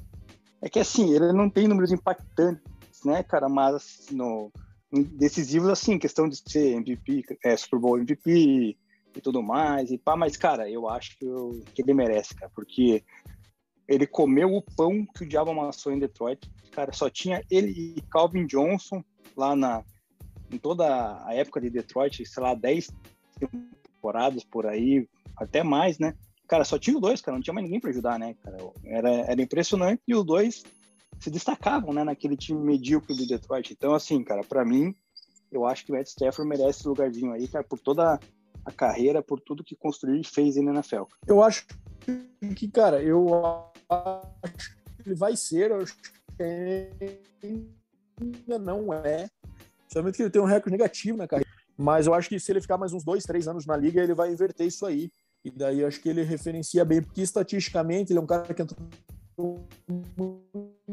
é 0.62 0.68
que 0.68 0.78
assim, 0.78 1.12
ele 1.12 1.32
não 1.32 1.50
tem 1.50 1.66
números 1.66 1.90
impactantes, 1.90 3.02
né, 3.04 3.24
cara? 3.24 3.48
Mas 3.48 4.06
no, 4.12 4.52
decisivos, 4.92 5.68
assim, 5.68 5.98
questão 5.98 6.28
de 6.28 6.36
ser 6.36 6.74
MVP, 6.74 7.24
é, 7.44 7.56
Super 7.56 7.80
Bowl 7.80 7.98
MVP 7.98 8.76
e, 9.14 9.20
tudo 9.22 9.42
mais, 9.42 9.90
e 9.90 9.96
pá, 9.96 10.14
mas, 10.14 10.36
cara, 10.36 10.68
eu 10.70 10.88
acho 10.88 11.18
que, 11.18 11.24
eu, 11.24 11.62
que 11.74 11.82
ele 11.82 11.94
merece, 11.94 12.34
cara, 12.34 12.52
porque 12.54 13.02
ele 13.88 14.06
comeu 14.06 14.54
o 14.54 14.62
pão 14.62 15.06
que 15.06 15.24
o 15.24 15.28
diabo 15.28 15.50
amassou 15.50 15.92
em 15.92 15.98
Detroit, 15.98 16.50
cara, 16.70 16.92
só 16.92 17.08
tinha 17.08 17.42
ele 17.50 17.94
e 17.96 18.02
Calvin 18.10 18.46
Johnson 18.46 19.02
lá 19.34 19.56
na, 19.56 19.82
em 20.50 20.58
toda 20.58 21.24
a 21.24 21.34
época 21.34 21.60
de 21.60 21.70
Detroit, 21.70 22.24
sei 22.26 22.42
lá, 22.42 22.54
10 22.54 22.90
temporadas 23.38 24.44
por 24.44 24.66
aí, 24.66 25.08
até 25.36 25.62
mais, 25.62 25.98
né? 25.98 26.14
Cara, 26.46 26.64
só 26.64 26.78
tinha 26.78 26.94
os 26.94 27.02
dois, 27.02 27.20
cara, 27.20 27.36
não 27.36 27.42
tinha 27.42 27.54
mais 27.54 27.64
ninguém 27.64 27.80
para 27.80 27.90
ajudar, 27.90 28.18
né, 28.18 28.34
cara? 28.42 28.58
Era, 28.84 29.10
era 29.10 29.42
impressionante 29.42 30.02
e 30.06 30.14
os 30.14 30.24
dois 30.24 30.62
se 31.18 31.30
destacavam, 31.30 31.92
né, 31.92 32.04
naquele 32.04 32.36
time 32.36 32.60
medíocre 32.60 33.16
do 33.16 33.26
Detroit. 33.26 33.72
Então, 33.72 33.94
assim, 33.94 34.22
cara, 34.22 34.42
para 34.42 34.64
mim, 34.64 34.94
eu 35.50 35.64
acho 35.64 35.84
que 35.84 35.92
o 35.92 35.94
Matt 35.94 36.08
Stafford 36.08 36.48
merece 36.48 36.80
esse 36.80 36.88
lugarzinho 36.88 37.32
aí, 37.32 37.48
cara, 37.48 37.64
por 37.64 37.78
toda 37.78 38.18
a 38.64 38.72
carreira, 38.72 39.22
por 39.22 39.40
tudo 39.40 39.64
que 39.64 39.76
construiu 39.76 40.20
e 40.20 40.24
fez 40.24 40.56
na 40.56 40.72
NFL. 40.72 41.04
Eu 41.26 41.42
acho 41.42 41.66
que, 42.56 42.68
cara, 42.68 43.02
eu 43.02 43.26
acho 43.88 44.76
que 44.76 45.08
ele 45.08 45.14
vai 45.14 45.36
ser, 45.36 45.70
eu 45.70 45.78
acho 45.78 45.96
que 45.96 46.12
ainda 48.20 48.58
não 48.58 48.92
é. 48.92 49.28
Somente 49.88 50.16
que 50.16 50.22
ele 50.22 50.30
tem 50.30 50.42
um 50.42 50.46
recorde 50.46 50.72
negativo 50.72 51.16
na 51.16 51.28
carreira. 51.28 51.50
Mas 51.78 52.06
eu 52.06 52.14
acho 52.14 52.28
que 52.28 52.40
se 52.40 52.50
ele 52.50 52.60
ficar 52.60 52.76
mais 52.78 52.92
uns 52.92 53.04
dois, 53.04 53.24
três 53.24 53.46
anos 53.46 53.66
na 53.66 53.76
liga, 53.76 54.02
ele 54.02 54.14
vai 54.14 54.32
inverter 54.32 54.66
isso 54.66 54.84
aí. 54.84 55.10
E 55.44 55.50
daí 55.50 55.80
eu 55.80 55.86
acho 55.86 56.00
que 56.00 56.08
ele 56.08 56.22
referencia 56.22 56.84
bem, 56.84 57.00
porque 57.00 57.22
estatisticamente 57.22 58.12
ele 58.12 58.18
é 58.18 58.22
um 58.22 58.26
cara 58.26 58.52
que 58.52 58.62
entrou 58.62 59.68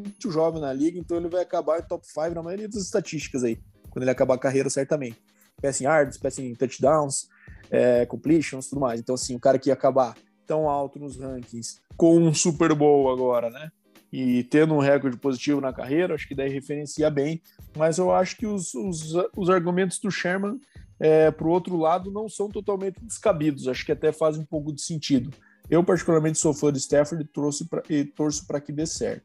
muito 0.04 0.32
jovem 0.32 0.62
na 0.62 0.72
liga, 0.72 1.00
então 1.00 1.18
ele 1.18 1.30
vai 1.30 1.42
acabar 1.42 1.82
top 1.82 2.06
5 2.06 2.36
na 2.36 2.44
maioria 2.44 2.68
das 2.68 2.84
estatísticas 2.84 3.44
aí, 3.44 3.58
quando 3.90 4.04
ele 4.04 4.12
acabar 4.12 4.36
a 4.36 4.40
carreira, 4.40 4.70
certamente. 4.70 5.18
Passing 5.62 5.86
yards, 5.86 6.18
passing 6.18 6.54
touchdowns, 6.56 7.28
é, 7.70 8.06
completions, 8.06 8.68
tudo 8.68 8.82
mais. 8.82 9.00
Então, 9.00 9.16
assim, 9.16 9.36
o 9.36 9.40
cara 9.40 9.58
que 9.58 9.70
ia 9.70 9.74
acabar 9.74 10.16
tão 10.46 10.70
alto 10.70 11.00
nos 11.00 11.18
rankings, 11.18 11.80
com 11.96 12.18
um 12.18 12.34
Super 12.34 12.74
Bowl 12.74 13.12
agora, 13.12 13.50
né? 13.50 13.72
E 14.12 14.44
tendo 14.44 14.76
um 14.76 14.80
recorde 14.80 15.18
positivo 15.18 15.60
na 15.60 15.74
carreira, 15.74 16.14
acho 16.14 16.28
que 16.28 16.36
daí 16.36 16.50
referencia 16.50 17.10
bem. 17.10 17.42
Mas 17.76 17.98
eu 17.98 18.12
acho 18.12 18.38
que 18.38 18.46
os, 18.46 18.74
os, 18.76 19.14
os 19.36 19.50
argumentos 19.50 19.98
do 20.00 20.12
Sherman 20.12 20.60
é, 21.00 21.32
para 21.32 21.48
o 21.48 21.50
outro 21.50 21.76
lado 21.76 22.12
não 22.12 22.30
são 22.30 22.48
totalmente 22.48 23.04
descabidos. 23.04 23.68
Acho 23.68 23.84
que 23.84 23.92
até 23.92 24.12
fazem 24.12 24.44
um 24.44 24.46
pouco 24.46 24.72
de 24.72 24.82
sentido. 24.84 25.32
Eu, 25.70 25.84
particularmente, 25.84 26.38
sou 26.38 26.54
fã 26.54 26.72
de 26.72 26.80
Stafford 26.80 27.24
e, 27.24 27.28
trouxe 27.28 27.68
pra, 27.68 27.82
e 27.90 28.04
torço 28.04 28.46
para 28.46 28.60
que 28.60 28.72
dê 28.72 28.86
certo. 28.86 29.24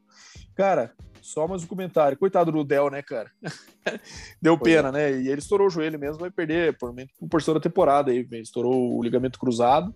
Cara, 0.55 0.93
só 1.21 1.47
mais 1.47 1.63
um 1.63 1.67
comentário. 1.67 2.17
Coitado 2.17 2.51
do 2.51 2.63
Dell, 2.63 2.89
né, 2.89 3.01
cara? 3.01 3.31
Deu 4.41 4.57
pena, 4.57 4.91
né? 4.91 5.11
E 5.11 5.29
ele 5.29 5.39
estourou 5.39 5.67
o 5.67 5.69
joelho 5.69 5.99
mesmo, 5.99 6.19
vai 6.19 6.31
perder 6.31 6.77
por, 6.77 6.93
por 6.93 7.29
porção 7.29 7.53
da 7.53 7.59
temporada 7.59 8.11
aí. 8.11 8.27
Estourou 8.33 8.97
o 8.97 9.03
ligamento 9.03 9.39
cruzado. 9.39 9.93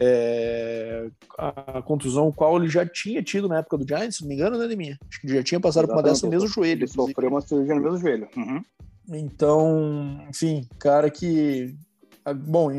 É, 0.00 1.10
a 1.36 1.82
contusão 1.82 2.30
qual 2.30 2.56
ele 2.56 2.68
já 2.68 2.86
tinha 2.86 3.20
tido 3.20 3.48
na 3.48 3.58
época 3.58 3.76
do 3.76 3.86
Giants, 3.86 4.16
se 4.16 4.22
não 4.22 4.28
me 4.28 4.36
engano, 4.36 4.56
né, 4.56 4.68
Deminha? 4.68 4.96
Acho 5.08 5.20
que 5.20 5.28
já 5.28 5.42
tinha 5.42 5.58
passado 5.58 5.84
Exatamente. 5.84 6.04
por 6.04 6.08
uma 6.08 6.14
dessa 6.14 6.26
no 6.26 6.30
mesmo 6.30 6.48
joelho. 6.48 6.80
Ele 6.80 6.86
sofreu 6.86 7.30
uma 7.30 7.40
cirurgia 7.40 7.74
no 7.74 7.82
mesmo 7.82 7.98
joelho. 7.98 8.28
Uhum. 8.36 8.62
Então, 9.10 10.26
enfim, 10.28 10.68
cara 10.78 11.10
que. 11.10 11.74
Bom, 12.46 12.70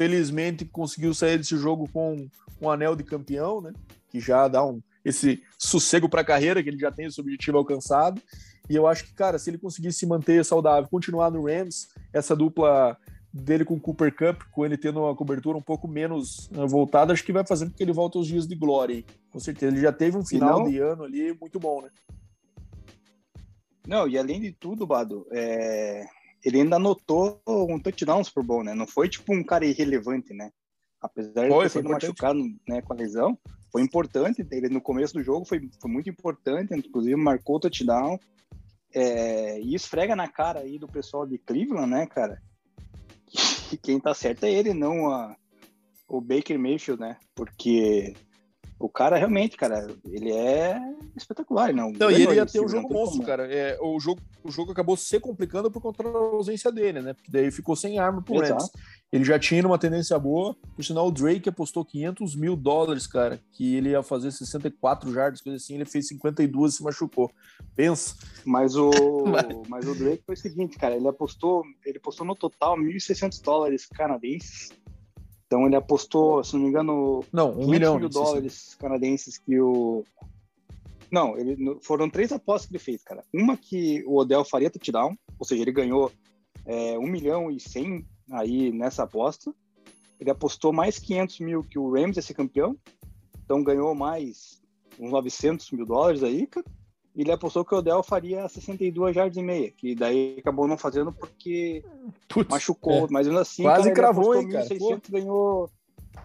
infelizmente 0.00 0.64
conseguiu 0.64 1.12
sair 1.12 1.36
desse 1.36 1.56
jogo 1.56 1.86
com 1.92 2.26
um 2.60 2.70
anel 2.70 2.96
de 2.96 3.04
campeão, 3.04 3.60
né? 3.60 3.72
Que 4.08 4.18
já 4.18 4.48
dá 4.48 4.64
um, 4.64 4.80
esse 5.04 5.42
sossego 5.58 6.08
para 6.08 6.22
a 6.22 6.24
carreira, 6.24 6.62
que 6.62 6.70
ele 6.70 6.78
já 6.78 6.90
tem 6.90 7.06
esse 7.06 7.20
objetivo 7.20 7.58
alcançado. 7.58 8.20
E 8.68 8.74
eu 8.74 8.86
acho 8.86 9.04
que, 9.04 9.12
cara, 9.12 9.38
se 9.38 9.50
ele 9.50 9.58
conseguir 9.58 9.92
se 9.92 10.06
manter 10.06 10.42
saudável, 10.44 10.88
continuar 10.88 11.30
no 11.30 11.46
Rams, 11.46 11.88
essa 12.12 12.34
dupla 12.34 12.96
dele 13.32 13.64
com 13.64 13.74
o 13.74 13.80
Cooper 13.80 14.14
Cup, 14.14 14.42
com 14.50 14.64
ele 14.64 14.76
tendo 14.76 15.00
uma 15.00 15.14
cobertura 15.14 15.56
um 15.56 15.62
pouco 15.62 15.86
menos 15.86 16.48
uh, 16.48 16.66
voltada, 16.66 17.12
acho 17.12 17.24
que 17.24 17.32
vai 17.32 17.46
fazer 17.46 17.66
com 17.66 17.72
que 17.72 17.82
ele 17.82 17.92
volte 17.92 18.16
aos 18.16 18.26
dias 18.26 18.46
de 18.46 18.54
glória. 18.54 18.94
Hein? 18.94 19.04
Com 19.30 19.38
certeza. 19.38 19.72
Ele 19.72 19.82
já 19.82 19.92
teve 19.92 20.16
um 20.16 20.24
final 20.24 20.60
não... 20.60 20.70
de 20.70 20.78
ano 20.78 21.04
ali 21.04 21.36
muito 21.38 21.60
bom, 21.60 21.82
né? 21.82 21.90
Não, 23.86 24.08
e 24.08 24.16
além 24.16 24.40
de 24.40 24.52
tudo, 24.52 24.86
Bado, 24.86 25.26
é... 25.30 26.06
ele 26.44 26.60
ainda 26.60 26.76
anotou 26.76 27.40
um 27.46 27.78
touchdown 27.78 28.24
Super 28.24 28.44
Bowl, 28.44 28.64
né? 28.64 28.74
Não 28.74 28.86
foi 28.86 29.08
tipo 29.08 29.34
um 29.34 29.42
cara 29.42 29.64
irrelevante, 29.64 30.32
né? 30.32 30.50
Apesar 31.00 31.48
de 31.48 31.58
ter 31.58 31.70
sido 31.70 31.88
machucado 31.88 32.40
né, 32.68 32.82
com 32.82 32.92
a 32.92 32.96
lesão, 32.96 33.38
foi 33.72 33.82
importante. 33.82 34.46
Ele 34.50 34.68
no 34.68 34.80
começo 34.80 35.14
do 35.14 35.22
jogo 35.22 35.44
foi, 35.44 35.70
foi 35.80 35.90
muito 35.90 36.10
importante, 36.10 36.74
inclusive 36.74 37.16
marcou 37.16 37.56
o 37.56 37.60
touchdown. 37.60 38.18
É, 38.92 39.60
e 39.60 39.74
esfrega 39.74 40.16
na 40.16 40.28
cara 40.28 40.60
aí 40.60 40.78
do 40.78 40.88
pessoal 40.88 41.26
de 41.26 41.38
Cleveland, 41.38 41.90
né, 41.90 42.06
cara? 42.06 42.42
Que 43.68 43.76
quem 43.78 44.00
tá 44.00 44.12
certo 44.12 44.44
é 44.44 44.52
ele, 44.52 44.74
não 44.74 45.08
a, 45.10 45.36
o 46.08 46.20
Baker 46.20 46.58
Mayfield, 46.58 47.00
né? 47.00 47.16
Porque 47.34 48.14
o 48.80 48.88
cara 48.88 49.18
realmente, 49.18 49.58
cara, 49.58 49.94
ele 50.06 50.32
é 50.32 50.80
espetacular, 51.14 51.70
não. 51.70 51.92
Não, 51.92 52.10
e 52.10 52.22
ele 52.22 52.36
ia 52.36 52.46
ter 52.46 52.60
um 52.60 52.68
jogo 52.68 52.92
monstro, 52.92 53.22
cara. 53.22 53.46
É, 53.52 53.78
o, 53.78 54.00
jogo, 54.00 54.22
o 54.42 54.50
jogo 54.50 54.72
acabou 54.72 54.96
se 54.96 55.20
complicando 55.20 55.70
por 55.70 55.82
conta 55.82 56.02
da 56.02 56.18
ausência 56.18 56.72
dele, 56.72 57.02
né? 57.02 57.12
Porque 57.12 57.30
daí 57.30 57.50
ficou 57.50 57.76
sem 57.76 57.98
arma 57.98 58.22
pro 58.22 58.40
Rams. 58.40 58.70
Ele 59.12 59.22
já 59.22 59.38
tinha 59.38 59.66
uma 59.66 59.76
tendência 59.76 60.18
boa. 60.18 60.56
Por 60.74 60.82
sinal, 60.82 61.08
o 61.08 61.12
Drake 61.12 61.46
apostou 61.46 61.84
500 61.84 62.34
mil 62.36 62.56
dólares, 62.56 63.06
cara, 63.06 63.38
que 63.52 63.74
ele 63.74 63.90
ia 63.90 64.02
fazer 64.02 64.30
64 64.30 65.12
jardas, 65.12 65.42
coisa 65.42 65.56
assim. 65.56 65.74
Ele 65.74 65.84
fez 65.84 66.08
52 66.08 66.72
e 66.72 66.76
se 66.78 66.82
machucou. 66.82 67.30
Pensa. 67.76 68.14
Mas 68.46 68.76
o, 68.76 68.90
mas 69.68 69.86
o 69.86 69.94
Drake 69.94 70.22
foi 70.24 70.34
o 70.34 70.38
seguinte, 70.38 70.78
cara. 70.78 70.96
Ele 70.96 71.06
apostou, 71.06 71.64
ele 71.84 71.98
apostou 71.98 72.26
no 72.26 72.34
total 72.34 72.78
1.600 72.78 73.42
dólares 73.42 73.86
canadenses 73.86 74.70
então 75.50 75.66
ele 75.66 75.74
apostou, 75.74 76.44
se 76.44 76.54
não 76.54 76.62
me 76.62 76.68
engano, 76.68 77.24
não, 77.32 77.50
um 77.50 77.68
milhão 77.68 77.98
mil 77.98 78.08
dólares 78.08 78.76
canadenses 78.78 79.36
que 79.36 79.58
o. 79.58 80.04
Não, 81.10 81.36
ele, 81.36 81.76
foram 81.82 82.08
três 82.08 82.30
apostas 82.30 82.68
que 82.68 82.76
ele 82.76 82.78
fez, 82.78 83.02
cara. 83.02 83.24
Uma 83.34 83.56
que 83.56 84.04
o 84.06 84.16
Odell 84.16 84.44
faria 84.44 84.70
touchdown, 84.70 85.18
ou 85.36 85.44
seja, 85.44 85.62
ele 85.62 85.72
ganhou 85.72 86.12
é, 86.64 86.96
1 86.96 87.02
milhão 87.02 87.50
e 87.50 87.58
100 87.58 88.06
aí 88.30 88.70
nessa 88.70 89.02
aposta. 89.02 89.52
Ele 90.20 90.30
apostou 90.30 90.72
mais 90.72 91.00
500 91.00 91.40
mil 91.40 91.64
que 91.64 91.80
o 91.80 91.92
Rams 91.92 92.14
ia 92.14 92.22
ser 92.22 92.34
campeão, 92.34 92.76
então 93.44 93.64
ganhou 93.64 93.92
mais 93.92 94.62
uns 95.00 95.10
900 95.10 95.68
mil 95.72 95.84
dólares 95.84 96.22
aí, 96.22 96.46
cara 96.46 96.64
ele 97.16 97.32
apostou 97.32 97.64
que 97.64 97.74
o 97.74 97.78
Odell 97.78 98.02
faria 98.02 98.48
62 98.48 99.14
jardas 99.14 99.36
e 99.36 99.42
meia, 99.42 99.70
que 99.70 99.94
daí 99.94 100.36
acabou 100.38 100.66
não 100.68 100.78
fazendo 100.78 101.12
porque 101.12 101.84
Putz, 102.28 102.48
machucou, 102.48 103.06
é. 103.06 103.08
mas 103.10 103.26
ainda 103.26 103.40
assim, 103.40 103.62
quase 103.62 103.84
cara, 103.84 103.94
cravou, 103.94 104.34
hein, 104.34 104.48
cara. 104.48 104.64
1.600 104.64 105.10
ganhou. 105.10 105.70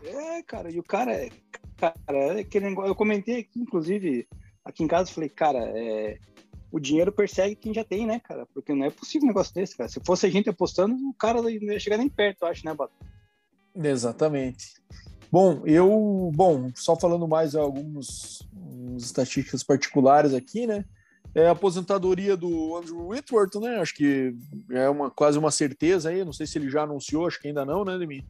É, 0.03 0.43
cara, 0.43 0.71
e 0.71 0.79
o 0.79 0.83
cara, 0.83 1.29
cara, 1.77 1.95
é 2.07 2.39
aquele 2.41 2.69
negócio, 2.69 2.89
eu 2.89 2.95
comentei 2.95 3.39
aqui, 3.39 3.59
inclusive, 3.59 4.27
aqui 4.63 4.83
em 4.83 4.87
casa, 4.87 5.11
falei, 5.11 5.29
cara, 5.29 5.59
é, 5.59 6.19
o 6.71 6.79
dinheiro 6.79 7.11
persegue 7.11 7.55
quem 7.55 7.73
já 7.73 7.83
tem, 7.83 8.05
né, 8.05 8.19
cara? 8.19 8.45
Porque 8.53 8.73
não 8.73 8.85
é 8.85 8.89
possível 8.89 9.25
um 9.25 9.29
negócio 9.29 9.53
desse, 9.53 9.75
cara. 9.75 9.89
Se 9.89 9.99
fosse 10.05 10.25
a 10.25 10.29
gente 10.29 10.49
apostando, 10.49 10.93
o 10.93 11.13
cara 11.13 11.41
não 11.41 11.49
ia 11.49 11.79
chegar 11.79 11.97
nem 11.97 12.09
perto, 12.09 12.43
eu 12.43 12.47
acho, 12.47 12.65
né, 12.65 12.73
Bato? 12.73 12.93
Exatamente. 13.73 14.75
Bom, 15.35 15.63
eu, 15.65 16.31
bom, 16.33 16.71
só 16.73 16.95
falando 16.95 17.27
mais 17.27 17.55
alguns 17.55 18.47
estatísticas 18.95 19.63
particulares 19.63 20.33
aqui, 20.33 20.65
né? 20.65 20.85
É 21.35 21.49
a 21.49 21.51
aposentadoria 21.51 22.37
do 22.37 22.77
Andrew 22.77 23.09
Whitworth, 23.09 23.55
né? 23.55 23.81
Acho 23.81 23.95
que 23.95 24.33
é 24.71 24.87
uma, 24.87 25.11
quase 25.11 25.37
uma 25.37 25.51
certeza 25.51 26.07
aí. 26.07 26.23
Não 26.23 26.31
sei 26.31 26.47
se 26.47 26.57
ele 26.57 26.69
já 26.69 26.83
anunciou, 26.83 27.27
acho 27.27 27.37
que 27.41 27.49
ainda 27.49 27.65
não, 27.65 27.83
né, 27.83 27.97
Demi? 27.97 28.25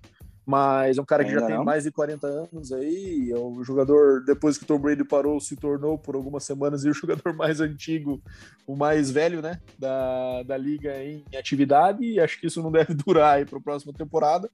mas 0.47 0.97
é 0.97 1.01
um 1.01 1.05
cara 1.05 1.23
que 1.23 1.29
Ainda 1.29 1.41
já 1.41 1.47
tem 1.47 1.63
mais 1.63 1.83
de 1.83 1.91
40 1.91 2.27
anos 2.27 2.71
aí, 2.71 3.31
é 3.31 3.37
um 3.37 3.63
jogador, 3.63 4.23
depois 4.23 4.59
que 4.59 4.63
o 4.63 4.67
Tom 4.67 4.77
Brady 4.77 5.03
parou, 5.03 5.39
se 5.39 5.55
tornou 5.55 5.97
por 5.97 6.13
algumas 6.13 6.43
semanas 6.43 6.85
o 6.85 6.93
jogador 6.93 7.33
mais 7.33 7.59
antigo, 7.59 8.21
o 8.67 8.75
mais 8.75 9.09
velho, 9.09 9.41
né, 9.41 9.59
da, 9.77 10.43
da 10.43 10.55
liga 10.55 11.03
em 11.03 11.23
atividade, 11.35 12.03
e 12.03 12.19
acho 12.19 12.39
que 12.39 12.45
isso 12.45 12.61
não 12.61 12.71
deve 12.71 12.93
durar 12.95 13.37
aí 13.37 13.45
para 13.45 13.57
a 13.57 13.61
próxima 13.61 13.91
temporada. 13.91 14.47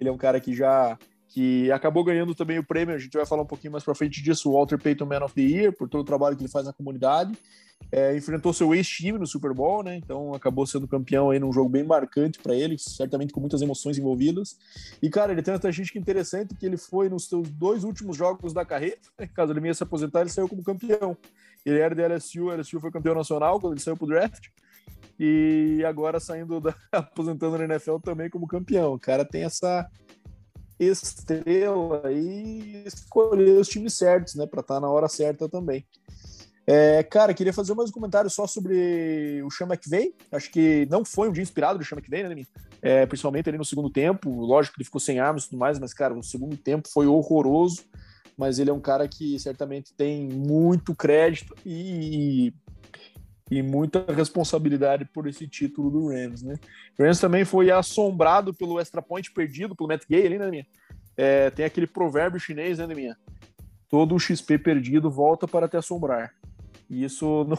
Ele 0.00 0.08
é 0.08 0.12
um 0.12 0.18
cara 0.18 0.40
que 0.40 0.52
já 0.52 0.98
que 1.28 1.70
acabou 1.72 2.04
ganhando 2.04 2.34
também 2.34 2.58
o 2.58 2.64
prêmio, 2.64 2.94
a 2.94 2.98
gente 2.98 3.16
vai 3.16 3.26
falar 3.26 3.42
um 3.42 3.46
pouquinho 3.46 3.72
mais 3.72 3.84
para 3.84 3.94
frente 3.94 4.22
disso, 4.22 4.50
o 4.50 4.54
Walter 4.54 4.78
Payton 4.78 5.06
Man 5.06 5.24
of 5.24 5.34
the 5.34 5.42
Year, 5.42 5.72
por 5.72 5.88
todo 5.88 6.00
o 6.00 6.04
trabalho 6.04 6.36
que 6.36 6.42
ele 6.42 6.50
faz 6.50 6.66
na 6.66 6.72
comunidade. 6.72 7.36
É, 7.92 8.16
enfrentou 8.16 8.52
seu 8.52 8.74
ex-time 8.74 9.18
no 9.18 9.26
Super 9.26 9.52
Bowl, 9.52 9.82
né? 9.82 9.96
Então 9.96 10.34
acabou 10.34 10.66
sendo 10.66 10.88
campeão 10.88 11.30
aí 11.30 11.38
num 11.38 11.52
jogo 11.52 11.68
bem 11.68 11.84
marcante 11.84 12.38
para 12.38 12.54
ele, 12.54 12.76
certamente 12.78 13.32
com 13.32 13.40
muitas 13.40 13.62
emoções 13.62 13.98
envolvidas. 13.98 14.56
E 15.00 15.08
cara, 15.10 15.30
ele 15.30 15.42
tem 15.42 15.52
uma 15.52 15.56
estatística 15.56 15.98
interessante 15.98 16.54
que 16.54 16.66
ele 16.66 16.76
foi 16.76 17.08
nos 17.08 17.28
seus 17.28 17.48
dois 17.50 17.84
últimos 17.84 18.16
jogos 18.16 18.52
da 18.52 18.64
carreira, 18.64 18.98
né? 19.18 19.28
caso 19.32 19.52
ele 19.52 19.60
venha 19.60 19.74
se 19.74 19.82
aposentar, 19.82 20.22
ele 20.22 20.30
saiu 20.30 20.48
como 20.48 20.64
campeão. 20.64 21.16
Ele 21.64 21.78
era 21.78 21.94
de 21.94 22.02
LSU, 22.02 22.50
LSU 22.50 22.80
foi 22.80 22.90
campeão 22.90 23.14
nacional 23.14 23.60
quando 23.60 23.74
ele 23.74 23.80
saiu 23.80 23.96
pro 23.96 24.06
draft. 24.06 24.48
E 25.18 25.82
agora 25.86 26.20
saindo 26.20 26.60
da 26.60 26.74
aposentando 26.92 27.58
na 27.58 27.64
NFL 27.64 27.98
também 27.98 28.28
como 28.28 28.46
campeão. 28.46 28.94
O 28.94 28.98
cara 28.98 29.24
tem 29.24 29.44
essa 29.44 29.88
estrela 30.78 32.02
e 32.12 32.82
escolher 32.86 33.58
os 33.58 33.68
times 33.68 33.94
certos, 33.94 34.34
né, 34.34 34.46
para 34.46 34.60
estar 34.60 34.74
tá 34.74 34.80
na 34.80 34.88
hora 34.88 35.08
certa 35.08 35.48
também. 35.48 35.84
É, 36.66 37.02
cara, 37.04 37.32
queria 37.32 37.52
fazer 37.52 37.74
mais 37.74 37.90
um 37.90 37.92
comentário 37.92 38.28
só 38.28 38.44
sobre 38.46 39.40
o 39.44 39.50
Sean 39.50 39.68
McVay. 39.68 40.12
Acho 40.32 40.50
que 40.50 40.86
não 40.90 41.04
foi 41.04 41.28
um 41.28 41.32
dia 41.32 41.42
inspirado 41.42 41.78
do 41.78 41.84
Sean 41.84 41.98
McVay, 41.98 42.28
né, 42.28 42.42
é, 42.82 43.06
principalmente 43.06 43.48
ali 43.48 43.56
no 43.56 43.64
segundo 43.64 43.88
tempo. 43.88 44.28
Lógico 44.44 44.74
que 44.74 44.80
ele 44.80 44.84
ficou 44.84 45.00
sem 45.00 45.20
armas 45.20 45.44
e 45.44 45.50
tudo 45.50 45.58
mais, 45.58 45.78
mas, 45.78 45.94
cara, 45.94 46.12
o 46.12 46.22
segundo 46.22 46.56
tempo 46.56 46.88
foi 46.88 47.06
horroroso. 47.06 47.84
Mas 48.36 48.58
ele 48.58 48.68
é 48.68 48.72
um 48.72 48.80
cara 48.80 49.08
que 49.08 49.38
certamente 49.38 49.94
tem 49.94 50.28
muito 50.28 50.94
crédito 50.94 51.54
e 51.64 52.52
e 53.50 53.62
muita 53.62 54.04
responsabilidade 54.12 55.04
por 55.04 55.26
esse 55.28 55.46
título 55.46 55.90
do 55.90 56.08
Rams, 56.08 56.42
né? 56.42 56.56
O 56.98 57.02
Rams 57.02 57.20
também 57.20 57.44
foi 57.44 57.70
assombrado 57.70 58.52
pelo 58.52 58.80
extra 58.80 59.00
point 59.00 59.30
perdido 59.32 59.76
pelo 59.76 59.88
Matt 59.88 60.04
Gay 60.08 60.26
ali, 60.26 60.38
né, 60.38 60.50
minha? 60.50 60.66
É, 61.16 61.50
tem 61.50 61.64
aquele 61.64 61.86
provérbio 61.86 62.40
chinês, 62.40 62.78
né, 62.78 62.86
minha? 62.86 63.16
Todo 63.88 64.14
o 64.14 64.18
XP 64.18 64.58
perdido 64.58 65.10
volta 65.10 65.46
para 65.46 65.68
te 65.68 65.76
assombrar. 65.76 66.34
E 66.90 67.04
isso 67.04 67.44
não 67.48 67.56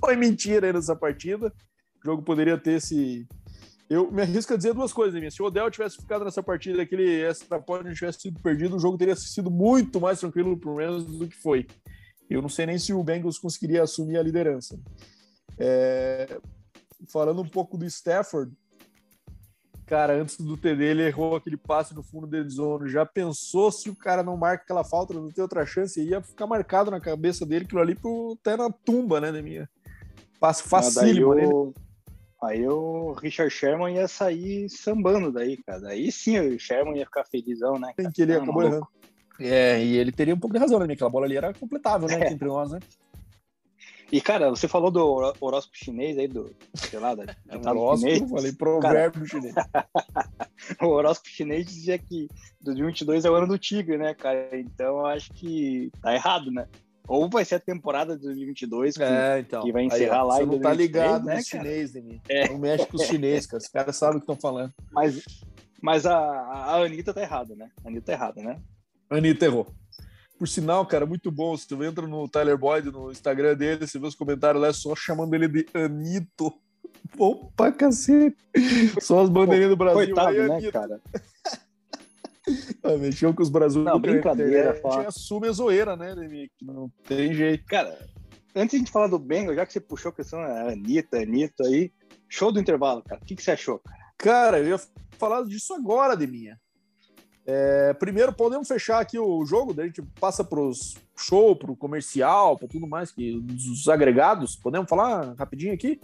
foi 0.00 0.16
mentira 0.16 0.72
nessa 0.72 0.96
partida. 0.96 1.52
O 2.02 2.06
jogo 2.06 2.22
poderia 2.22 2.56
ter 2.56 2.72
esse. 2.72 3.26
Eu 3.88 4.10
me 4.10 4.22
arrisco 4.22 4.52
a 4.52 4.56
dizer 4.56 4.74
duas 4.74 4.92
coisas, 4.92 5.18
minha. 5.18 5.30
Se 5.30 5.42
o 5.42 5.46
Odell 5.46 5.70
tivesse 5.70 5.96
ficado 5.96 6.24
nessa 6.24 6.42
partida, 6.42 6.82
aquele 6.82 7.22
extra 7.22 7.60
point 7.60 7.94
tivesse 7.94 8.20
sido 8.20 8.40
perdido, 8.40 8.76
o 8.76 8.78
jogo 8.78 8.98
teria 8.98 9.16
sido 9.16 9.50
muito 9.50 10.00
mais 10.00 10.20
tranquilo 10.20 10.58
para 10.58 10.70
o 10.70 10.76
Rams 10.76 11.04
do 11.04 11.28
que 11.28 11.36
foi. 11.36 11.66
Eu 12.28 12.42
não 12.42 12.48
sei 12.48 12.66
nem 12.66 12.78
se 12.78 12.92
o 12.92 13.02
Bengals 13.02 13.38
conseguiria 13.38 13.82
assumir 13.82 14.18
a 14.18 14.22
liderança. 14.22 14.78
É, 15.58 16.38
falando 17.10 17.42
um 17.42 17.48
pouco 17.48 17.76
do 17.76 17.84
Stafford, 17.84 18.52
cara, 19.86 20.14
antes 20.14 20.38
do 20.38 20.56
TD 20.56 20.84
ele 20.84 21.02
errou 21.06 21.36
aquele 21.36 21.56
passe 21.56 21.94
no 21.94 22.02
fundo 22.02 22.26
da 22.26 22.42
zone. 22.48 22.90
Já 22.90 23.04
pensou 23.04 23.72
se 23.72 23.90
o 23.90 23.96
cara 23.96 24.22
não 24.22 24.36
marca 24.36 24.62
aquela 24.64 24.84
falta, 24.84 25.14
não 25.14 25.30
tem 25.30 25.42
outra 25.42 25.66
chance? 25.66 26.00
Ia 26.00 26.20
ficar 26.20 26.46
marcado 26.46 26.90
na 26.90 27.00
cabeça 27.00 27.44
dele 27.44 27.64
aquilo 27.64 27.80
ali 27.80 27.94
pro, 27.94 28.36
até 28.40 28.56
na 28.56 28.70
tumba, 28.70 29.20
né, 29.20 29.32
minha. 29.42 29.68
Passe 30.38 30.62
facílimo, 30.62 31.34
né? 31.34 31.44
Aí 32.40 32.68
o 32.68 33.14
Richard 33.14 33.52
Sherman 33.52 33.96
ia 33.96 34.06
sair 34.06 34.68
sambando 34.68 35.32
daí, 35.32 35.56
cara. 35.56 35.88
Aí 35.88 36.12
sim 36.12 36.38
o 36.38 36.58
Sherman 36.58 36.96
ia 36.96 37.04
ficar 37.04 37.24
felizão, 37.24 37.78
né? 37.80 37.92
Cara? 37.96 38.12
Que 38.12 38.22
ele 38.22 38.34
não, 38.34 38.42
acabou 38.44 38.62
errando. 38.62 38.86
É, 39.40 39.82
e 39.82 39.96
ele 39.96 40.12
teria 40.12 40.34
um 40.34 40.38
pouco 40.38 40.54
de 40.54 40.60
razão, 40.60 40.78
né? 40.78 40.92
Aquela 40.92 41.10
bola 41.10 41.26
ali 41.26 41.36
era 41.36 41.52
completável, 41.52 42.06
né? 42.06 42.26
É. 42.26 42.32
Entre 42.32 42.46
nós, 42.46 42.70
né? 42.70 42.78
E, 44.10 44.20
cara, 44.20 44.48
você 44.48 44.66
falou 44.66 44.90
do 44.90 45.04
horóscopo 45.40 45.76
chinês 45.76 46.18
aí, 46.18 46.26
do, 46.26 46.54
sei 46.74 46.98
lá, 46.98 47.14
da, 47.14 47.24
é 47.48 47.56
horóscopo, 47.56 48.10
chinês. 48.10 48.30
falei 48.30 48.52
provérbio 48.52 49.26
cara, 49.26 49.26
chinês. 49.26 49.54
o 50.80 50.86
horóscopo 50.86 51.28
chinês 51.28 51.66
dizia 51.66 51.98
que 51.98 52.26
2022 52.62 53.24
é 53.24 53.30
o 53.30 53.34
ano 53.34 53.46
do 53.46 53.58
tigre, 53.58 53.98
né, 53.98 54.14
cara? 54.14 54.58
Então, 54.58 54.98
eu 54.98 55.06
acho 55.06 55.30
que 55.32 55.90
tá 56.00 56.14
errado, 56.14 56.50
né? 56.50 56.66
Ou 57.06 57.28
vai 57.28 57.44
ser 57.44 57.54
a 57.54 57.60
temporada 57.60 58.16
de 58.16 58.22
2022 58.22 58.96
que, 58.96 59.02
é, 59.02 59.38
então. 59.40 59.62
que 59.62 59.72
vai 59.72 59.84
encerrar 59.84 60.22
aí, 60.22 60.28
lá 60.28 60.36
você 60.36 60.46
não 60.46 60.60
tá 60.60 60.74
ligado 60.74 61.24
né, 61.24 61.42
chinês, 61.42 61.94
né? 61.94 62.20
É. 62.28 62.48
Não 62.50 62.58
mexe 62.58 62.86
com 62.86 62.96
os 62.96 63.04
chineses, 63.04 63.46
cara. 63.46 63.62
Os 63.62 63.68
caras 63.68 63.96
sabem 63.96 64.16
o 64.16 64.20
que 64.20 64.30
estão 64.30 64.36
falando. 64.36 64.74
Mas, 64.92 65.24
mas 65.80 66.04
a, 66.04 66.18
a 66.18 66.76
Anitta 66.84 67.14
tá 67.14 67.22
errada, 67.22 67.54
né? 67.54 67.70
A 67.82 67.88
Anitta 67.88 68.06
tá 68.06 68.12
errada, 68.12 68.42
né? 68.42 68.60
Anitta 69.08 69.46
errou. 69.46 69.66
Por 70.38 70.46
sinal, 70.46 70.86
cara, 70.86 71.04
muito 71.04 71.32
bom. 71.32 71.56
Se 71.56 71.66
tu 71.66 71.82
entra 71.82 72.06
no 72.06 72.28
Tyler 72.28 72.56
Boyd, 72.56 72.92
no 72.92 73.10
Instagram 73.10 73.56
dele, 73.56 73.86
você 73.86 73.98
vê 73.98 74.06
os 74.06 74.14
comentários 74.14 74.62
lá, 74.62 74.72
só 74.72 74.94
chamando 74.94 75.34
ele 75.34 75.48
de 75.48 75.66
Anito. 75.74 76.52
Bom 77.16 77.50
pra 77.56 77.72
cacete. 77.72 78.36
Só 79.00 79.20
as 79.20 79.28
bandeirinhas 79.28 79.70
do 79.70 79.76
Brasil. 79.76 79.96
Coitado, 79.96 80.28
aí, 80.28 80.48
né, 80.48 80.54
Anito. 80.54 80.72
cara? 80.72 81.00
ah, 82.84 82.96
mexeu 82.98 83.34
com 83.34 83.42
os 83.42 83.48
brasileiros. 83.48 83.92
Não, 83.92 84.00
brincadeira. 84.00 84.50
Internet, 84.50 84.80
fala... 84.80 85.08
assume 85.08 85.48
a 85.48 85.52
zoeira, 85.52 85.96
né, 85.96 86.14
Não 86.62 86.88
tem 87.06 87.34
jeito. 87.34 87.64
Cara, 87.66 87.98
antes 88.54 88.70
de 88.70 88.76
a 88.76 88.78
gente 88.78 88.92
falar 88.92 89.08
do 89.08 89.18
Bengal, 89.18 89.56
já 89.56 89.66
que 89.66 89.72
você 89.72 89.80
puxou 89.80 90.10
a 90.10 90.14
questão 90.14 90.40
da 90.40 90.70
Anitta, 90.70 91.18
Anitta 91.18 91.64
aí, 91.64 91.92
show 92.28 92.52
do 92.52 92.60
intervalo, 92.60 93.02
cara. 93.02 93.20
O 93.20 93.24
que, 93.24 93.34
que 93.34 93.42
você 93.42 93.50
achou, 93.50 93.80
cara? 93.80 93.98
Cara, 94.16 94.58
eu 94.60 94.68
ia 94.68 94.80
falar 95.18 95.42
disso 95.44 95.74
agora, 95.74 96.16
Deminha. 96.16 96.58
É, 97.50 97.94
primeiro, 97.94 98.30
podemos 98.30 98.68
fechar 98.68 99.00
aqui 99.00 99.18
o 99.18 99.42
jogo, 99.46 99.72
daí 99.72 99.84
a 99.84 99.88
gente 99.88 100.02
passa 100.20 100.44
para 100.44 100.60
os 100.60 100.98
show, 101.16 101.56
para 101.56 101.72
o 101.72 101.76
comercial, 101.76 102.58
para 102.58 102.68
tudo 102.68 102.86
mais, 102.86 103.10
que 103.10 103.36
os 103.36 103.88
agregados. 103.88 104.54
Podemos 104.54 104.86
falar 104.86 105.34
rapidinho 105.34 105.72
aqui? 105.72 105.98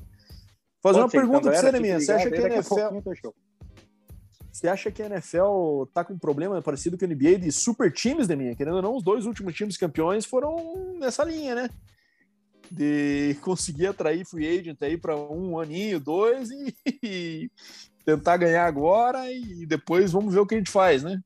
Fazer 0.83 0.95
Pode 0.95 0.99
uma 1.01 1.11
ser, 1.11 1.19
pergunta 1.19 1.41
para 1.43 1.61
você, 1.61 1.73
né, 1.73 1.81
minha? 1.81 2.01
Você 2.01 2.13
acha 2.13 2.31
que 2.31 2.37
a 2.39 2.47
NFL. 2.47 3.29
Você 4.51 4.69
acha 4.69 4.91
que 4.91 5.03
a 5.03 5.07
NFL 5.07 5.85
tá 5.93 6.03
com 6.03 6.15
um 6.15 6.19
problema 6.19 6.63
parecido 6.63 6.97
com 6.97 7.05
a 7.05 7.09
NBA 7.09 7.41
de 7.41 7.53
super 7.53 7.93
times, 7.93 8.27
né, 8.27 8.35
minha? 8.35 8.57
Querendo 8.57 8.77
ou 8.77 8.83
não, 8.83 8.97
os 8.97 9.03
dois 9.03 9.27
últimos 9.27 9.55
times 9.55 9.77
campeões 9.77 10.25
foram 10.25 10.97
nessa 10.99 11.25
linha, 11.25 11.55
né? 11.55 11.69
De 12.71 13.37
conseguir 13.43 13.89
atrair 13.89 14.25
free 14.25 14.61
agent 14.61 14.79
aí 14.81 14.97
para 14.97 15.15
um 15.15 15.61
aninho, 15.61 16.01
dois 16.01 16.49
e 17.03 17.51
tentar 18.03 18.39
ganhar 18.39 18.65
agora 18.65 19.31
e 19.31 19.67
depois 19.67 20.11
vamos 20.11 20.33
ver 20.33 20.41
o 20.41 20.47
que 20.47 20.55
a 20.55 20.59
gente 20.59 20.71
faz, 20.71 21.03
né? 21.03 21.21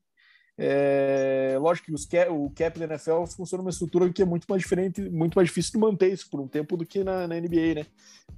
É, 0.61 1.57
lógico 1.57 1.85
que 1.85 1.93
os 1.93 2.05
o 2.29 2.49
cap 2.49 2.77
da 2.77 2.83
NFL 2.83 3.23
funciona 3.27 3.61
uma 3.61 3.69
estrutura 3.69 4.11
que 4.11 4.21
é 4.21 4.25
muito 4.25 4.45
mais 4.49 4.61
diferente, 4.61 4.99
muito 5.09 5.35
mais 5.35 5.47
difícil 5.47 5.71
de 5.71 5.77
manter 5.77 6.11
isso 6.11 6.29
por 6.29 6.41
um 6.41 6.49
tempo 6.49 6.75
do 6.75 6.85
que 6.85 7.01
na, 7.01 7.25
na 7.29 7.39
NBA, 7.39 7.75
né? 7.75 7.85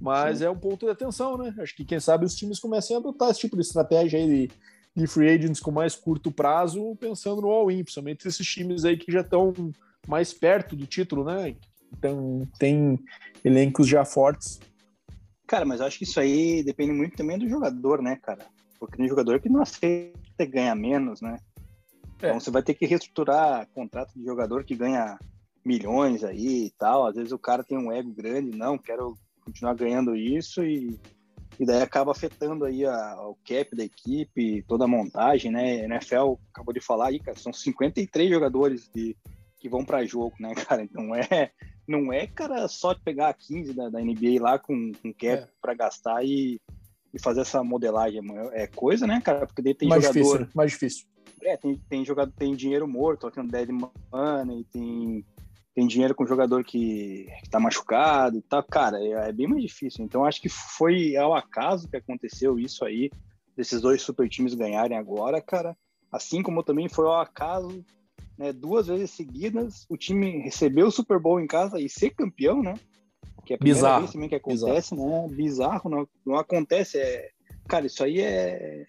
Mas 0.00 0.38
Sim. 0.38 0.44
é 0.44 0.50
um 0.50 0.56
ponto 0.56 0.86
de 0.86 0.92
atenção, 0.92 1.36
né? 1.36 1.52
Acho 1.58 1.74
que 1.74 1.84
quem 1.84 1.98
sabe 1.98 2.24
os 2.24 2.36
times 2.36 2.60
comecem 2.60 2.94
a 2.94 3.00
adotar 3.00 3.28
esse 3.28 3.40
tipo 3.40 3.56
de 3.56 3.62
estratégia 3.62 4.20
aí 4.20 4.28
de, 4.46 4.50
de 4.94 5.06
free 5.08 5.30
agents 5.30 5.58
com 5.58 5.72
mais 5.72 5.96
curto 5.96 6.30
prazo, 6.30 6.94
pensando 6.94 7.42
no 7.42 7.48
all-in, 7.48 7.82
principalmente 7.82 8.28
esses 8.28 8.46
times 8.46 8.84
aí 8.84 8.96
que 8.96 9.10
já 9.10 9.22
estão 9.22 9.52
mais 10.06 10.32
perto 10.32 10.76
do 10.76 10.86
título, 10.86 11.24
né? 11.24 11.56
Então, 11.92 12.48
tem 12.56 13.00
elencos 13.44 13.88
já 13.88 14.04
fortes. 14.04 14.60
Cara, 15.44 15.64
mas 15.64 15.80
eu 15.80 15.86
acho 15.86 15.98
que 15.98 16.04
isso 16.04 16.20
aí 16.20 16.62
depende 16.62 16.92
muito 16.92 17.16
também 17.16 17.36
do 17.36 17.48
jogador, 17.48 18.00
né, 18.00 18.16
cara? 18.22 18.46
Porque 18.78 18.96
tem 18.96 19.08
jogador 19.08 19.40
que 19.40 19.48
não 19.48 19.60
aceita 19.60 20.46
ganhar 20.46 20.76
menos, 20.76 21.20
né? 21.20 21.36
É. 22.22 22.28
Então 22.28 22.40
você 22.40 22.50
vai 22.50 22.62
ter 22.62 22.74
que 22.74 22.86
reestruturar 22.86 23.68
contrato 23.74 24.12
de 24.14 24.24
jogador 24.24 24.64
que 24.64 24.76
ganha 24.76 25.18
milhões 25.64 26.24
aí 26.24 26.66
e 26.66 26.70
tal. 26.78 27.06
Às 27.06 27.16
vezes 27.16 27.32
o 27.32 27.38
cara 27.38 27.64
tem 27.64 27.78
um 27.78 27.92
ego 27.92 28.12
grande, 28.12 28.56
não, 28.56 28.78
quero 28.78 29.14
continuar 29.44 29.74
ganhando 29.74 30.14
isso 30.14 30.64
e, 30.64 30.98
e 31.58 31.66
daí 31.66 31.82
acaba 31.82 32.12
afetando 32.12 32.64
aí 32.64 32.84
a, 32.84 33.16
o 33.26 33.36
cap 33.44 33.74
da 33.76 33.84
equipe, 33.84 34.64
toda 34.66 34.84
a 34.84 34.88
montagem, 34.88 35.50
né? 35.50 35.82
A 35.82 35.84
NFL 35.84 36.34
acabou 36.52 36.72
de 36.72 36.80
falar 36.80 37.08
aí, 37.08 37.18
cara, 37.18 37.36
são 37.36 37.52
53 37.52 38.30
jogadores 38.30 38.90
de, 38.94 39.16
que 39.58 39.68
vão 39.68 39.84
para 39.84 40.04
jogo, 40.04 40.34
né, 40.40 40.54
cara? 40.66 40.82
Então 40.82 41.04
não 41.04 41.14
é, 41.14 41.50
não 41.86 42.12
é, 42.12 42.26
cara, 42.26 42.66
só 42.68 42.94
pegar 42.94 43.32
15 43.34 43.74
da, 43.74 43.88
da 43.88 44.00
NBA 44.00 44.40
lá 44.40 44.58
com, 44.58 44.92
com 45.02 45.12
cap 45.12 45.42
é. 45.42 45.48
para 45.60 45.74
gastar 45.74 46.24
e, 46.24 46.60
e 47.12 47.20
fazer 47.20 47.42
essa 47.42 47.62
modelagem. 47.62 48.20
É 48.52 48.66
coisa, 48.66 49.06
né, 49.06 49.20
cara? 49.20 49.46
Porque 49.46 49.62
daí 49.62 49.74
tem 49.74 49.88
mais 49.88 50.02
jogador. 50.02 50.20
Difícil, 50.20 50.40
né? 50.40 50.48
mais 50.54 50.70
difícil. 50.72 51.11
É, 51.42 51.56
tem, 51.56 51.76
tem 51.88 52.04
jogador, 52.04 52.32
tem 52.32 52.54
dinheiro 52.54 52.86
morto, 52.86 53.30
tem 53.30 53.46
dead 53.46 53.68
money, 53.70 54.64
tem, 54.72 55.24
tem 55.74 55.86
dinheiro 55.86 56.14
com 56.14 56.26
jogador 56.26 56.64
que, 56.64 57.26
que 57.42 57.50
tá 57.50 57.58
machucado 57.58 58.36
e 58.38 58.42
tal. 58.42 58.62
Cara, 58.62 58.98
é, 58.98 59.28
é, 59.28 59.32
bem 59.32 59.46
mais 59.46 59.62
difícil. 59.62 60.04
Então 60.04 60.24
acho 60.24 60.40
que 60.40 60.48
foi 60.48 61.16
ao 61.16 61.34
acaso 61.34 61.88
que 61.88 61.96
aconteceu 61.96 62.58
isso 62.58 62.84
aí, 62.84 63.10
desses 63.56 63.80
dois 63.80 64.02
super 64.02 64.28
times 64.28 64.54
ganharem 64.54 64.96
agora, 64.96 65.40
cara. 65.40 65.76
Assim 66.10 66.42
como 66.42 66.62
também 66.62 66.88
foi 66.88 67.06
ao 67.06 67.20
acaso, 67.20 67.84
né, 68.36 68.52
duas 68.52 68.86
vezes 68.86 69.10
seguidas, 69.10 69.86
o 69.88 69.96
time 69.96 70.38
recebeu 70.40 70.88
o 70.88 70.92
Super 70.92 71.18
Bowl 71.18 71.40
em 71.40 71.46
casa 71.46 71.80
e 71.80 71.88
ser 71.88 72.10
campeão, 72.10 72.62
né? 72.62 72.74
Que 73.44 73.54
é 73.54 73.56
a 73.56 73.58
primeira 73.58 73.78
Bizarro. 73.78 74.00
vez 74.00 74.12
também 74.12 74.28
que 74.28 74.34
acontece, 74.34 74.94
Bizarro. 74.94 75.28
né? 75.28 75.34
Bizarro, 75.34 75.90
não, 75.90 76.08
não 76.24 76.36
acontece. 76.36 76.98
É... 76.98 77.30
Cara, 77.68 77.86
isso 77.86 78.04
aí 78.04 78.20
é, 78.20 78.86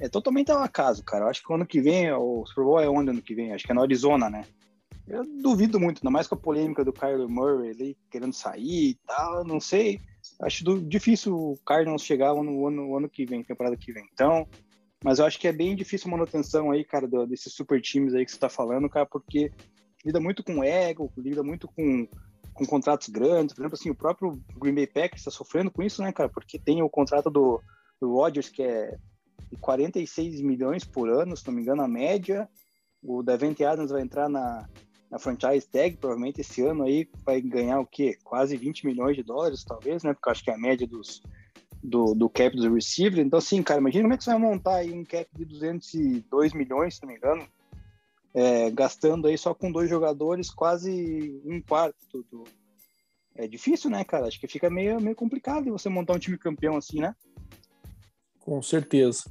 é 0.00 0.08
totalmente 0.08 0.50
ao 0.50 0.62
acaso, 0.62 1.04
cara. 1.04 1.26
Eu 1.26 1.28
acho 1.28 1.42
que 1.44 1.52
ano 1.52 1.66
que 1.66 1.80
vem, 1.80 2.10
o 2.12 2.44
Super 2.46 2.64
Bowl 2.64 2.80
é 2.80 2.88
onde 2.88 3.10
ano 3.10 3.22
que 3.22 3.34
vem? 3.34 3.52
Acho 3.52 3.66
que 3.66 3.72
é 3.72 3.74
no 3.74 3.82
Arizona, 3.82 4.30
né? 4.30 4.44
Eu 5.06 5.24
duvido 5.42 5.78
muito, 5.78 5.98
ainda 5.98 6.10
mais 6.10 6.26
com 6.26 6.34
a 6.36 6.38
polêmica 6.38 6.84
do 6.84 6.92
Kyler 6.92 7.28
Murray 7.28 7.70
ali 7.70 7.98
querendo 8.10 8.32
sair 8.32 8.90
e 8.90 8.94
tal, 9.06 9.44
não 9.44 9.60
sei. 9.60 10.00
Acho 10.40 10.64
do, 10.64 10.80
difícil 10.80 11.34
o 11.36 11.58
Cardinals 11.66 12.02
chegar 12.02 12.32
no 12.34 12.66
ano, 12.66 12.86
no 12.86 12.96
ano 12.96 13.08
que 13.08 13.26
vem, 13.26 13.42
temporada 13.42 13.76
que 13.76 13.92
vem. 13.92 14.08
Então, 14.12 14.46
mas 15.04 15.18
eu 15.18 15.26
acho 15.26 15.38
que 15.38 15.48
é 15.48 15.52
bem 15.52 15.74
difícil 15.74 16.08
a 16.08 16.12
manutenção 16.12 16.70
aí, 16.70 16.84
cara, 16.84 17.06
do, 17.06 17.26
desses 17.26 17.52
super 17.52 17.80
times 17.80 18.14
aí 18.14 18.24
que 18.24 18.30
você 18.30 18.38
tá 18.38 18.48
falando, 18.48 18.88
cara, 18.88 19.06
porque 19.06 19.52
lida 20.04 20.20
muito 20.20 20.44
com 20.44 20.62
ego, 20.62 21.12
lida 21.16 21.42
muito 21.42 21.66
com, 21.68 22.06
com 22.54 22.64
contratos 22.64 23.08
grandes. 23.08 23.54
Por 23.54 23.62
exemplo, 23.62 23.78
assim, 23.78 23.90
o 23.90 23.94
próprio 23.94 24.40
Green 24.56 24.74
Bay 24.74 24.86
Packers 24.86 25.22
está 25.22 25.30
sofrendo 25.30 25.70
com 25.70 25.82
isso, 25.82 26.02
né, 26.02 26.12
cara? 26.12 26.28
Porque 26.28 26.58
tem 26.58 26.82
o 26.82 26.88
contrato 26.88 27.30
do, 27.30 27.60
do 28.00 28.12
Rodgers, 28.12 28.48
que 28.48 28.62
é 28.62 28.96
46 29.58 30.40
milhões 30.40 30.84
por 30.84 31.08
ano, 31.08 31.36
se 31.36 31.46
não 31.46 31.54
me 31.54 31.62
engano, 31.62 31.82
a 31.82 31.88
média. 31.88 32.48
O 33.02 33.22
Davante 33.22 33.64
Adams 33.64 33.90
vai 33.90 34.02
entrar 34.02 34.28
na, 34.28 34.68
na 35.10 35.18
franchise 35.18 35.66
tag, 35.66 35.96
provavelmente 35.96 36.40
esse 36.40 36.62
ano 36.62 36.84
aí 36.84 37.08
vai 37.24 37.40
ganhar 37.40 37.80
o 37.80 37.86
quê? 37.86 38.16
Quase 38.22 38.56
20 38.56 38.86
milhões 38.86 39.16
de 39.16 39.22
dólares, 39.22 39.64
talvez, 39.64 40.02
né? 40.04 40.12
Porque 40.12 40.28
eu 40.28 40.32
acho 40.32 40.44
que 40.44 40.50
é 40.50 40.54
a 40.54 40.58
média 40.58 40.86
dos, 40.86 41.22
do, 41.82 42.14
do 42.14 42.28
cap 42.28 42.56
do 42.56 42.72
receiver. 42.72 43.24
Então, 43.24 43.38
assim, 43.38 43.62
cara, 43.62 43.80
imagina 43.80 44.04
como 44.04 44.14
é 44.14 44.16
que 44.16 44.24
você 44.24 44.30
vai 44.30 44.38
montar 44.38 44.76
aí 44.76 44.92
um 44.92 45.04
cap 45.04 45.28
de 45.34 45.44
202 45.44 46.52
milhões, 46.52 46.94
se 46.94 47.02
não 47.02 47.08
me 47.08 47.16
engano, 47.16 47.46
é, 48.32 48.70
gastando 48.70 49.26
aí 49.26 49.36
só 49.36 49.52
com 49.52 49.72
dois 49.72 49.90
jogadores 49.90 50.50
quase 50.50 51.40
um 51.44 51.60
quarto 51.60 52.24
do... 52.30 52.44
É 53.34 53.48
difícil, 53.48 53.90
né, 53.90 54.04
cara? 54.04 54.26
Acho 54.26 54.38
que 54.38 54.46
fica 54.46 54.68
meio, 54.68 55.00
meio 55.00 55.16
complicado 55.16 55.72
você 55.72 55.88
montar 55.88 56.14
um 56.14 56.18
time 56.18 56.36
campeão 56.36 56.76
assim, 56.76 57.00
né? 57.00 57.14
Com 58.38 58.60
certeza. 58.60 59.24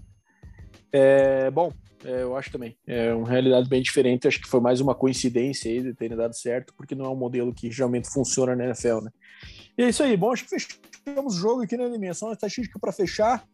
É, 0.92 1.52
bom, 1.52 1.72
é, 2.04 2.24
eu 2.24 2.36
acho 2.36 2.52
também. 2.52 2.78
É 2.88 3.14
uma 3.14 3.28
realidade 3.28 3.70
bem 3.70 3.82
diferente. 3.82 4.28
Acho 4.28 4.42
que 4.42 4.48
foi 4.48 4.60
mais 4.60 4.80
uma 4.80 4.96
coincidência 4.96 5.70
aí 5.70 5.82
de 5.82 5.94
ter 5.94 6.16
dado 6.16 6.36
certo, 6.36 6.74
porque 6.76 6.96
não 6.96 7.06
é 7.06 7.10
um 7.10 7.16
modelo 7.16 7.54
que 7.54 7.72
geralmente 7.72 8.10
funciona 8.10 8.56
na 8.56 8.66
NFL, 8.66 9.02
né? 9.02 9.12
E 9.78 9.84
é 9.84 9.90
isso 9.90 10.04
aí. 10.04 10.16
Bom, 10.16 10.32
acho 10.32 10.46
que 10.46 10.50
fechamos 10.50 11.36
o 11.36 11.40
jogo 11.40 11.64
aqui 11.64 11.78
na 11.78 11.88
dimensão 11.88 12.32
estatística 12.32 12.80
para 12.80 12.92
fechar. 12.92 13.46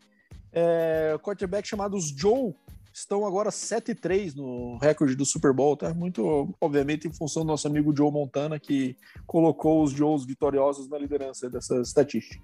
É, 0.52 1.18
quarterback 1.22 1.68
chamados 1.68 2.14
Joe 2.16 2.54
estão 2.94 3.26
agora 3.26 3.50
7-3 3.50 4.36
no 4.36 4.78
recorde 4.78 5.16
do 5.16 5.26
Super 5.26 5.52
Bowl, 5.52 5.76
tá? 5.76 5.94
Muito, 5.94 6.56
obviamente, 6.62 7.08
em 7.08 7.14
função 7.14 7.44
do 7.44 7.48
nosso 7.48 7.68
amigo 7.68 7.96
Joe 7.96 8.10
Montana, 8.10 8.58
que 8.58 8.96
colocou 9.28 9.84
os 9.84 9.92
Joes 9.92 10.26
vitoriosos 10.26 10.88
na 10.88 10.98
liderança 10.98 11.50
dessa 11.50 11.82
estatística. 11.82 12.42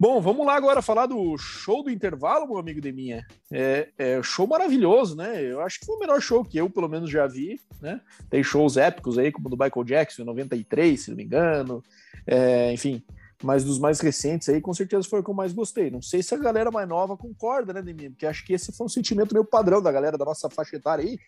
Bom, 0.00 0.18
vamos 0.18 0.46
lá 0.46 0.56
agora 0.56 0.80
falar 0.80 1.04
do 1.04 1.36
show 1.36 1.82
do 1.82 1.90
intervalo, 1.90 2.46
meu 2.46 2.56
amigo 2.56 2.80
Deminha. 2.80 3.22
É, 3.52 3.90
é 3.98 4.22
show 4.22 4.46
maravilhoso, 4.46 5.14
né? 5.14 5.44
Eu 5.44 5.60
acho 5.60 5.78
que 5.78 5.84
foi 5.84 5.94
o 5.94 5.98
melhor 5.98 6.22
show 6.22 6.42
que 6.42 6.56
eu, 6.56 6.70
pelo 6.70 6.88
menos, 6.88 7.10
já 7.10 7.26
vi, 7.26 7.60
né? 7.82 8.00
Tem 8.30 8.42
shows 8.42 8.78
épicos 8.78 9.18
aí, 9.18 9.30
como 9.30 9.48
o 9.48 9.50
do 9.50 9.62
Michael 9.62 9.84
Jackson, 9.84 10.22
em 10.22 10.24
93, 10.24 10.98
se 10.98 11.10
não 11.10 11.18
me 11.18 11.24
engano. 11.24 11.84
É, 12.26 12.72
enfim, 12.72 13.04
mas 13.44 13.62
dos 13.62 13.78
mais 13.78 14.00
recentes 14.00 14.48
aí, 14.48 14.58
com 14.58 14.72
certeza 14.72 15.06
foi 15.06 15.20
o 15.20 15.22
que 15.22 15.28
eu 15.28 15.34
mais 15.34 15.52
gostei. 15.52 15.90
Não 15.90 16.00
sei 16.00 16.22
se 16.22 16.34
a 16.34 16.38
galera 16.38 16.70
mais 16.70 16.88
nova 16.88 17.14
concorda, 17.14 17.74
né, 17.74 17.82
Deminha? 17.82 18.08
Porque 18.08 18.24
acho 18.24 18.42
que 18.46 18.54
esse 18.54 18.72
foi 18.72 18.86
um 18.86 18.88
sentimento 18.88 19.34
meio 19.34 19.44
padrão 19.44 19.82
da 19.82 19.92
galera 19.92 20.16
da 20.16 20.24
nossa 20.24 20.48
faixa 20.48 20.76
etária 20.76 21.04
aí, 21.04 21.18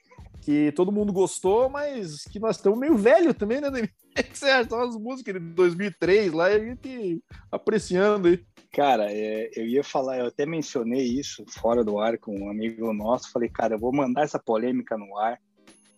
que 0.40 0.72
todo 0.72 0.90
mundo 0.90 1.12
gostou, 1.12 1.68
mas 1.68 2.24
que 2.24 2.38
nós 2.38 2.56
estamos 2.56 2.78
meio 2.78 2.96
velho 2.96 3.34
também, 3.34 3.60
né, 3.60 3.70
Deminha? 3.70 3.92
O 4.12 4.22
que 4.22 4.74
as 4.74 4.96
músicas 4.96 5.34
de 5.34 5.40
2003 5.40 6.34
lá 6.34 6.50
e 6.50 6.54
a 6.54 6.58
gente 6.58 7.22
apreciando 7.50 8.28
aí. 8.28 8.44
Cara, 8.72 9.12
é, 9.12 9.50
eu 9.54 9.66
ia 9.66 9.84
falar, 9.84 10.18
eu 10.18 10.26
até 10.26 10.46
mencionei 10.46 11.04
isso 11.04 11.44
fora 11.46 11.84
do 11.84 11.98
ar 11.98 12.16
com 12.16 12.34
um 12.34 12.50
amigo 12.50 12.90
nosso. 12.94 13.30
Falei, 13.30 13.50
cara, 13.50 13.74
eu 13.74 13.78
vou 13.78 13.92
mandar 13.92 14.22
essa 14.22 14.38
polêmica 14.38 14.96
no 14.96 15.18
ar. 15.18 15.38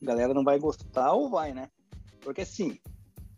A 0.02 0.04
galera 0.04 0.34
não 0.34 0.42
vai 0.42 0.58
gostar 0.58 1.12
ou 1.12 1.30
vai, 1.30 1.54
né? 1.54 1.68
Porque 2.20 2.40
assim, 2.40 2.78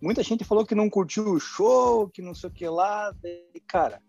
muita 0.01 0.23
gente 0.23 0.43
falou 0.43 0.65
que 0.65 0.75
não 0.75 0.89
curtiu 0.89 1.33
o 1.33 1.39
show, 1.39 2.09
que 2.09 2.23
não 2.23 2.35
sei 2.35 2.49
o 2.49 2.53
que 2.53 2.67
lá. 2.67 3.15
E, 3.55 3.61
cara. 3.61 4.01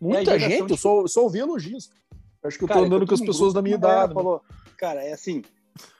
Muita 0.00 0.36
gente, 0.36 0.66
de... 0.66 0.72
eu 0.72 0.76
só, 0.76 1.06
só 1.06 1.22
ouvi 1.22 1.38
elogios. 1.38 1.90
Acho 2.42 2.58
que 2.58 2.64
eu 2.64 2.68
cara, 2.68 2.80
tô 2.80 2.86
andando 2.86 3.06
com 3.06 3.14
as 3.14 3.20
pessoas 3.20 3.54
da 3.54 3.62
minha 3.62 3.76
idade. 3.76 4.08
Né? 4.08 4.14
Falou, 4.14 4.42
cara, 4.76 5.04
é 5.04 5.12
assim, 5.12 5.42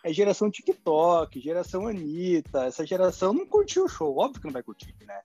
é 0.02 0.12
geração 0.12 0.50
TikTok, 0.50 1.40
geração 1.40 1.86
Anitta, 1.86 2.64
essa 2.64 2.84
geração 2.84 3.32
não 3.32 3.46
curtiu 3.46 3.84
o 3.84 3.88
show, 3.88 4.16
óbvio 4.16 4.40
que 4.40 4.46
não 4.46 4.52
vai 4.52 4.62
curtir, 4.62 4.94
né? 5.06 5.20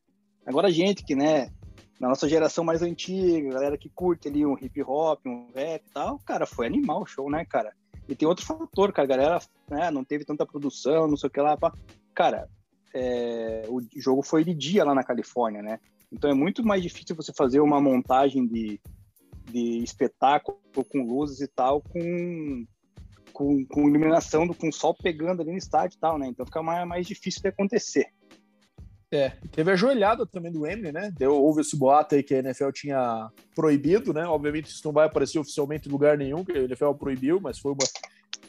Agora 0.46 0.72
gente 0.72 1.04
que, 1.04 1.16
né, 1.16 1.52
na 2.04 2.10
nossa 2.10 2.28
geração 2.28 2.66
mais 2.66 2.82
antiga, 2.82 3.54
galera 3.54 3.78
que 3.78 3.88
curte 3.88 4.28
ali 4.28 4.45
um 4.45 4.58
hip 4.62 4.84
hop, 4.84 5.26
um 5.26 5.47
rap 5.56 5.82
e 5.88 5.93
tal, 5.93 6.20
cara, 6.20 6.45
foi 6.45 6.68
animal 6.68 7.04
o 7.04 7.06
show, 7.06 7.32
né, 7.32 7.45
cara? 7.45 7.74
E 8.10 8.14
tem 8.14 8.28
outro 8.28 8.45
fator, 8.45 8.91
cara, 8.91 9.06
a 9.06 9.10
galera 9.10 9.39
né, 9.70 9.89
não 9.89 10.04
teve 10.04 10.26
tanta 10.26 10.45
produção, 10.45 11.08
não 11.08 11.16
sei 11.16 11.30
o 11.30 11.32
que 11.32 11.39
lá. 11.39 11.56
Pá. 11.56 11.74
Cara, 12.14 12.49
é, 12.93 13.66
o 13.70 13.80
jogo 13.95 14.22
foi 14.22 14.43
de 14.43 14.54
dia 14.54 14.84
lá 14.84 14.93
na 14.93 15.01
Califórnia, 15.01 15.62
né? 15.62 15.80
Então 16.12 16.30
é 16.30 16.34
muito 16.34 16.62
mais 16.62 16.84
difícil 16.84 17.16
você 17.16 17.32
fazer 17.32 17.62
uma 17.62 17.80
montagem 17.80 18.45
de, 18.45 18.82
de 19.49 19.82
espetáculo 19.82 20.60
com 20.91 21.08
luzes 21.08 21.39
e 21.39 21.47
tal, 21.47 21.80
com, 21.80 22.66
com, 23.32 23.66
com 23.66 23.88
iluminação, 23.88 24.45
com 24.49 24.70
sol 24.74 24.93
pegando 24.93 25.41
ali 25.41 25.51
no 25.51 25.58
estádio 25.58 25.95
e 25.95 25.99
tal, 26.01 26.20
né? 26.20 26.28
Então 26.28 26.45
fica 26.45 26.62
mais, 26.62 26.86
mais 26.86 27.08
difícil 27.08 27.41
de 27.41 27.47
acontecer. 27.47 28.08
É, 29.14 29.30
teve 29.51 29.72
a 29.72 29.76
joelhada 29.76 30.26
também 30.26 30.51
do 30.51 30.66
Emily, 30.66 30.91
né? 30.91 31.11
Deu, 31.16 31.36
houve 31.36 31.61
esse 31.61 31.78
boato 31.78 32.16
aí 32.16 32.24
que 32.24 32.34
a 32.34 32.39
NFL 32.39 32.72
tinha 32.72 33.30
proibido, 33.55 34.11
né? 34.11 34.26
Obviamente 34.26 34.72
isso 34.72 34.82
não 34.84 34.91
vai 34.91 35.05
aparecer 35.05 35.38
oficialmente 35.38 35.88
em 35.88 35.91
lugar 35.91 36.18
nenhum, 36.18 36.43
que 36.43 36.51
a 36.51 36.64
NFL 36.64 36.93
proibiu, 36.93 37.39
mas 37.39 37.59
foi 37.59 37.74
uma, 37.74 37.86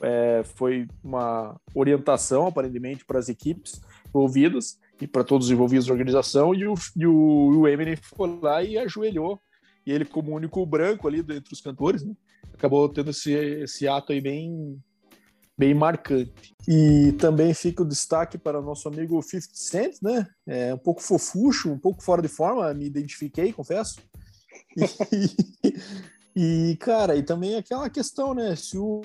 é, 0.00 0.42
foi 0.56 0.86
uma 1.02 1.60
orientação, 1.74 2.46
aparentemente, 2.46 3.04
para 3.04 3.18
as 3.18 3.28
equipes 3.28 3.78
envolvidas 4.08 4.80
e 4.98 5.06
para 5.06 5.22
todos 5.22 5.48
os 5.48 5.52
envolvidos 5.52 5.86
na 5.86 5.92
organização, 5.92 6.54
e 6.54 6.66
o, 6.66 6.72
e 6.96 7.06
o, 7.06 7.60
o 7.60 7.68
Emily 7.68 7.96
foi 7.96 8.38
lá 8.40 8.62
e 8.62 8.78
ajoelhou, 8.78 9.38
e 9.84 9.92
ele 9.92 10.06
como 10.06 10.34
único 10.34 10.64
branco 10.64 11.06
ali 11.06 11.18
entre 11.18 11.52
os 11.52 11.60
cantores, 11.60 12.02
né? 12.02 12.14
Acabou 12.54 12.88
tendo 12.88 13.10
esse, 13.10 13.34
esse 13.34 13.86
ato 13.86 14.12
aí 14.12 14.20
bem 14.20 14.80
bem 15.56 15.74
marcante. 15.74 16.54
E 16.66 17.12
também 17.12 17.54
fica 17.54 17.82
o 17.82 17.88
destaque 17.88 18.36
para 18.38 18.60
nosso 18.60 18.88
amigo 18.88 19.20
50 19.22 19.48
Cent, 19.52 19.96
né? 20.02 20.26
É 20.46 20.74
um 20.74 20.78
pouco 20.78 21.02
fofucho, 21.02 21.70
um 21.70 21.78
pouco 21.78 22.02
fora 22.02 22.22
de 22.22 22.28
forma, 22.28 22.72
me 22.74 22.86
identifiquei, 22.86 23.52
confesso. 23.52 24.00
E, 26.36 26.72
e, 26.72 26.76
cara, 26.78 27.14
e 27.14 27.22
também 27.22 27.54
aquela 27.54 27.88
questão, 27.88 28.34
né? 28.34 28.56
Se 28.56 28.76
o 28.76 29.02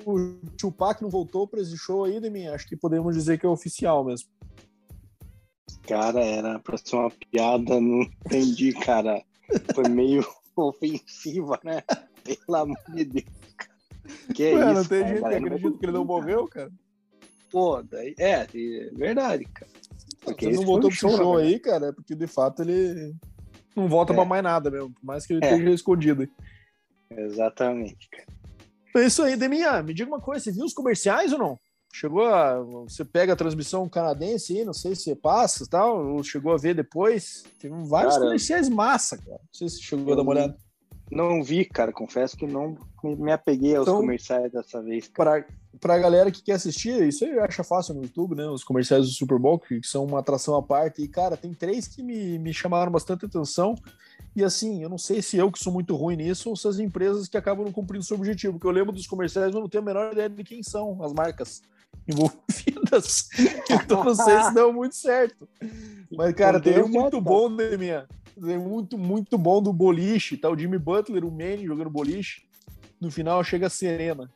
Tupac 0.58 1.00
não 1.00 1.08
voltou 1.08 1.46
para 1.46 1.60
esse 1.60 1.76
show 1.78 2.04
aí, 2.04 2.20
Demi, 2.20 2.48
acho 2.48 2.66
que 2.66 2.76
podemos 2.76 3.14
dizer 3.14 3.38
que 3.38 3.46
é 3.46 3.48
oficial 3.48 4.04
mesmo. 4.04 4.28
Cara, 5.86 6.20
era 6.24 6.58
pra 6.58 6.76
ser 6.76 6.96
uma 6.96 7.10
piada, 7.10 7.80
não 7.80 8.02
entendi, 8.02 8.72
cara. 8.72 9.22
Foi 9.74 9.88
meio 9.88 10.26
ofensiva, 10.56 11.58
né? 11.64 11.82
Pelo 12.24 12.56
amor 12.56 12.78
de 12.94 13.04
Deus. 13.04 13.39
Que 14.34 14.44
é 14.44 14.54
isso, 14.54 14.74
não 14.74 14.84
tem 14.84 15.02
cara, 15.02 15.08
gente 15.08 15.20
que 15.20 15.34
acredita 15.34 15.78
que 15.78 15.86
ele 15.86 15.92
não 15.92 16.04
morreu, 16.04 16.46
cara? 16.46 16.70
Pô, 17.50 17.82
daí, 17.82 18.14
é, 18.18 18.42
é 18.42 18.90
verdade, 18.92 19.44
cara. 19.44 19.70
Porque 20.22 20.46
ele 20.46 20.56
não 20.56 20.64
voltou 20.64 20.90
pro 20.90 20.98
show, 20.98 21.16
show 21.16 21.36
aí, 21.36 21.58
cara, 21.58 21.88
é 21.88 21.92
porque 21.92 22.14
de 22.14 22.26
fato 22.26 22.62
ele 22.62 23.14
não 23.74 23.88
volta 23.88 24.12
é. 24.12 24.16
pra 24.16 24.24
mais 24.24 24.42
nada 24.42 24.70
mesmo, 24.70 24.92
por 24.92 25.04
mais 25.04 25.26
que 25.26 25.32
ele 25.32 25.44
é. 25.44 25.52
esteja 25.52 25.70
escondido. 25.70 26.28
Exatamente, 27.10 28.08
cara. 28.08 28.26
É 28.96 29.06
isso 29.06 29.22
aí, 29.22 29.36
Deminha, 29.36 29.82
me 29.82 29.94
diga 29.94 30.10
uma 30.10 30.20
coisa, 30.20 30.44
você 30.44 30.52
viu 30.52 30.64
os 30.64 30.74
comerciais 30.74 31.32
ou 31.32 31.38
não? 31.38 31.58
Chegou 31.92 32.24
a. 32.24 32.60
Você 32.60 33.04
pega 33.04 33.32
a 33.32 33.36
transmissão 33.36 33.88
canadense 33.88 34.56
aí, 34.56 34.64
não 34.64 34.72
sei 34.72 34.94
se 34.94 35.02
você 35.02 35.16
passa 35.16 35.64
e 35.64 35.68
tal, 35.68 36.06
ou 36.06 36.22
chegou 36.22 36.52
a 36.52 36.56
ver 36.56 36.74
depois. 36.74 37.44
Tem 37.58 37.70
vários 37.84 38.14
cara, 38.14 38.26
comerciais 38.26 38.68
massa, 38.68 39.18
cara. 39.18 39.38
Não 39.38 39.52
sei 39.52 39.68
se 39.68 39.82
chegou 39.82 40.12
a 40.12 40.16
dar 40.16 40.22
uma 40.22 40.30
olhada. 40.30 40.56
Não 41.10 41.42
vi, 41.42 41.64
cara, 41.64 41.92
confesso 41.92 42.36
que 42.36 42.46
não 42.46 42.76
me 43.02 43.32
apeguei 43.32 43.74
aos 43.74 43.88
então, 43.88 44.00
comerciais 44.00 44.52
dessa 44.52 44.80
vez. 44.80 45.08
Para 45.08 45.44
a 45.84 45.98
galera 45.98 46.30
que 46.30 46.42
quer 46.42 46.52
assistir, 46.52 47.02
isso 47.02 47.24
aí 47.24 47.36
acha 47.40 47.64
fácil 47.64 47.94
no 47.94 48.02
YouTube, 48.02 48.36
né? 48.36 48.46
Os 48.46 48.62
comerciais 48.62 49.06
do 49.06 49.12
Super 49.12 49.38
Bowl, 49.38 49.58
que 49.58 49.80
são 49.82 50.04
uma 50.04 50.20
atração 50.20 50.54
à 50.54 50.62
parte. 50.62 51.02
E, 51.02 51.08
cara, 51.08 51.36
tem 51.36 51.52
três 51.52 51.88
que 51.88 52.02
me, 52.02 52.38
me 52.38 52.52
chamaram 52.52 52.92
bastante 52.92 53.26
atenção. 53.26 53.74
E 54.36 54.44
assim, 54.44 54.82
eu 54.82 54.88
não 54.88 54.98
sei 54.98 55.20
se 55.20 55.36
eu 55.36 55.50
que 55.50 55.58
sou 55.58 55.72
muito 55.72 55.96
ruim 55.96 56.14
nisso 56.14 56.48
ou 56.48 56.56
se 56.56 56.68
as 56.68 56.78
empresas 56.78 57.26
que 57.26 57.36
acabam 57.36 57.64
não 57.64 57.72
cumprindo 57.72 58.04
seu 58.04 58.16
objetivo. 58.16 58.52
Porque 58.52 58.66
eu 58.68 58.70
lembro 58.70 58.92
dos 58.92 59.06
comerciais, 59.06 59.52
mas 59.52 59.60
não 59.60 59.68
tenho 59.68 59.82
a 59.82 59.86
menor 59.86 60.12
ideia 60.12 60.28
de 60.28 60.44
quem 60.44 60.62
são 60.62 61.02
as 61.02 61.12
marcas 61.12 61.60
envolvidas. 62.10 63.28
então 63.70 64.04
não 64.04 64.14
sei 64.14 64.42
se 64.42 64.54
deu 64.54 64.72
muito 64.72 64.94
certo. 64.94 65.48
Mas, 66.10 66.34
cara, 66.34 66.60
tem 66.60 66.82
um 66.82 66.88
muito 66.88 67.20
bom, 67.20 67.48
né, 67.48 67.76
minha? 67.76 68.06
muito, 68.58 68.96
muito 68.96 69.36
bom 69.36 69.62
do 69.62 69.72
boliche, 69.72 70.36
tá? 70.36 70.48
O 70.48 70.58
Jimmy 70.58 70.78
Butler, 70.78 71.24
o 71.24 71.30
Manny 71.30 71.66
jogando 71.66 71.90
boliche. 71.90 72.42
No 73.00 73.10
final 73.10 73.42
chega 73.44 73.66
a 73.66 73.70
Serena. 73.70 74.30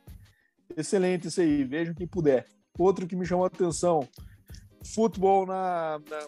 Excelente 0.75 1.27
isso 1.27 1.41
aí, 1.41 1.63
vejam 1.63 1.93
quem 1.93 2.07
puder. 2.07 2.45
Outro 2.77 3.07
que 3.07 3.15
me 3.15 3.25
chamou 3.25 3.45
a 3.45 3.47
atenção, 3.47 4.07
futebol 4.93 5.45
na, 5.45 5.99
na, 6.09 6.19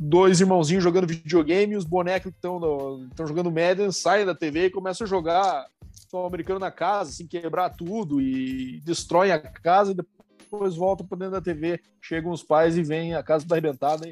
dois 0.00 0.40
irmãozinhos 0.40 0.82
jogando 0.82 1.06
videogame, 1.06 1.76
os 1.76 1.84
bonecos 1.84 2.32
que 2.32 2.38
estão 2.38 3.26
jogando 3.26 3.50
Madden 3.50 3.92
saem 3.92 4.26
da 4.26 4.34
TV 4.34 4.66
e 4.66 4.70
começam 4.70 5.04
a 5.04 5.08
jogar 5.08 5.66
futebol 5.94 6.26
americano 6.26 6.58
na 6.58 6.70
casa, 6.70 7.10
assim, 7.10 7.26
quebrar 7.26 7.70
tudo 7.70 8.20
e 8.20 8.80
destroem 8.80 9.30
a 9.30 9.38
casa 9.38 9.92
e 9.92 9.94
depois 9.94 10.17
voltam 10.76 11.06
para 11.06 11.18
dentro 11.18 11.32
da 11.32 11.40
TV. 11.40 11.80
Chegam 12.00 12.30
os 12.30 12.42
pais 12.42 12.76
e 12.76 12.82
vêm 12.82 13.14
a 13.14 13.22
casa 13.22 13.46
tá 13.46 13.54
arrebentada. 13.54 14.06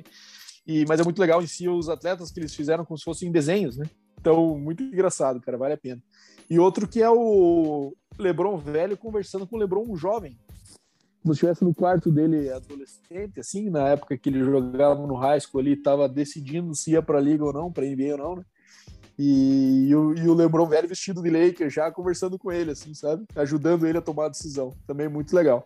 E, 0.67 0.85
mas 0.87 1.01
é 1.01 1.05
muito 1.05 1.21
legal 1.21 1.43
em 1.43 1.47
si 1.47 1.69
os 1.69 1.89
atletas 1.89 2.31
que 2.31 2.41
eles 2.41 2.55
fizeram 2.55 2.85
como 2.85 2.99
se 2.99 3.05
fossem 3.05 3.31
desenhos, 3.31 3.77
né? 3.77 3.87
Então, 4.19 4.59
muito 4.59 4.83
engraçado, 4.83 5.41
cara, 5.41 5.57
vale 5.57 5.75
a 5.75 5.79
pena. 5.79 6.03
E 6.51 6.59
outro 6.59 6.89
que 6.89 7.01
é 7.01 7.09
o 7.09 7.95
Lebron 8.19 8.57
velho 8.57 8.97
conversando 8.97 9.47
com 9.47 9.57
o 9.57 9.59
Lebron 9.59 9.95
jovem. 9.95 10.37
Como 11.23 11.35
se 11.35 11.39
estivesse 11.39 11.65
no 11.65 11.75
quarto 11.75 12.11
dele 12.11 12.51
adolescente, 12.51 13.41
assim, 13.41 13.69
na 13.69 13.89
época 13.89 14.17
que 14.17 14.29
ele 14.29 14.45
jogava 14.45 15.07
no 15.07 15.15
high 15.15 15.41
school 15.41 15.61
ali, 15.61 15.73
estava 15.73 16.09
decidindo 16.09 16.75
se 16.75 16.93
ia 16.93 17.03
para 17.03 17.19
a 17.19 17.21
liga 17.21 17.45
ou 17.45 17.53
não, 17.53 17.73
para 17.73 17.85
NBA 17.85 18.13
ou 18.13 18.19
não, 18.19 18.37
né? 18.37 18.45
E, 19.19 19.89
e, 19.89 19.95
o, 19.95 20.15
e 20.15 20.29
o 20.29 20.35
LeBron 20.35 20.67
velho 20.67 20.89
vestido 20.89 21.23
de 21.23 21.31
Lakers 21.31 21.73
já 21.73 21.91
conversando 21.91 22.39
com 22.39 22.53
ele, 22.53 22.73
assim, 22.73 22.93
sabe? 22.95 23.25
Ajudando 23.35 23.87
ele 23.87 23.99
a 23.99 24.03
tomar 24.03 24.27
a 24.27 24.31
decisão. 24.31 24.77
Também 24.87 25.09
muito 25.09 25.35
legal. 25.35 25.65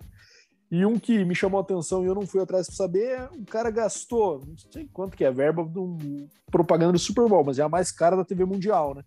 E 0.71 0.87
um 0.87 0.99
que 0.99 1.25
me 1.25 1.35
chamou 1.35 1.59
a 1.59 1.63
atenção 1.63 2.05
e 2.05 2.07
eu 2.07 2.15
não 2.15 2.27
fui 2.27 2.41
atrás 2.41 2.67
para 2.67 2.77
saber, 2.77 3.29
o 3.33 3.45
cara 3.45 3.71
gastou, 3.71 4.41
não 4.47 4.57
sei 4.71 4.89
quanto 4.93 5.17
que 5.17 5.25
é, 5.25 5.31
verba 5.31 5.65
de 5.65 5.79
um 5.79 6.29
propaganda 6.51 6.93
do 6.93 6.99
Super 6.99 7.29
Bowl, 7.29 7.45
mas 7.45 7.59
é 7.59 7.63
a 7.63 7.69
mais 7.69 7.91
cara 7.91 8.17
da 8.17 8.25
TV 8.25 8.45
mundial, 8.45 8.95
né? 8.95 9.03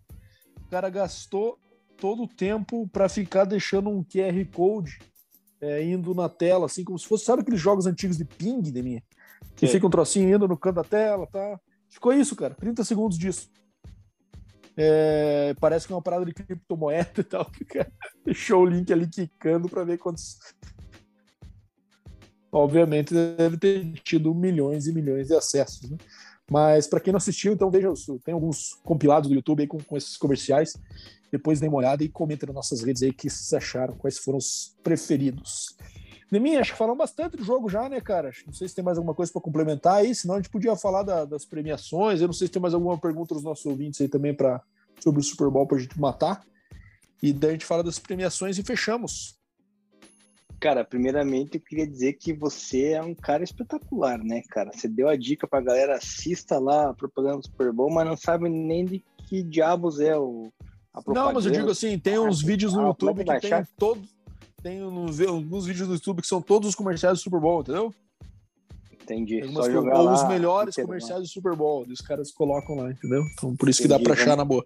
O 0.57 0.69
cara 0.69 0.89
gastou 0.89 1.57
todo 1.95 2.23
o 2.23 2.27
tempo 2.27 2.87
para 2.89 3.07
ficar 3.07 3.45
deixando 3.45 3.89
um 3.89 4.03
QR 4.03 4.45
Code 4.53 4.99
é, 5.61 5.81
indo 5.85 6.13
na 6.13 6.27
tela, 6.27 6.65
assim, 6.65 6.83
como 6.83 6.99
se 6.99 7.07
fosse, 7.07 7.23
sabe 7.23 7.41
aqueles 7.41 7.61
jogos 7.61 7.85
antigos 7.85 8.17
de 8.17 8.25
ping, 8.25 8.61
de 8.61 8.83
mim? 8.83 9.01
Que 9.55 9.67
fica 9.67 9.87
um 9.87 9.89
trocinho 9.89 10.35
indo 10.35 10.47
no 10.47 10.57
canto 10.57 10.75
da 10.75 10.83
tela, 10.83 11.25
tá? 11.27 11.59
Ficou 11.87 12.11
isso, 12.11 12.35
cara, 12.35 12.53
30 12.55 12.83
segundos 12.83 13.17
disso. 13.17 13.49
É, 14.75 15.55
parece 15.59 15.85
que 15.85 15.93
é 15.93 15.95
uma 15.95 16.01
parada 16.01 16.25
de 16.25 16.33
criptomoeda 16.33 17.21
e 17.21 17.23
tal, 17.23 17.45
que 17.45 17.63
o 17.63 17.65
cara 17.65 17.91
deixou 18.25 18.63
o 18.63 18.65
link 18.65 18.91
ali 18.91 19.07
quicando 19.07 19.69
para 19.69 19.83
ver 19.83 19.97
quantos. 19.97 20.39
Obviamente 22.53 23.11
deve 23.11 23.57
ter 23.57 23.91
tido 24.03 24.33
milhões 24.35 24.85
e 24.85 24.93
milhões 24.93 25.27
de 25.27 25.33
acessos, 25.33 25.89
né? 25.89 25.97
Mas 26.49 26.85
para 26.85 26.99
quem 26.99 27.11
não 27.11 27.17
assistiu, 27.17 27.53
então 27.53 27.71
veja, 27.71 27.91
tem 28.23 28.31
alguns 28.33 28.75
compilados 28.83 29.27
do 29.27 29.33
YouTube 29.33 29.61
aí 29.61 29.67
com, 29.67 29.79
com 29.79 29.97
esses 29.97 30.17
comerciais. 30.17 30.77
Depois 31.31 31.59
dê 31.59 31.67
uma 31.67 31.77
olhada 31.77 32.03
e 32.03 32.09
comenta 32.09 32.45
nas 32.45 32.53
nossas 32.53 32.83
redes 32.83 33.01
aí 33.01 33.11
que 33.11 33.27
vocês 33.27 33.51
acharam, 33.53 33.95
quais 33.95 34.19
foram 34.19 34.37
os 34.37 34.75
preferidos. 34.83 35.75
Neminha, 36.31 36.59
acho 36.59 36.73
que 36.73 36.77
falamos 36.77 36.99
bastante 36.99 37.37
do 37.37 37.43
jogo 37.43 37.69
já, 37.69 37.89
né, 37.89 37.99
cara? 37.99 38.31
Não 38.45 38.53
sei 38.53 38.67
se 38.67 38.75
tem 38.75 38.83
mais 38.83 38.99
alguma 38.99 39.15
coisa 39.15 39.31
para 39.31 39.41
complementar 39.41 39.95
aí, 39.95 40.13
senão 40.13 40.35
a 40.35 40.37
gente 40.37 40.49
podia 40.49 40.75
falar 40.75 41.01
da, 41.01 41.25
das 41.25 41.45
premiações. 41.45 42.21
Eu 42.21 42.27
não 42.27 42.33
sei 42.33 42.47
se 42.47 42.53
tem 42.53 42.61
mais 42.61 42.75
alguma 42.75 42.99
pergunta 42.99 43.33
dos 43.33 43.43
nossos 43.43 43.65
ouvintes 43.65 43.99
aí 44.01 44.07
também 44.07 44.33
para 44.33 44.61
sobre 44.99 45.21
o 45.21 45.23
Super 45.23 45.49
Bowl 45.49 45.65
para 45.65 45.77
a 45.77 45.79
gente 45.79 45.99
matar. 45.99 46.43
E 47.21 47.33
daí 47.33 47.51
a 47.51 47.53
gente 47.53 47.65
fala 47.65 47.83
das 47.83 47.97
premiações 47.97 48.59
e 48.59 48.63
fechamos. 48.63 49.39
Cara, 50.63 50.85
primeiramente 50.85 51.55
eu 51.57 51.61
queria 51.61 51.85
dizer 51.85 52.13
que 52.13 52.31
você 52.31 52.93
é 52.93 53.03
um 53.03 53.13
cara 53.13 53.43
espetacular, 53.43 54.17
né, 54.17 54.41
cara? 54.47 54.71
Você 54.73 54.87
deu 54.87 55.09
a 55.09 55.17
dica 55.17 55.45
pra 55.45 55.59
galera, 55.59 55.97
assista 55.97 56.57
lá 56.57 56.91
a 56.91 56.93
propaganda 56.93 57.39
do 57.39 57.45
Super 57.45 57.73
Bowl, 57.73 57.91
mas 57.91 58.07
não 58.07 58.15
sabe 58.15 58.47
nem 58.47 58.85
de 58.85 59.03
que 59.27 59.43
diabos 59.43 59.99
é 59.99 60.17
o, 60.17 60.53
a 60.93 61.01
propaganda. 61.01 61.25
Não, 61.27 61.33
mas 61.33 61.45
eu 61.45 61.51
digo 61.51 61.69
assim, 61.69 61.99
tem 61.99 62.17
uns 62.17 62.41
ah, 62.41 62.47
vídeos 62.47 62.71
no 62.71 62.79
ah, 62.79 62.87
YouTube 62.87 63.25
que 63.25 63.39
tem 63.41 63.67
todos 63.77 64.07
tem 64.63 64.81
uns, 64.81 65.19
alguns 65.19 65.65
vídeos 65.65 65.89
no 65.89 65.95
YouTube 65.95 66.21
que 66.21 66.27
são 66.29 66.41
todos 66.41 66.69
os 66.69 66.75
comerciais 66.75 67.17
do 67.17 67.21
Super 67.21 67.41
Bowl, 67.41 67.59
entendeu? 67.59 67.93
Entendi. 68.93 69.43
Só 69.51 69.69
jogar 69.69 69.99
ou 69.99 70.05
lá, 70.05 70.13
os 70.13 70.25
melhores 70.29 70.75
comerciais 70.77 71.23
do 71.23 71.27
Super 71.27 71.57
Bowl, 71.57 71.85
os 71.89 71.99
caras 71.99 72.31
colocam 72.31 72.77
lá, 72.77 72.89
entendeu? 72.89 73.21
Então 73.33 73.53
por 73.53 73.67
isso 73.67 73.81
Entendi, 73.81 73.95
que 73.95 73.99
dá 73.99 74.01
pra 74.01 74.13
achar 74.13 74.37
na 74.37 74.45
boa. 74.45 74.65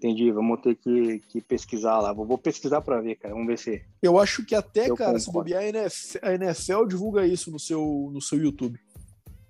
Entendi, 0.00 0.32
vamos 0.32 0.62
ter 0.62 0.76
que, 0.76 1.18
que 1.28 1.42
pesquisar 1.42 2.00
lá. 2.00 2.10
Vou, 2.10 2.24
vou 2.24 2.38
pesquisar 2.38 2.80
para 2.80 3.02
ver, 3.02 3.16
cara. 3.16 3.34
Vamos 3.34 3.48
ver 3.48 3.58
se. 3.58 3.84
Eu 4.00 4.18
acho 4.18 4.42
que 4.46 4.54
até, 4.54 4.84
cara, 4.84 4.96
concordo. 4.96 5.20
se 5.20 5.30
bobear, 5.30 5.62
a 5.62 5.66
NFL, 5.66 6.18
a 6.22 6.34
NFL 6.34 6.86
divulga 6.86 7.26
isso 7.26 7.50
no 7.50 7.58
seu, 7.58 8.08
no 8.10 8.18
seu 8.18 8.38
YouTube. 8.38 8.80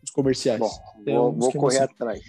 Os 0.03 0.11
comerciais. 0.11 0.59
Bom, 0.59 0.71
vou, 1.07 1.33
vou 1.33 1.53
correr 1.53 1.79
atrás. 1.79 2.21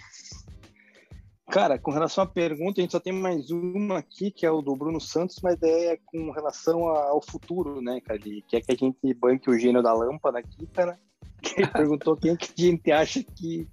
Cara, 1.50 1.80
com 1.80 1.90
relação 1.90 2.24
à 2.24 2.28
pergunta, 2.28 2.80
a 2.80 2.84
gente 2.84 2.92
só 2.92 3.00
tem 3.00 3.12
mais 3.12 3.50
uma 3.50 3.98
aqui, 3.98 4.30
que 4.30 4.46
é 4.46 4.52
o 4.52 4.62
do 4.62 4.76
Bruno 4.76 5.02
Santos, 5.02 5.40
mas 5.42 5.58
é 5.64 5.98
com 6.06 6.30
relação 6.30 6.88
ao 6.90 7.20
futuro, 7.24 7.82
né, 7.82 8.00
cara? 8.02 8.20
Ele 8.24 8.44
quer 8.48 8.62
que 8.62 8.72
a 8.72 8.76
gente 8.76 9.14
banque 9.16 9.50
o 9.50 9.58
gênio 9.58 9.82
da 9.82 9.92
lâmpada 9.94 10.38
aqui, 10.38 10.68
cara. 10.68 11.00
Que 11.42 11.56
ele 11.60 11.72
perguntou 11.72 12.16
quem 12.16 12.36
que 12.36 12.52
a 12.56 12.70
gente 12.70 12.92
acha 12.92 13.24
que, 13.24 13.68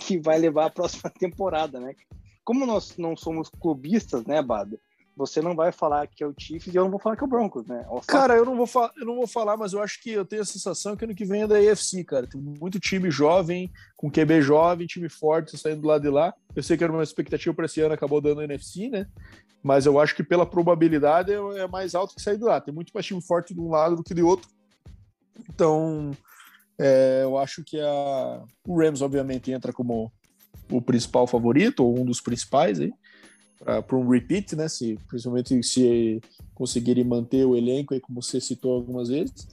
que 0.00 0.18
vai 0.18 0.38
levar 0.38 0.66
a 0.66 0.70
próxima 0.70 1.08
temporada, 1.08 1.80
né? 1.80 1.94
Como 2.44 2.66
nós 2.66 2.96
não 2.96 3.16
somos 3.16 3.48
clubistas, 3.48 4.24
né, 4.26 4.42
Bado? 4.42 4.78
você 5.16 5.40
não 5.40 5.54
vai 5.54 5.70
falar 5.70 6.06
que 6.06 6.22
é 6.24 6.26
o 6.26 6.34
Chiefs 6.36 6.72
e 6.72 6.76
eu 6.76 6.84
não 6.84 6.90
vou 6.90 6.98
falar 6.98 7.16
que 7.16 7.22
é 7.22 7.26
o 7.26 7.30
Broncos, 7.30 7.66
né? 7.66 7.86
Cara, 8.06 8.34
eu 8.34 8.44
não, 8.44 8.56
vou 8.56 8.68
eu 8.96 9.06
não 9.06 9.16
vou 9.16 9.26
falar, 9.26 9.56
mas 9.56 9.72
eu 9.72 9.80
acho 9.80 10.02
que 10.02 10.10
eu 10.10 10.24
tenho 10.24 10.42
a 10.42 10.44
sensação 10.44 10.96
que 10.96 11.04
ano 11.04 11.14
que 11.14 11.24
vem 11.24 11.42
é 11.42 11.46
da 11.46 11.56
AFC, 11.56 12.02
cara. 12.04 12.26
Tem 12.26 12.40
muito 12.40 12.80
time 12.80 13.10
jovem, 13.10 13.70
com 13.96 14.10
QB 14.10 14.42
jovem, 14.42 14.86
time 14.86 15.08
forte 15.08 15.56
saindo 15.56 15.82
do 15.82 15.88
lado 15.88 16.02
de 16.02 16.08
lá. 16.08 16.34
Eu 16.54 16.62
sei 16.62 16.76
que 16.76 16.82
era 16.82 16.92
uma 16.92 17.02
expectativa 17.02 17.54
para 17.54 17.66
esse 17.66 17.80
ano, 17.80 17.94
acabou 17.94 18.20
dando 18.20 18.40
a 18.40 18.44
NFC, 18.44 18.88
né? 18.88 19.06
Mas 19.62 19.86
eu 19.86 19.98
acho 20.00 20.16
que 20.16 20.22
pela 20.22 20.44
probabilidade 20.44 21.32
é, 21.32 21.36
é 21.36 21.66
mais 21.68 21.94
alto 21.94 22.14
que 22.14 22.22
sair 22.22 22.36
de 22.36 22.44
lá. 22.44 22.60
Tem 22.60 22.74
muito 22.74 22.90
mais 22.92 23.06
time 23.06 23.22
forte 23.22 23.54
de 23.54 23.60
um 23.60 23.70
lado 23.70 23.96
do 23.96 24.02
que 24.02 24.14
de 24.14 24.22
outro. 24.22 24.48
Então, 25.48 26.10
é, 26.78 27.20
eu 27.22 27.38
acho 27.38 27.62
que 27.64 27.80
a... 27.80 28.42
o 28.66 28.78
Rams, 28.78 29.00
obviamente, 29.00 29.52
entra 29.52 29.72
como 29.72 30.12
o 30.70 30.80
principal 30.80 31.26
favorito, 31.26 31.84
ou 31.84 32.00
um 32.00 32.04
dos 32.04 32.20
principais 32.20 32.80
aí 32.80 32.92
para 33.86 33.96
um 33.96 34.08
repeat, 34.08 34.54
né? 34.54 34.68
Se, 34.68 34.98
principalmente 35.08 35.62
se 35.62 36.20
conseguirem 36.54 37.04
manter 37.04 37.44
o 37.44 37.56
elenco, 37.56 37.94
aí, 37.94 38.00
como 38.00 38.20
você 38.20 38.40
citou 38.40 38.74
algumas 38.74 39.08
vezes. 39.08 39.48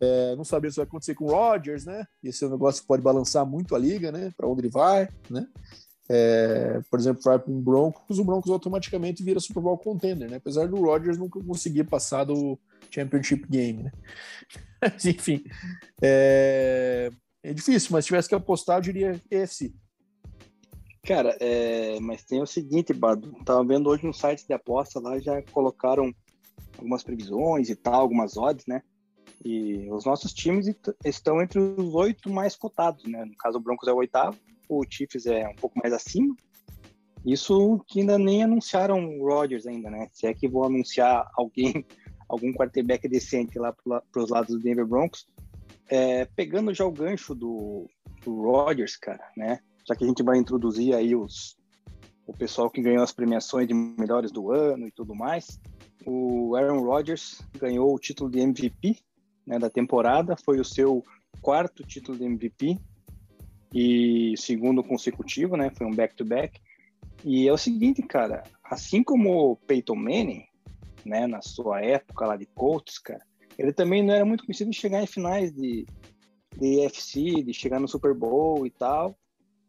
É, 0.00 0.34
não 0.34 0.44
sabemos 0.44 0.74
se 0.74 0.80
vai 0.80 0.86
acontecer 0.86 1.14
com 1.14 1.26
o 1.26 1.30
Rodgers, 1.30 1.84
né? 1.84 2.06
Esse 2.22 2.44
é 2.44 2.46
um 2.46 2.50
negócio 2.50 2.82
que 2.82 2.88
pode 2.88 3.02
balançar 3.02 3.44
muito 3.46 3.74
a 3.74 3.78
liga, 3.78 4.10
né? 4.10 4.32
Para 4.36 4.48
onde 4.48 4.62
ele 4.62 4.70
vai, 4.70 5.08
né? 5.28 5.46
É, 6.08 6.80
por 6.90 6.98
exemplo, 6.98 7.22
vai 7.22 7.38
para 7.38 7.52
um 7.52 7.60
Broncos, 7.60 8.18
o 8.18 8.24
Broncos 8.24 8.50
automaticamente 8.50 9.22
vira 9.22 9.38
Super 9.38 9.62
Bowl 9.62 9.78
contender, 9.78 10.28
né? 10.28 10.36
Apesar 10.38 10.66
do 10.66 10.76
Rodgers 10.76 11.16
nunca 11.16 11.42
conseguir 11.42 11.84
passar 11.84 12.24
do 12.24 12.58
Championship 12.90 13.46
Game, 13.48 13.84
né? 13.84 13.92
Mas, 14.82 15.04
enfim, 15.04 15.44
é, 16.02 17.10
é 17.42 17.52
difícil, 17.52 17.90
mas 17.92 18.04
se 18.04 18.08
tivesse 18.08 18.30
que 18.30 18.34
apostar, 18.34 18.78
eu 18.78 18.82
diria 18.82 19.20
EFC. 19.30 19.74
Cara, 21.02 21.36
é, 21.40 21.98
mas 22.00 22.24
tem 22.24 22.42
o 22.42 22.46
seguinte, 22.46 22.92
Bado, 22.92 23.32
tava 23.44 23.64
vendo 23.64 23.88
hoje 23.88 24.06
no 24.06 24.12
site 24.12 24.46
de 24.46 24.52
aposta 24.52 25.00
lá, 25.00 25.18
já 25.18 25.42
colocaram 25.50 26.12
algumas 26.76 27.02
previsões 27.02 27.70
e 27.70 27.76
tal, 27.76 28.02
algumas 28.02 28.36
odds, 28.36 28.66
né? 28.66 28.82
E 29.42 29.90
os 29.90 30.04
nossos 30.04 30.32
times 30.32 30.66
estão 31.04 31.40
entre 31.40 31.58
os 31.58 31.94
oito 31.94 32.30
mais 32.30 32.54
cotados, 32.54 33.04
né? 33.04 33.24
No 33.24 33.34
caso, 33.36 33.56
o 33.56 33.60
Broncos 33.60 33.88
é 33.88 33.92
o 33.92 33.96
oitavo, 33.96 34.36
o 34.68 34.84
Chiefs 34.88 35.26
é 35.26 35.48
um 35.48 35.54
pouco 35.54 35.78
mais 35.78 35.94
acima. 35.94 36.34
Isso 37.24 37.82
que 37.88 38.00
ainda 38.00 38.18
nem 38.18 38.42
anunciaram 38.42 39.02
o 39.04 39.26
Rodgers 39.26 39.66
ainda, 39.66 39.90
né? 39.90 40.08
Se 40.12 40.26
é 40.26 40.34
que 40.34 40.48
vão 40.48 40.64
anunciar 40.64 41.30
alguém, 41.34 41.84
algum 42.28 42.52
quarterback 42.52 43.08
decente 43.08 43.58
lá 43.58 43.72
para 43.72 44.22
os 44.22 44.30
lados 44.30 44.54
do 44.54 44.62
Denver 44.62 44.86
Broncos. 44.86 45.26
É, 45.88 46.26
pegando 46.36 46.72
já 46.72 46.84
o 46.84 46.92
gancho 46.92 47.34
do, 47.34 47.88
do 48.22 48.42
Rodgers, 48.42 48.96
cara, 48.96 49.26
né? 49.36 49.60
Já 49.86 49.94
que 49.94 50.04
a 50.04 50.06
gente 50.06 50.22
vai 50.22 50.38
introduzir 50.38 50.94
aí 50.94 51.14
os, 51.14 51.56
o 52.26 52.32
pessoal 52.32 52.70
que 52.70 52.82
ganhou 52.82 53.02
as 53.02 53.12
premiações 53.12 53.66
de 53.66 53.74
melhores 53.74 54.30
do 54.30 54.50
ano 54.50 54.86
e 54.86 54.90
tudo 54.90 55.14
mais. 55.14 55.60
O 56.06 56.54
Aaron 56.56 56.82
Rodgers 56.82 57.40
ganhou 57.58 57.94
o 57.94 57.98
título 57.98 58.30
de 58.30 58.40
MVP 58.40 58.98
né, 59.46 59.58
da 59.58 59.68
temporada, 59.68 60.36
foi 60.36 60.60
o 60.60 60.64
seu 60.64 61.04
quarto 61.42 61.84
título 61.84 62.16
de 62.16 62.24
MVP 62.24 62.78
e 63.74 64.34
segundo 64.36 64.82
consecutivo, 64.82 65.56
né? 65.56 65.70
Foi 65.70 65.86
um 65.86 65.94
back-to-back. 65.94 66.58
-back. 66.58 66.70
E 67.24 67.48
é 67.48 67.52
o 67.52 67.58
seguinte, 67.58 68.02
cara, 68.02 68.42
assim 68.64 69.02
como 69.02 69.52
o 69.52 69.56
Peyton 69.56 69.96
Manning, 69.96 70.44
né, 71.04 71.26
na 71.26 71.42
sua 71.42 71.80
época 71.80 72.26
lá 72.26 72.36
de 72.36 72.46
Colts, 72.46 72.98
cara, 72.98 73.24
ele 73.58 73.72
também 73.72 74.02
não 74.02 74.14
era 74.14 74.24
muito 74.24 74.44
conhecido 74.44 74.70
de 74.70 74.76
chegar 74.76 75.02
em 75.02 75.06
finais 75.06 75.52
de, 75.52 75.86
de 76.56 76.78
UFC, 76.78 77.42
de 77.42 77.52
chegar 77.52 77.78
no 77.78 77.88
Super 77.88 78.14
Bowl 78.14 78.66
e 78.66 78.70
tal. 78.70 79.18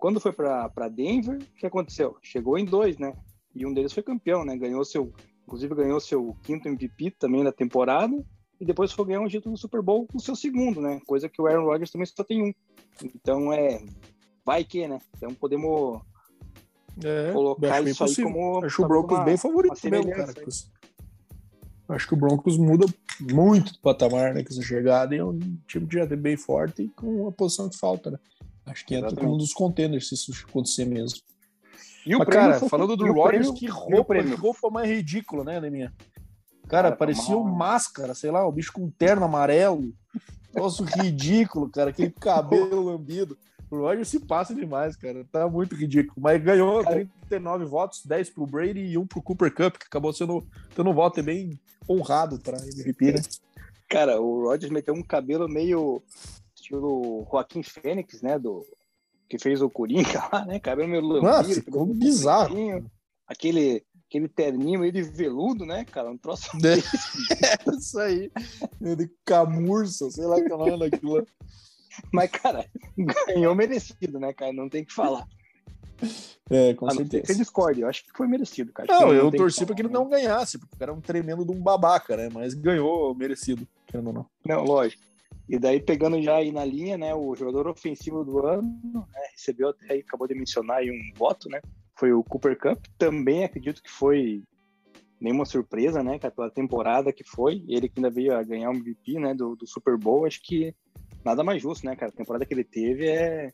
Quando 0.01 0.19
foi 0.19 0.33
para 0.33 0.89
Denver, 0.89 1.37
o 1.37 1.59
que 1.59 1.67
aconteceu? 1.67 2.17
Chegou 2.23 2.57
em 2.57 2.65
dois, 2.65 2.97
né? 2.97 3.13
E 3.53 3.67
um 3.67 3.71
deles 3.71 3.93
foi 3.93 4.01
campeão, 4.01 4.43
né? 4.43 4.57
Ganhou 4.57 4.83
seu, 4.83 5.13
inclusive 5.45 5.75
ganhou 5.75 5.99
seu 5.99 6.35
quinto 6.41 6.67
MVP 6.67 7.11
também 7.19 7.43
da 7.43 7.51
temporada 7.51 8.11
e 8.59 8.65
depois 8.65 8.91
foi 8.91 9.05
ganhar 9.05 9.21
um 9.21 9.27
título 9.27 9.53
do 9.53 9.61
Super 9.61 9.79
Bowl 9.83 10.07
o 10.11 10.19
seu 10.19 10.35
segundo, 10.35 10.81
né? 10.81 10.99
Coisa 11.05 11.29
que 11.29 11.39
o 11.39 11.45
Aaron 11.45 11.65
Rodgers 11.65 11.91
também 11.91 12.07
só 12.07 12.23
tem 12.23 12.41
um. 12.41 12.51
Então 13.15 13.53
é, 13.53 13.79
vai 14.43 14.63
que, 14.63 14.87
né? 14.87 14.97
Então 15.15 15.35
podemos 15.35 16.01
é, 17.03 17.31
colocar 17.31 17.87
isso 17.87 18.03
aí 18.03 18.15
como 18.15 18.65
acho 18.65 18.83
o 18.83 18.87
Broncos 18.87 19.19
uma, 19.19 19.23
bem 19.23 19.37
favorito 19.37 19.79
mesmo, 19.87 20.09
cara. 20.09 20.33
Acho 21.89 22.07
que 22.07 22.13
o 22.15 22.17
Broncos 22.17 22.57
muda 22.57 22.87
muito 23.19 23.73
do 23.73 23.79
patamar, 23.79 24.33
né? 24.33 24.43
Com 24.43 24.49
essa 24.49 24.63
chegada 24.63 25.13
e 25.13 25.19
é 25.19 25.23
um 25.23 25.37
time 25.67 25.85
que 25.85 25.93
já 25.93 26.07
tem 26.07 26.17
bem 26.17 26.37
forte 26.37 26.81
e 26.81 26.89
com 26.89 27.27
a 27.27 27.31
posição 27.31 27.69
que 27.69 27.77
falta, 27.77 28.09
né? 28.09 28.17
Acho 28.65 28.85
que 28.85 28.95
entra 28.95 29.15
como 29.15 29.33
um 29.33 29.37
dos 29.37 29.53
contenders 29.53 30.07
se 30.07 30.15
isso 30.15 30.31
acontecer 30.47 30.85
mesmo. 30.85 31.19
E 32.05 32.15
o 32.15 32.19
Mas, 32.19 32.27
cara, 32.29 32.59
falando 32.61 32.95
do 32.95 33.11
Rodgers, 33.11 33.51
que 33.51 33.67
roupa, 33.67 34.15
que 34.15 34.33
roupa 34.33 34.69
mais 34.69 34.89
ridícula, 34.89 35.43
né, 35.43 35.59
Neminha? 35.59 35.93
Cara, 36.67 36.83
cara 36.83 36.95
parecia 36.95 37.37
um 37.37 37.43
máscara, 37.43 38.15
sei 38.15 38.31
lá, 38.31 38.45
o 38.45 38.49
um 38.49 38.51
bicho 38.51 38.71
com 38.71 38.89
terno 38.89 39.25
amarelo. 39.25 39.93
Nossa, 40.53 40.83
ridículo, 40.83 41.69
cara, 41.69 41.91
aquele 41.91 42.11
cabelo 42.11 42.81
lambido. 42.81 43.37
O 43.69 43.77
Rodgers 43.77 44.09
se 44.09 44.19
passa 44.19 44.53
demais, 44.53 44.97
cara. 44.97 45.25
Tá 45.31 45.47
muito 45.47 45.75
ridículo. 45.75 46.19
Mas 46.19 46.43
ganhou 46.43 46.83
39 46.83 47.65
votos, 47.65 48.05
10 48.05 48.29
pro 48.31 48.45
Brady 48.45 48.81
e 48.81 48.97
1 48.97 49.07
pro 49.07 49.21
Cooper 49.21 49.53
Cup, 49.53 49.77
que 49.77 49.85
acabou 49.85 50.11
sendo 50.11 50.45
tendo 50.75 50.89
um 50.89 50.93
voto 50.93 51.23
bem 51.23 51.57
honrado 51.89 52.37
pra 52.39 52.57
MVP, 52.57 53.13
né? 53.13 53.21
Cara, 53.87 54.19
o 54.19 54.43
Rodgers 54.43 54.71
meteu 54.71 54.93
um 54.93 55.01
cabelo 55.01 55.47
meio 55.47 56.01
estilo 56.71 57.27
Joaquim 57.29 57.63
Fênix, 57.63 58.21
né? 58.21 58.39
Do, 58.39 58.65
que 59.29 59.37
fez 59.37 59.61
o 59.61 59.69
Coringa 59.69 60.29
lá, 60.31 60.45
né? 60.45 60.59
Cabelo 60.59 60.87
meio 60.87 61.01
lambido. 61.01 61.25
Nossa, 61.25 61.61
ficou 61.61 61.85
bizarro. 61.85 62.55
Aquele, 63.27 63.83
aquele 64.09 64.27
terninho 64.27 64.79
meio 64.79 64.91
de 64.91 65.03
veludo, 65.03 65.65
né, 65.65 65.85
cara? 65.85 66.09
Um 66.09 66.17
troço. 66.17 66.49
É, 66.61 67.77
isso 67.77 67.99
aí. 67.99 68.31
De 68.79 69.09
camurça, 69.25 70.09
sei 70.11 70.25
lá 70.25 70.41
que 70.41 70.51
é 70.51 70.55
o 70.55 70.57
nome 70.57 70.77
daquilo. 70.77 71.25
Mas, 72.11 72.29
cara, 72.31 72.65
ganhou 73.27 73.55
merecido, 73.55 74.19
né, 74.19 74.33
cara? 74.33 74.53
Não 74.53 74.69
tem 74.69 74.83
que 74.83 74.93
falar. 74.93 75.27
É, 76.49 76.73
com 76.73 76.87
ah, 76.87 76.91
certeza. 76.91 77.25
Você 77.25 77.35
discorde, 77.35 77.81
eu 77.81 77.87
acho 77.87 78.03
que 78.03 78.11
foi 78.11 78.27
merecido, 78.27 78.73
cara. 78.73 78.91
Não, 78.91 79.13
eu 79.13 79.31
torci 79.31 79.65
para 79.65 79.75
que 79.75 79.81
ele 79.81 79.89
não 79.89 80.09
ganhasse, 80.09 80.57
porque 80.57 80.81
era 80.81 80.91
um 80.91 80.99
tremendo 80.99 81.45
de 81.45 81.51
um 81.51 81.61
babaca, 81.61 82.17
né? 82.17 82.29
Mas 82.31 82.53
ganhou 82.53 83.13
merecido, 83.15 83.67
querendo 83.87 84.07
ou 84.07 84.13
não. 84.13 84.25
Não, 84.45 84.63
lógico. 84.63 85.10
E 85.49 85.59
daí, 85.59 85.81
pegando 85.81 86.21
já 86.21 86.37
aí 86.37 86.51
na 86.51 86.63
linha, 86.63 86.97
né, 86.97 87.13
o 87.13 87.35
jogador 87.35 87.67
ofensivo 87.67 88.23
do 88.23 88.45
ano, 88.45 88.79
né, 88.93 89.21
recebeu 89.31 89.69
até 89.69 89.93
aí, 89.93 89.99
acabou 89.99 90.27
de 90.27 90.35
mencionar 90.35 90.77
aí 90.77 90.89
um 90.89 91.17
voto, 91.17 91.49
né? 91.49 91.59
Foi 91.95 92.13
o 92.13 92.23
Cooper 92.23 92.57
Cup. 92.57 92.85
Também 92.97 93.43
acredito 93.43 93.83
que 93.83 93.91
foi 93.91 94.43
nenhuma 95.19 95.45
surpresa, 95.45 96.01
né, 96.01 96.17
pela 96.17 96.49
temporada 96.49 97.13
que 97.13 97.23
foi. 97.23 97.63
Ele 97.67 97.89
que 97.89 97.99
ainda 97.99 98.09
veio 98.09 98.35
a 98.35 98.43
ganhar 98.43 98.69
o 98.69 98.73
MVP, 98.73 99.19
né, 99.19 99.33
do, 99.33 99.55
do 99.55 99.67
Super 99.67 99.97
Bowl. 99.97 100.25
Acho 100.25 100.41
que 100.41 100.73
nada 101.23 101.43
mais 101.43 101.61
justo, 101.61 101.85
né, 101.85 101.95
cara? 101.95 102.11
A 102.11 102.15
temporada 102.15 102.45
que 102.45 102.53
ele 102.53 102.63
teve 102.63 103.07
é 103.07 103.51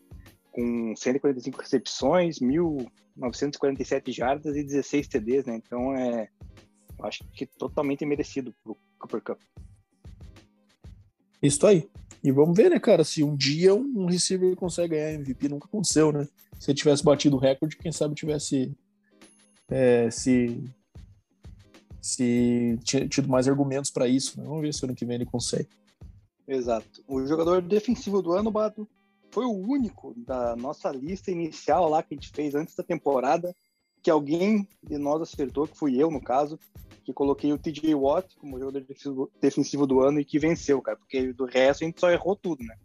com 0.52 0.96
145 0.96 1.62
recepções, 1.62 2.40
1.947 2.40 4.12
jardas 4.12 4.56
e 4.56 4.64
16 4.64 5.08
TDs, 5.08 5.46
né? 5.46 5.56
Então 5.56 5.94
é, 5.94 6.30
acho 7.04 7.24
que 7.32 7.46
totalmente 7.46 8.06
merecido 8.06 8.54
pro 8.64 8.78
Cooper 8.98 9.22
Cup. 9.22 9.40
Isso 11.42 11.66
aí. 11.66 11.88
E 12.24 12.32
vamos 12.32 12.58
ver, 12.58 12.70
né, 12.70 12.80
cara, 12.80 13.04
se 13.04 13.24
um 13.24 13.36
dia 13.36 13.74
um 13.74 14.06
receiver 14.06 14.56
consegue 14.56 14.96
ganhar 14.96 15.14
MVP, 15.14 15.48
nunca 15.48 15.66
aconteceu, 15.66 16.12
né? 16.12 16.28
Se 16.60 16.72
ele 16.72 16.78
tivesse 16.78 17.04
batido 17.04 17.36
o 17.36 17.40
recorde, 17.40 17.78
quem 17.78 17.92
sabe 17.92 18.16
tivesse 18.16 18.76
é, 19.70 20.10
se 20.10 20.64
se 22.02 22.80
tido 22.84 23.28
mais 23.28 23.48
argumentos 23.48 23.92
para 23.92 24.08
isso. 24.08 24.40
Né? 24.40 24.46
Vamos 24.46 24.62
ver 24.62 24.74
se 24.74 24.86
ano 24.86 24.96
que 24.96 25.06
vem 25.06 25.16
ele 25.16 25.26
consegue. 25.26 25.68
Exato. 26.48 27.04
O 27.08 27.26
jogador 27.26 27.62
defensivo 27.62 28.22
do 28.22 28.32
ano, 28.32 28.50
Bato, 28.50 28.88
foi 29.30 29.46
o 29.46 29.52
único 29.52 30.14
da 30.16 30.56
nossa 30.56 30.90
lista 30.90 31.30
inicial 31.30 31.90
lá 31.90 32.02
que 32.02 32.14
a 32.14 32.18
gente 32.18 32.30
fez 32.30 32.56
antes 32.56 32.76
da 32.76 32.84
temporada 32.84 33.54
que 34.02 34.10
alguém 34.10 34.68
de 34.82 34.98
nós 34.98 35.22
acertou, 35.22 35.68
que 35.68 35.78
fui 35.78 36.02
eu 36.02 36.10
no 36.10 36.22
caso, 36.22 36.58
que 37.08 37.14
coloquei 37.14 37.54
o 37.54 37.58
TJ 37.58 37.96
Watt 37.96 38.36
como 38.36 38.60
jogador 38.60 38.86
defensivo, 39.40 39.88
do 39.88 40.02
ano 40.02 40.20
e 40.20 40.26
que 40.26 40.38
venceu, 40.38 40.82
cara, 40.82 40.98
porque 40.98 41.32
do 41.32 41.46
resto 41.46 41.86
a 41.86 41.88
gente 41.88 42.02
só 42.02 42.12
errou 42.12 42.36
tudo, 42.36 42.66
né? 42.66 42.76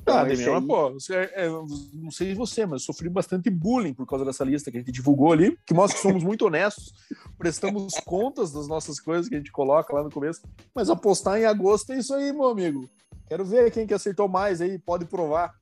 Então, 0.00 0.18
ah, 0.18 0.24
Demian, 0.24 0.58
aí... 0.58 0.66
pô, 0.66 0.92
você, 0.92 1.14
é, 1.34 1.48
não 1.48 2.10
sei 2.12 2.32
você, 2.32 2.64
mas 2.64 2.82
eu 2.82 2.86
sofri 2.86 3.08
bastante 3.08 3.50
bullying 3.50 3.92
por 3.92 4.06
causa 4.06 4.24
dessa 4.24 4.44
lista 4.44 4.70
que 4.70 4.76
a 4.76 4.80
gente 4.80 4.92
divulgou 4.92 5.32
ali, 5.32 5.58
que 5.66 5.74
mostra 5.74 5.96
que 5.96 6.02
somos 6.02 6.22
muito 6.22 6.46
honestos, 6.46 6.92
prestamos 7.36 7.94
contas 8.04 8.52
das 8.52 8.68
nossas 8.68 9.00
coisas 9.00 9.28
que 9.28 9.34
a 9.34 9.38
gente 9.38 9.50
coloca 9.50 9.92
lá 9.92 10.04
no 10.04 10.10
começo, 10.10 10.42
mas 10.72 10.88
apostar 10.88 11.40
em 11.40 11.44
agosto 11.44 11.92
é 11.92 11.98
isso 11.98 12.14
aí, 12.14 12.32
meu 12.32 12.46
amigo. 12.46 12.88
Quero 13.26 13.44
ver 13.44 13.72
quem 13.72 13.84
que 13.84 13.94
acertou 13.94 14.28
mais 14.28 14.60
aí, 14.60 14.78
pode 14.78 15.06
provar. 15.06 15.52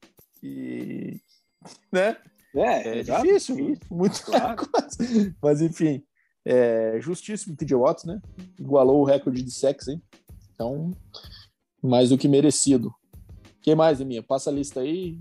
E, 0.43 1.19
né? 1.91 2.19
É, 2.55 2.99
é 2.99 3.03
difícil, 3.03 3.57
difícil, 3.57 3.79
muito 3.91 4.23
claro. 4.25 4.69
Mas 5.41 5.63
enfim, 5.63 6.03
é 6.45 6.99
justíssimo 7.01 7.57
TJ 7.57 7.77
Watts, 7.77 8.05
né? 8.05 8.21
Igualou 8.59 9.01
o 9.01 9.05
recorde 9.05 9.43
de 9.43 9.51
sexo, 9.51 9.91
hein? 9.91 10.03
Então, 10.55 10.93
mais 11.83 12.11
do 12.11 12.19
que 12.19 12.29
merecido. 12.29 12.95
Quem 13.63 13.75
mais, 13.75 14.01
Eminha? 14.01 14.23
Passa 14.23 14.51
a 14.51 14.53
lista 14.53 14.81
aí. 14.81 15.19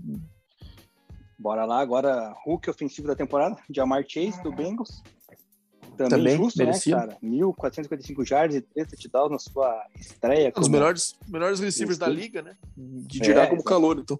Bora 1.38 1.64
lá, 1.64 1.80
agora 1.80 2.34
Hulk 2.44 2.68
ofensivo 2.68 3.08
da 3.08 3.16
temporada, 3.16 3.56
Jamar 3.70 4.04
Chase, 4.06 4.42
do 4.42 4.52
Bengals. 4.52 5.02
Também, 5.96 6.18
Também 6.18 6.36
justo, 6.36 6.58
né, 6.58 6.64
merecido. 6.66 6.96
né, 6.96 7.06
cara? 7.08 7.18
1.455 7.22 8.30
yards 8.30 8.56
e 8.56 8.60
3 8.62 8.88
touchdowns 8.88 9.30
na 9.30 9.38
sua 9.38 9.86
estreia. 9.96 10.52
Os 10.56 10.68
melhores, 10.68 11.16
melhores 11.28 11.60
receivers 11.60 11.98
da 11.98 12.08
liga, 12.08 12.40
né? 12.40 12.56
De 12.76 13.20
tirar 13.20 13.44
é, 13.44 13.46
como 13.48 13.62
calor, 13.62 13.98
então. 13.98 14.18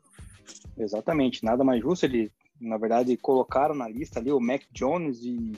Exatamente, 0.76 1.42
nada 1.44 1.64
mais 1.64 1.80
justo. 1.80 2.04
Ele, 2.04 2.30
na 2.60 2.76
verdade, 2.76 3.16
colocaram 3.16 3.74
na 3.74 3.88
lista 3.88 4.18
ali 4.18 4.30
o 4.30 4.40
Mac 4.40 4.62
Jones 4.72 5.22
e. 5.22 5.52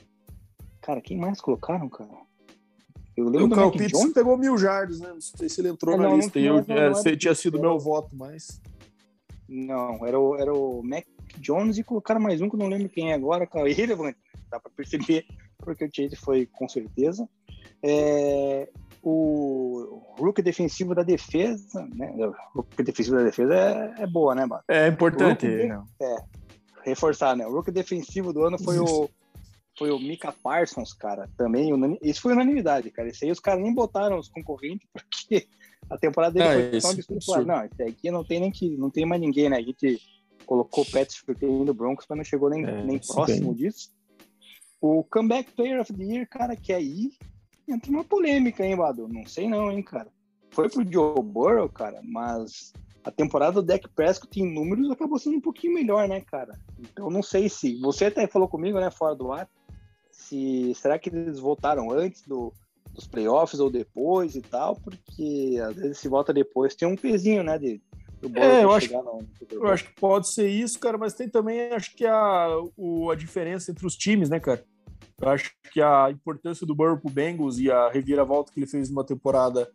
Cara, 0.83 1.01
quem 1.01 1.16
mais 1.16 1.41
colocaram, 1.41 1.89
cara? 1.89 2.11
Eu 3.16 3.28
lembro 3.28 3.57
o 3.57 3.64
Mac 3.64 3.72
Pitts 3.72 3.93
Jones. 3.93 4.12
pegou 4.12 4.37
mil 4.37 4.59
jardas, 4.59 5.01
né? 5.01 5.11
Não 5.11 5.20
sei 5.20 5.49
se 5.49 5.61
ele 5.61 5.68
entrou 5.68 5.95
é, 5.95 5.99
na 5.99 6.09
não, 6.09 6.16
lista. 6.16 6.39
Não, 6.39 6.47
eu, 6.47 6.64
não, 6.66 6.76
é, 6.76 6.91
não, 6.91 7.16
tinha 7.16 7.35
sido 7.35 7.61
meu 7.61 7.78
voto, 7.78 8.16
mas. 8.16 8.61
Não, 9.49 10.05
era 10.07 10.18
o, 10.18 10.37
era 10.37 10.53
o 10.53 10.83
Mac 10.83 11.05
Jones 11.39 11.78
e 11.78 11.85
colocaram 11.85 12.20
mais 12.20 12.41
um 12.41 12.49
que 12.49 12.57
eu 12.57 12.59
não 12.59 12.68
lembro 12.68 12.89
quem 12.89 13.12
é 13.12 13.14
agora, 13.14 13.47
cara. 13.47 13.70
Irrelevante. 13.70 14.18
Dá 14.51 14.59
pra 14.59 14.70
perceber, 14.74 15.24
porque 15.59 15.85
o 15.85 15.91
Chase 15.93 16.16
foi 16.16 16.47
com 16.47 16.68
certeza. 16.68 17.28
É, 17.83 18.68
o 19.03 20.03
rookie 20.18 20.43
defensivo 20.43 20.95
da 20.95 21.03
defesa, 21.03 21.87
né? 21.95 22.12
O 22.55 22.59
rookie 22.59 22.83
defensivo 22.83 23.16
da 23.16 23.24
defesa 23.24 23.55
é, 23.55 24.03
é 24.03 24.07
boa, 24.07 24.35
né, 24.35 24.47
mano? 24.47 24.62
É 24.68 24.89
importante. 24.89 25.47
Rookie, 25.47 25.91
é, 26.01 26.16
reforçar, 26.83 27.37
né? 27.37 27.47
O 27.47 27.53
rookie 27.53 27.70
defensivo 27.70 28.33
do 28.33 28.43
ano 28.45 28.59
foi 28.59 28.78
o 28.78 29.09
foi 29.78 29.90
o 29.90 29.98
Mika 29.98 30.32
Parsons, 30.32 30.92
cara. 30.92 31.28
Também, 31.36 31.70
isso 32.02 32.20
foi 32.20 32.32
unanimidade, 32.32 32.90
cara. 32.90 33.08
Esse 33.08 33.24
aí 33.24 33.30
os 33.30 33.40
caras 33.40 33.62
nem 33.62 33.74
botaram 33.74 34.18
os 34.18 34.28
concorrentes, 34.28 34.88
porque 34.92 35.46
a 35.88 35.98
temporada 35.98 36.34
dele 36.34 36.46
ah, 36.46 36.80
foi 36.80 36.80
tão 36.80 36.90
absurdo. 36.90 37.46
Não, 37.46 37.64
esse 37.64 37.82
aqui 37.82 38.10
não 38.10 38.24
tem 38.24 38.40
nem 38.40 38.50
que, 38.50 38.76
não 38.76 38.90
tem 38.90 39.06
mais 39.06 39.20
ninguém, 39.20 39.48
né? 39.48 39.56
A 39.56 39.62
gente 39.62 40.00
colocou 40.46 40.84
o 40.84 40.90
Pets 40.90 41.22
do 41.64 41.74
Broncos, 41.74 42.06
mas 42.08 42.18
não 42.18 42.24
chegou 42.24 42.50
nem, 42.50 42.64
é, 42.64 42.84
nem 42.84 42.98
próximo 42.98 43.54
bem. 43.54 43.64
disso. 43.64 43.90
O 44.80 45.04
Comeback 45.04 45.52
Player 45.52 45.80
of 45.80 45.92
the 45.92 46.02
Year, 46.02 46.28
cara, 46.28 46.56
que 46.56 46.72
aí 46.72 47.12
entra 47.68 47.90
uma 47.90 48.04
polêmica, 48.04 48.64
hein, 48.64 48.76
Bado? 48.76 49.08
Não 49.08 49.24
sei 49.26 49.48
não, 49.48 49.70
hein, 49.70 49.82
cara. 49.82 50.08
Foi 50.50 50.68
pro 50.68 50.84
Joe 50.90 51.22
Burrow, 51.22 51.68
cara, 51.68 52.00
mas 52.02 52.72
a 53.04 53.10
temporada 53.10 53.54
do 53.54 53.62
Dak 53.62 53.88
Prescott 53.90 54.40
em 54.40 54.52
números 54.52 54.90
acabou 54.90 55.18
sendo 55.18 55.36
um 55.36 55.40
pouquinho 55.40 55.74
melhor, 55.74 56.08
né, 56.08 56.20
cara? 56.20 56.58
Então 56.78 57.10
não 57.10 57.22
sei 57.22 57.48
se. 57.48 57.80
Você 57.80 58.06
até 58.06 58.26
falou 58.26 58.48
comigo, 58.48 58.78
né, 58.78 58.90
fora 58.90 59.14
do 59.14 59.32
ar, 59.32 59.48
se. 60.12 60.72
Será 60.74 60.98
que 60.98 61.08
eles 61.08 61.38
voltaram 61.38 61.90
antes 61.90 62.22
do, 62.22 62.52
dos 62.92 63.06
playoffs 63.06 63.58
ou 63.58 63.70
depois 63.70 64.36
e 64.36 64.40
tal? 64.40 64.76
Porque 64.76 65.60
às 65.66 65.74
vezes 65.74 65.98
se 65.98 66.08
volta 66.08 66.32
depois 66.32 66.74
tem 66.74 66.86
um 66.86 66.96
pezinho, 66.96 67.42
né, 67.42 67.58
de, 67.58 67.80
é, 68.34 68.62
eu 68.62 68.70
acho, 68.70 68.92
no, 68.92 69.26
eu 69.50 69.66
acho 69.66 69.84
que 69.84 69.94
pode 69.94 70.32
ser 70.32 70.46
isso, 70.46 70.78
cara, 70.78 70.96
mas 70.96 71.12
tem 71.12 71.28
também, 71.28 71.72
acho 71.72 71.94
que 71.96 72.06
a, 72.06 72.48
o, 72.76 73.10
a 73.10 73.16
diferença 73.16 73.72
entre 73.72 73.84
os 73.84 73.96
times, 73.96 74.28
né, 74.28 74.38
cara? 74.38 74.64
Eu 75.20 75.28
acho 75.28 75.52
que 75.72 75.80
a 75.80 76.08
importância 76.10 76.66
do 76.66 76.74
Burrow 76.74 76.98
pro 76.98 77.10
Bengals 77.10 77.58
e 77.58 77.70
a 77.70 77.88
reviravolta 77.88 78.52
que 78.52 78.60
ele 78.60 78.66
fez 78.66 78.88
numa 78.88 79.04
temporada 79.04 79.68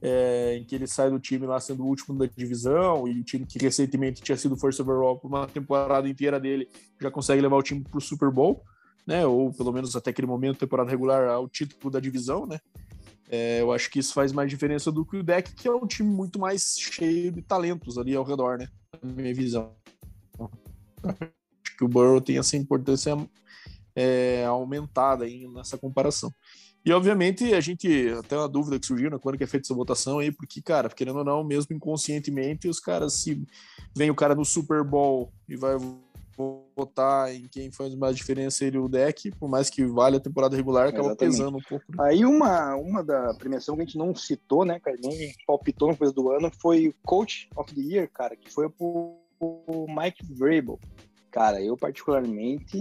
é, 0.00 0.56
em 0.56 0.64
que 0.64 0.74
ele 0.74 0.86
sai 0.86 1.10
do 1.10 1.20
time 1.20 1.46
lá 1.46 1.58
sendo 1.60 1.84
o 1.84 1.86
último 1.86 2.16
da 2.16 2.26
divisão 2.26 3.06
e 3.06 3.20
o 3.20 3.24
time 3.24 3.46
que 3.46 3.58
recentemente 3.58 4.22
tinha 4.22 4.36
sido 4.36 4.56
First 4.56 4.78
Overall 4.80 5.18
por 5.18 5.28
uma 5.28 5.46
temporada 5.46 6.08
inteira 6.08 6.38
dele 6.38 6.68
já 7.00 7.10
consegue 7.10 7.42
levar 7.42 7.56
o 7.56 7.62
time 7.62 7.82
pro 7.82 8.00
Super 8.00 8.30
Bowl, 8.30 8.62
né? 9.08 9.26
Ou 9.26 9.50
pelo 9.50 9.72
menos 9.72 9.96
até 9.96 10.10
aquele 10.10 10.26
momento, 10.26 10.58
temporada 10.58 10.90
regular, 10.90 11.30
ao 11.30 11.48
título 11.48 11.90
da 11.90 11.98
divisão, 11.98 12.44
né? 12.44 12.60
É, 13.30 13.62
eu 13.62 13.72
acho 13.72 13.90
que 13.90 13.98
isso 13.98 14.12
faz 14.12 14.32
mais 14.32 14.50
diferença 14.50 14.92
do 14.92 15.02
que 15.02 15.16
o 15.16 15.22
deck, 15.22 15.54
que 15.54 15.66
é 15.66 15.72
um 15.72 15.86
time 15.86 16.10
muito 16.10 16.38
mais 16.38 16.76
cheio 16.78 17.32
de 17.32 17.40
talentos 17.40 17.96
ali 17.96 18.14
ao 18.14 18.22
redor, 18.22 18.58
né? 18.58 18.68
Na 19.02 19.10
minha 19.10 19.34
visão. 19.34 19.72
Acho 21.02 21.76
que 21.78 21.84
o 21.84 21.88
Burrow 21.88 22.20
tem 22.20 22.36
essa 22.36 22.54
importância 22.54 23.16
é, 23.96 24.44
aumentada 24.44 25.24
aí 25.24 25.48
nessa 25.48 25.78
comparação. 25.78 26.30
E, 26.84 26.92
obviamente, 26.92 27.54
a 27.54 27.60
gente, 27.60 28.10
até 28.10 28.36
uma 28.36 28.48
dúvida 28.48 28.78
que 28.78 28.86
surgiu, 28.86 29.10
né, 29.10 29.18
quando 29.18 29.38
que 29.38 29.44
é 29.44 29.46
feita 29.46 29.66
essa 29.66 29.74
votação 29.74 30.18
aí, 30.18 30.30
porque, 30.30 30.60
cara, 30.60 30.88
querendo 30.90 31.18
ou 31.18 31.24
não, 31.24 31.42
mesmo 31.42 31.74
inconscientemente, 31.74 32.68
os 32.68 32.78
caras, 32.78 33.14
se 33.14 33.42
vem 33.96 34.10
o 34.10 34.14
cara 34.14 34.34
no 34.34 34.44
Super 34.44 34.84
Bowl 34.84 35.32
e 35.48 35.56
vai 35.56 35.76
votar 36.78 37.34
em 37.34 37.48
quem 37.48 37.72
faz 37.72 37.94
mais 37.96 38.16
diferença 38.16 38.64
ele 38.64 38.78
o 38.78 38.88
deck, 38.88 39.32
por 39.32 39.48
mais 39.48 39.68
que 39.68 39.84
vale 39.84 40.16
a 40.16 40.20
temporada 40.20 40.56
regular, 40.56 40.88
acaba 40.88 41.08
Exatamente. 41.08 41.36
pesando 41.36 41.58
um 41.58 41.60
pouco. 41.60 41.84
Né? 41.88 41.96
Aí 42.00 42.24
uma, 42.24 42.76
uma 42.76 43.02
da 43.02 43.34
premiação 43.34 43.74
que 43.74 43.82
a 43.82 43.84
gente 43.84 43.98
não 43.98 44.14
citou, 44.14 44.64
né, 44.64 44.78
cara, 44.78 44.96
nem 45.02 45.32
palpitou 45.46 45.88
no 45.88 45.96
começo 45.96 46.14
do 46.14 46.30
ano, 46.30 46.50
foi 46.60 46.88
o 46.88 46.94
Coach 47.04 47.48
of 47.56 47.74
the 47.74 47.80
Year, 47.80 48.08
cara, 48.12 48.36
que 48.36 48.50
foi 48.50 48.70
o 48.78 49.86
Mike 49.88 50.24
Vrabel. 50.34 50.78
Cara, 51.30 51.60
eu 51.60 51.76
particularmente 51.76 52.78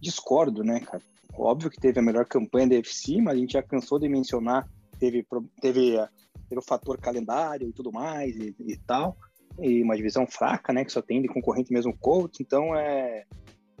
discordo, 0.00 0.64
né, 0.64 0.80
cara? 0.80 1.02
Óbvio 1.34 1.70
que 1.70 1.80
teve 1.80 1.98
a 1.98 2.02
melhor 2.02 2.26
campanha 2.26 2.68
da 2.68 2.74
UFC, 2.74 3.20
mas 3.22 3.34
a 3.34 3.38
gente 3.38 3.52
já 3.52 3.62
cansou 3.62 3.98
de 3.98 4.08
mencionar, 4.08 4.68
teve, 4.98 5.24
teve, 5.60 5.96
teve 6.48 6.58
o 6.58 6.62
fator 6.62 6.98
calendário 6.98 7.68
e 7.68 7.72
tudo 7.72 7.90
mais 7.90 8.36
e, 8.36 8.54
e 8.58 8.76
tal, 8.76 9.16
e 9.60 9.82
uma 9.82 9.96
divisão 9.96 10.26
fraca, 10.26 10.72
né, 10.72 10.84
que 10.84 10.92
só 10.92 11.02
tem 11.02 11.20
de 11.20 11.28
concorrente 11.28 11.72
mesmo 11.72 11.96
Colts, 11.98 12.40
então 12.40 12.74
é... 12.74 13.24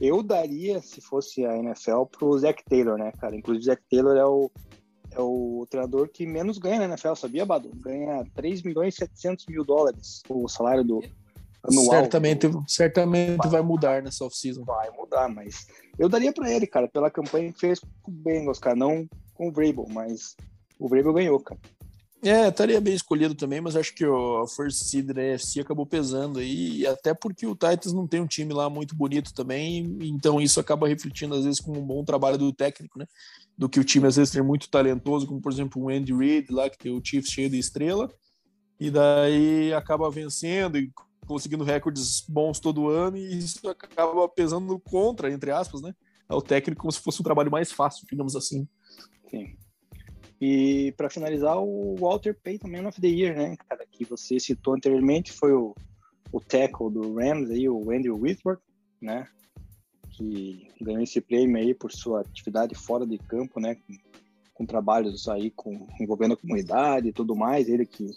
Eu 0.00 0.22
daria, 0.22 0.80
se 0.80 1.00
fosse 1.00 1.44
a 1.44 1.56
NFL, 1.56 2.04
pro 2.10 2.36
Zach 2.36 2.60
Taylor, 2.68 2.98
né, 2.98 3.12
cara? 3.20 3.36
Inclusive, 3.36 3.62
o 3.62 3.66
Zach 3.66 3.82
Taylor 3.88 4.16
é 4.16 4.24
o, 4.24 4.50
é 5.12 5.20
o 5.20 5.64
treinador 5.70 6.08
que 6.08 6.26
menos 6.26 6.58
ganha 6.58 6.80
na 6.80 6.86
NFL, 6.86 7.14
sabia, 7.14 7.46
Badu? 7.46 7.70
Ganha 7.76 8.24
3 8.34 8.62
milhões 8.62 8.94
e 8.94 8.98
700 8.98 9.46
mil 9.46 9.64
dólares 9.64 10.22
o 10.28 10.48
salário 10.48 10.82
do, 10.82 11.00
anual. 11.62 11.90
Certamente, 11.90 12.48
do... 12.48 12.64
certamente 12.66 13.38
vai, 13.38 13.50
vai 13.50 13.62
mudar 13.62 14.02
nessa 14.02 14.24
off-season. 14.24 14.64
Vai 14.64 14.90
mudar, 14.90 15.28
mas 15.28 15.66
eu 15.98 16.08
daria 16.08 16.32
para 16.32 16.50
ele, 16.50 16.66
cara, 16.66 16.88
pela 16.88 17.10
campanha 17.10 17.52
que 17.52 17.60
fez 17.60 17.78
com 17.78 18.10
o 18.10 18.14
Bengals, 18.14 18.58
cara, 18.58 18.76
não 18.76 19.06
com 19.34 19.48
o 19.48 19.52
Vrabel, 19.52 19.86
mas 19.90 20.36
o 20.78 20.88
Vrabel 20.88 21.12
ganhou, 21.12 21.40
cara. 21.40 21.60
É, 22.24 22.46
estaria 22.46 22.80
bem 22.80 22.94
escolhido 22.94 23.34
também, 23.34 23.60
mas 23.60 23.74
acho 23.74 23.92
que 23.92 24.06
o 24.06 24.46
First 24.46 24.84
Seed 24.84 25.06
da 25.06 25.20
AFC 25.34 25.58
acabou 25.58 25.84
pesando 25.84 26.38
aí, 26.38 26.86
até 26.86 27.12
porque 27.12 27.44
o 27.44 27.56
Titans 27.56 27.92
não 27.92 28.06
tem 28.06 28.20
um 28.20 28.28
time 28.28 28.54
lá 28.54 28.70
muito 28.70 28.94
bonito 28.94 29.34
também, 29.34 29.98
então 30.00 30.40
isso 30.40 30.60
acaba 30.60 30.86
refletindo 30.86 31.34
às 31.34 31.44
vezes 31.44 31.58
com 31.58 31.76
um 31.76 31.84
bom 31.84 32.04
trabalho 32.04 32.38
do 32.38 32.52
técnico, 32.52 32.96
né? 32.96 33.08
Do 33.58 33.68
que 33.68 33.80
o 33.80 33.84
time 33.84 34.06
às 34.06 34.14
vezes 34.14 34.32
tem 34.32 34.40
muito 34.40 34.70
talentoso, 34.70 35.26
como 35.26 35.40
por 35.40 35.50
exemplo 35.50 35.82
o 35.82 35.88
Andy 35.88 36.14
Reid 36.14 36.52
lá, 36.52 36.70
que 36.70 36.78
tem 36.78 36.92
o 36.96 37.04
Chiefs 37.04 37.32
cheio 37.32 37.50
de 37.50 37.58
estrela, 37.58 38.08
e 38.78 38.88
daí 38.88 39.74
acaba 39.74 40.08
vencendo 40.08 40.78
e 40.78 40.92
conseguindo 41.26 41.64
recordes 41.64 42.24
bons 42.28 42.60
todo 42.60 42.88
ano, 42.88 43.16
e 43.16 43.36
isso 43.36 43.68
acaba 43.68 44.28
pesando 44.28 44.78
contra, 44.78 45.28
entre 45.32 45.50
aspas, 45.50 45.82
né? 45.82 45.92
Ao 46.28 46.40
técnico 46.40 46.82
como 46.82 46.92
se 46.92 47.00
fosse 47.00 47.20
um 47.20 47.24
trabalho 47.24 47.50
mais 47.50 47.72
fácil, 47.72 48.06
digamos 48.08 48.36
assim. 48.36 48.66
Sim. 49.28 49.56
E 50.44 50.90
para 50.96 51.08
finalizar, 51.08 51.56
o 51.56 51.94
Walter 51.94 52.34
Payton 52.34 52.66
Man 52.66 52.88
of 52.88 53.00
the 53.00 53.06
Year, 53.06 53.36
né, 53.36 53.56
cara, 53.68 53.86
que 53.88 54.04
você 54.04 54.40
citou 54.40 54.74
anteriormente, 54.74 55.30
foi 55.30 55.52
o, 55.52 55.72
o 56.32 56.40
tackle 56.40 56.90
do 56.90 57.14
Rams 57.14 57.48
aí, 57.48 57.68
o 57.68 57.92
Andrew 57.92 58.20
Whitworth, 58.20 58.60
né, 59.00 59.28
que 60.10 60.66
ganhou 60.80 61.00
esse 61.00 61.20
prêmio 61.20 61.58
aí 61.58 61.72
por 61.72 61.92
sua 61.92 62.22
atividade 62.22 62.74
fora 62.74 63.06
de 63.06 63.18
campo, 63.18 63.60
né, 63.60 63.76
com, 63.76 63.96
com 64.52 64.66
trabalhos 64.66 65.28
aí 65.28 65.48
com, 65.52 65.86
envolvendo 66.00 66.34
a 66.34 66.36
comunidade 66.36 67.06
e 67.06 67.12
tudo 67.12 67.36
mais, 67.36 67.68
ele 67.68 67.86
que 67.86 68.08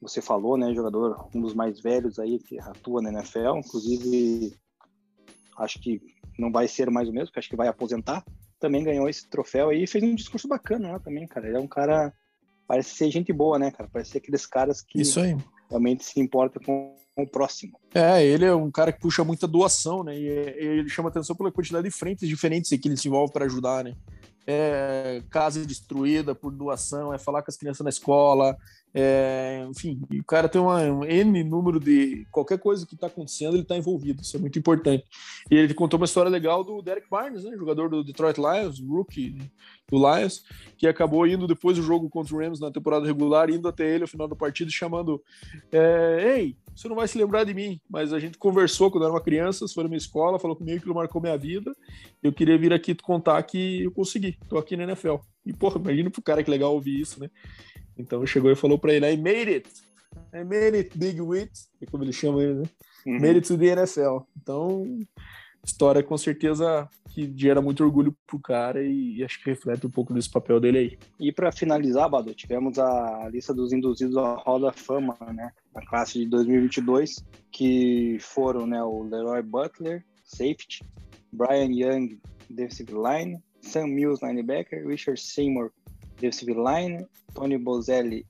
você 0.00 0.22
falou, 0.22 0.56
né, 0.56 0.72
jogador, 0.72 1.28
um 1.34 1.42
dos 1.42 1.52
mais 1.52 1.78
velhos 1.78 2.18
aí 2.18 2.38
que 2.38 2.58
atua 2.58 3.02
na 3.02 3.12
NFL, 3.12 3.58
inclusive 3.58 4.56
acho 5.58 5.78
que 5.78 6.00
não 6.38 6.50
vai 6.50 6.66
ser 6.66 6.90
mais 6.90 7.06
o 7.06 7.12
mesmo, 7.12 7.30
que 7.30 7.38
acho 7.38 7.50
que 7.50 7.56
vai 7.56 7.68
aposentar, 7.68 8.24
também 8.64 8.82
ganhou 8.82 9.06
esse 9.10 9.28
troféu 9.28 9.68
aí 9.68 9.84
e 9.84 9.86
fez 9.86 10.02
um 10.02 10.14
discurso 10.14 10.48
bacana 10.48 10.92
lá 10.92 10.98
também, 10.98 11.26
cara. 11.26 11.46
Ele 11.46 11.56
é 11.58 11.60
um 11.60 11.68
cara. 11.68 12.14
Parece 12.66 12.96
ser 12.96 13.10
gente 13.10 13.30
boa, 13.30 13.58
né, 13.58 13.70
cara? 13.70 13.90
Parece 13.92 14.12
ser 14.12 14.18
aqueles 14.18 14.46
caras 14.46 14.80
que 14.80 15.02
Isso 15.02 15.20
aí. 15.20 15.36
realmente 15.68 16.02
se 16.02 16.18
importam 16.18 16.62
com 16.64 16.96
o 17.14 17.26
próximo. 17.26 17.78
É, 17.94 18.24
ele 18.24 18.46
é 18.46 18.54
um 18.54 18.70
cara 18.70 18.90
que 18.90 19.00
puxa 19.00 19.22
muita 19.22 19.46
doação, 19.46 20.02
né? 20.02 20.18
E 20.18 20.26
ele 20.26 20.88
chama 20.88 21.10
atenção 21.10 21.36
pela 21.36 21.52
quantidade 21.52 21.84
de 21.84 21.90
frentes 21.90 22.26
diferentes 22.26 22.70
que 22.70 22.88
ele 22.88 22.96
se 22.96 23.06
envolve 23.06 23.34
para 23.34 23.44
ajudar, 23.44 23.84
né? 23.84 23.94
é 24.46 25.22
casa 25.30 25.64
destruída 25.64 26.34
por 26.34 26.52
doação, 26.52 27.12
é 27.12 27.18
falar 27.18 27.42
com 27.42 27.50
as 27.50 27.56
crianças 27.56 27.82
na 27.82 27.90
escola, 27.90 28.56
é, 28.96 29.66
enfim, 29.68 30.00
o 30.08 30.22
cara 30.22 30.48
tem 30.48 30.60
uma, 30.60 30.80
um 30.82 31.04
N 31.04 31.42
número 31.42 31.80
de 31.80 32.24
qualquer 32.30 32.58
coisa 32.60 32.86
que 32.86 32.94
está 32.94 33.08
acontecendo, 33.08 33.54
ele 33.54 33.62
está 33.62 33.76
envolvido, 33.76 34.22
isso 34.22 34.36
é 34.36 34.40
muito 34.40 34.56
importante. 34.56 35.04
E 35.50 35.56
ele 35.56 35.74
contou 35.74 35.98
uma 35.98 36.06
história 36.06 36.30
legal 36.30 36.62
do 36.62 36.80
Derek 36.80 37.10
Barnes, 37.10 37.42
né, 37.42 37.56
jogador 37.56 37.90
do 37.90 38.04
Detroit 38.04 38.38
Lions, 38.38 38.78
rookie 38.78 39.36
do 39.90 39.96
Lions, 39.98 40.44
que 40.78 40.86
acabou 40.86 41.26
indo 41.26 41.48
depois 41.48 41.76
do 41.76 41.82
jogo 41.82 42.08
contra 42.08 42.36
o 42.36 42.38
Rams 42.38 42.60
na 42.60 42.70
temporada 42.70 43.04
regular, 43.04 43.50
indo 43.50 43.66
até 43.66 43.84
ele 43.84 44.04
ao 44.04 44.08
final 44.08 44.28
da 44.28 44.36
partida, 44.36 44.70
chamando: 44.70 45.20
é, 45.72 46.36
Ei, 46.38 46.56
você 46.74 46.88
não 46.88 46.94
vai 46.94 47.08
se 47.08 47.18
lembrar 47.18 47.42
de 47.42 47.52
mim, 47.52 47.80
mas 47.90 48.12
a 48.12 48.20
gente 48.20 48.38
conversou 48.38 48.92
quando 48.92 49.04
era 49.04 49.12
uma 49.12 49.20
criança, 49.20 49.66
foi 49.66 49.82
na 49.82 49.88
minha 49.88 49.98
escola, 49.98 50.38
falou 50.38 50.56
comigo 50.56 50.80
que 50.80 50.86
ele 50.86 50.94
marcou 50.94 51.20
minha 51.20 51.36
vida. 51.36 51.72
Eu 52.22 52.32
queria 52.32 52.56
vir 52.56 52.72
aqui 52.72 52.94
contar 52.94 53.42
que 53.42 53.82
eu 53.82 53.90
consegui, 53.90 54.38
tô 54.48 54.56
aqui 54.56 54.76
na 54.76 54.84
NFL. 54.84 55.16
E, 55.44 55.52
porra, 55.52 55.80
imagina 55.80 56.10
pro 56.10 56.22
cara 56.22 56.42
que 56.42 56.50
legal 56.50 56.72
ouvir 56.72 57.00
isso, 57.00 57.20
né? 57.20 57.28
Então 57.96 58.26
chegou 58.26 58.50
e 58.50 58.56
falou 58.56 58.78
para 58.78 58.92
ele: 58.92 59.12
I 59.12 59.16
made 59.16 59.54
it! 59.54 59.68
I 60.32 60.44
made 60.44 60.76
it, 60.76 60.98
Big 60.98 61.20
Wit, 61.20 61.52
é 61.80 61.86
como 61.86 62.04
ele 62.04 62.12
chama 62.12 62.42
ele, 62.42 62.54
né? 62.54 62.64
Uhum. 63.06 63.14
Made 63.14 63.36
it 63.36 63.48
to 63.48 63.58
the 63.58 63.66
NFL. 63.66 64.18
Então, 64.36 65.00
história 65.64 66.02
com 66.02 66.16
certeza 66.16 66.88
que 67.10 67.32
gera 67.36 67.60
muito 67.60 67.82
orgulho 67.82 68.16
pro 68.26 68.38
cara 68.38 68.82
e, 68.82 69.18
e 69.18 69.24
acho 69.24 69.42
que 69.42 69.50
reflete 69.50 69.86
um 69.86 69.90
pouco 69.90 70.12
desse 70.12 70.30
papel 70.30 70.60
dele 70.60 70.78
aí. 70.78 70.98
E 71.18 71.32
para 71.32 71.52
finalizar, 71.52 72.08
Bado, 72.08 72.34
tivemos 72.34 72.78
a 72.78 73.28
lista 73.30 73.54
dos 73.54 73.72
induzidos 73.72 74.16
à 74.16 74.34
Roda 74.34 74.72
Fama, 74.72 75.16
né, 75.32 75.50
na 75.74 75.84
classe 75.86 76.18
de 76.18 76.26
2022, 76.26 77.24
que 77.50 78.18
foram, 78.20 78.66
né, 78.66 78.82
o 78.82 79.02
Leroy 79.02 79.42
Butler, 79.42 80.04
safety, 80.24 80.84
Brian 81.32 81.70
Young, 81.72 82.20
defensive 82.50 82.92
line, 82.92 83.38
Sam 83.60 83.88
Mills, 83.88 84.24
linebacker, 84.24 84.86
Richard 84.86 85.20
Seymour, 85.20 85.70
defensive 86.14 86.54
line, 86.54 87.06
Tony 87.34 87.58
Bozelli, 87.58 88.26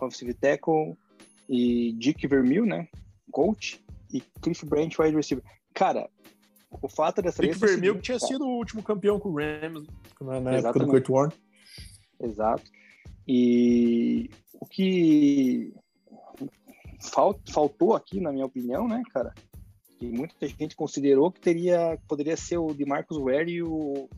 offensive 0.00 0.34
tackle 0.34 0.96
e 1.48 1.92
Dick 1.92 2.26
Vermeil, 2.26 2.66
né, 2.66 2.88
coach, 3.30 3.84
e 4.12 4.20
Cliff 4.40 4.64
Branch, 4.66 4.98
wide 4.98 5.16
receiver. 5.16 5.44
Cara, 5.74 6.08
o 6.82 6.88
fato 6.88 7.22
dessa 7.22 7.42
Rick 7.42 7.54
lista. 7.54 7.66
Vermeil, 7.66 7.96
que 7.96 8.02
tinha 8.02 8.18
sido 8.18 8.44
o 8.46 8.56
último 8.56 8.82
campeão 8.82 9.18
com 9.18 9.30
o 9.30 9.36
Rams 9.36 9.86
na, 10.20 10.40
na 10.40 10.52
época 10.52 10.78
do 10.78 10.86
Kurt 10.86 11.08
Warner. 11.08 11.36
Exato. 12.20 12.64
E 13.26 14.30
o 14.54 14.66
que 14.66 15.74
faltou 17.52 17.94
aqui, 17.94 18.20
na 18.20 18.32
minha 18.32 18.46
opinião, 18.46 18.88
né, 18.88 19.02
cara? 19.12 19.34
Que 19.98 20.06
muita 20.06 20.46
gente 20.46 20.76
considerou 20.76 21.30
que 21.30 21.40
teria, 21.40 21.98
poderia 22.06 22.36
ser 22.36 22.58
o 22.58 22.72
de 22.72 22.84
Marcus 22.84 23.18
Ware 23.18 23.50
e 23.50 23.62
o 23.62 24.08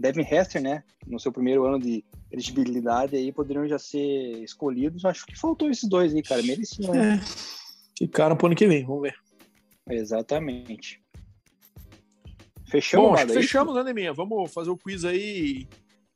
Devin 0.00 0.22
Hester, 0.22 0.62
né? 0.62 0.82
No 1.06 1.20
seu 1.20 1.30
primeiro 1.30 1.66
ano 1.66 1.78
de 1.78 2.02
elegibilidade 2.32 3.16
aí 3.16 3.30
poderiam 3.30 3.68
já 3.68 3.78
ser 3.78 4.42
escolhidos. 4.42 5.04
Acho 5.04 5.26
que 5.26 5.38
faltou 5.38 5.70
esses 5.70 5.86
dois 5.86 6.14
aí, 6.14 6.22
cara. 6.22 6.42
Mereciam. 6.42 6.94
É. 6.94 7.20
Ficaram 7.98 8.34
pro 8.34 8.46
ano 8.46 8.56
que 8.56 8.66
vem, 8.66 8.84
vamos 8.84 9.02
ver. 9.02 9.14
Exatamente. 9.90 11.02
Fechamos, 12.66 13.08
Bom, 13.08 13.14
acho 13.14 13.26
que 13.26 13.32
fechamos, 13.34 13.74
né, 13.74 13.82
Neminha? 13.82 14.12
Vamos 14.14 14.50
fazer 14.52 14.70
o 14.70 14.78
quiz 14.78 15.04
aí 15.04 15.68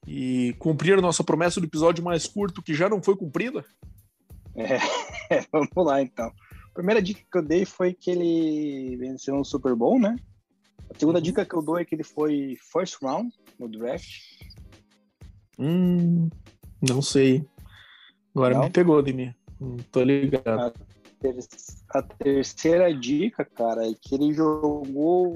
e, 0.06 0.54
cumprir 0.58 0.96
a 0.96 1.02
nossa 1.02 1.22
promessa 1.22 1.60
do 1.60 1.66
episódio 1.66 2.02
mais 2.02 2.26
curto 2.26 2.62
que 2.62 2.72
já 2.72 2.88
não 2.88 3.02
foi 3.02 3.16
cumprida? 3.16 3.64
É, 4.56 4.78
vamos 5.52 5.68
lá 5.76 6.00
então. 6.00 6.26
A 6.26 6.74
primeira 6.74 7.02
dica 7.02 7.20
que 7.30 7.38
eu 7.38 7.42
dei 7.42 7.64
foi 7.66 7.92
que 7.92 8.10
ele 8.10 8.96
venceu 8.96 9.34
no 9.34 9.44
Super 9.44 9.74
Bowl, 9.74 9.98
né? 10.00 10.16
A 10.90 10.98
segunda 10.98 11.18
uhum. 11.18 11.22
dica 11.22 11.44
que 11.44 11.54
eu 11.54 11.62
dou 11.62 11.78
é 11.78 11.84
que 11.84 11.94
ele 11.94 12.04
foi 12.04 12.56
first 12.72 13.02
round 13.02 13.34
no 13.58 13.68
draft. 13.68 14.22
Hum, 15.58 16.28
não 16.88 17.00
sei. 17.00 17.46
Agora 18.34 18.54
não? 18.54 18.64
me 18.64 18.70
pegou 18.70 19.00
de 19.02 19.12
mim. 19.12 19.34
Não 19.60 19.76
tô 19.92 20.02
ligado. 20.02 20.48
A, 20.48 20.72
ter 21.20 21.36
a 21.90 22.02
terceira 22.02 22.92
dica, 22.92 23.44
cara, 23.44 23.88
é 23.88 23.94
que 23.94 24.14
ele 24.14 24.32
jogou 24.32 25.34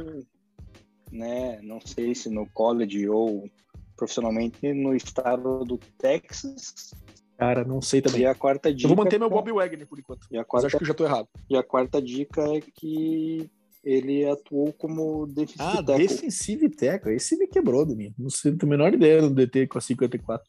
né? 1.13 1.61
Não 1.63 1.81
sei 1.81 2.15
se 2.15 2.29
no 2.29 2.47
college 2.47 3.09
ou 3.09 3.49
profissionalmente 3.97 4.73
no 4.73 4.95
estado 4.95 5.65
do 5.65 5.79
Texas. 5.99 6.95
Cara, 7.37 7.65
não 7.65 7.81
sei 7.81 8.03
também. 8.03 8.23
E 8.23 8.27
a 8.27 8.35
quarta 8.35 8.73
dica. 8.73 8.85
Eu 8.85 8.95
vou 8.95 9.05
manter 9.05 9.19
meu 9.19 9.31
Bob 9.31 9.53
Wagner 9.53 9.87
por 9.87 9.99
enquanto. 9.99 10.27
E 10.31 10.37
a 10.37 10.45
quarta, 10.45 10.67
mas 10.67 10.75
acho 10.75 10.79
que 10.79 10.83
eu 10.83 10.89
já 10.89 10.95
tô 10.95 11.05
errado. 11.05 11.29
E 11.49 11.57
a 11.57 11.63
quarta 11.63 12.03
dica 12.03 12.43
é 12.43 12.61
que 12.61 13.51
ele 13.89 14.29
atuou 14.29 14.71
como 14.75 15.27
defensive 15.27 15.63
ah, 15.63 15.83
tackle. 15.83 16.07
defensive 16.07 16.69
tackle. 16.69 17.15
Esse 17.15 17.39
me 17.39 17.47
quebrou 17.47 17.87
do 17.87 17.97
mim. 17.97 18.15
Não 18.19 18.29
sei, 18.29 18.55
tenho 18.55 18.71
a 18.71 18.77
menor 18.77 18.93
ideia 18.93 19.23
do 19.23 19.31
DT 19.31 19.67
com 19.67 19.79
a 19.79 19.81
54. 19.81 20.47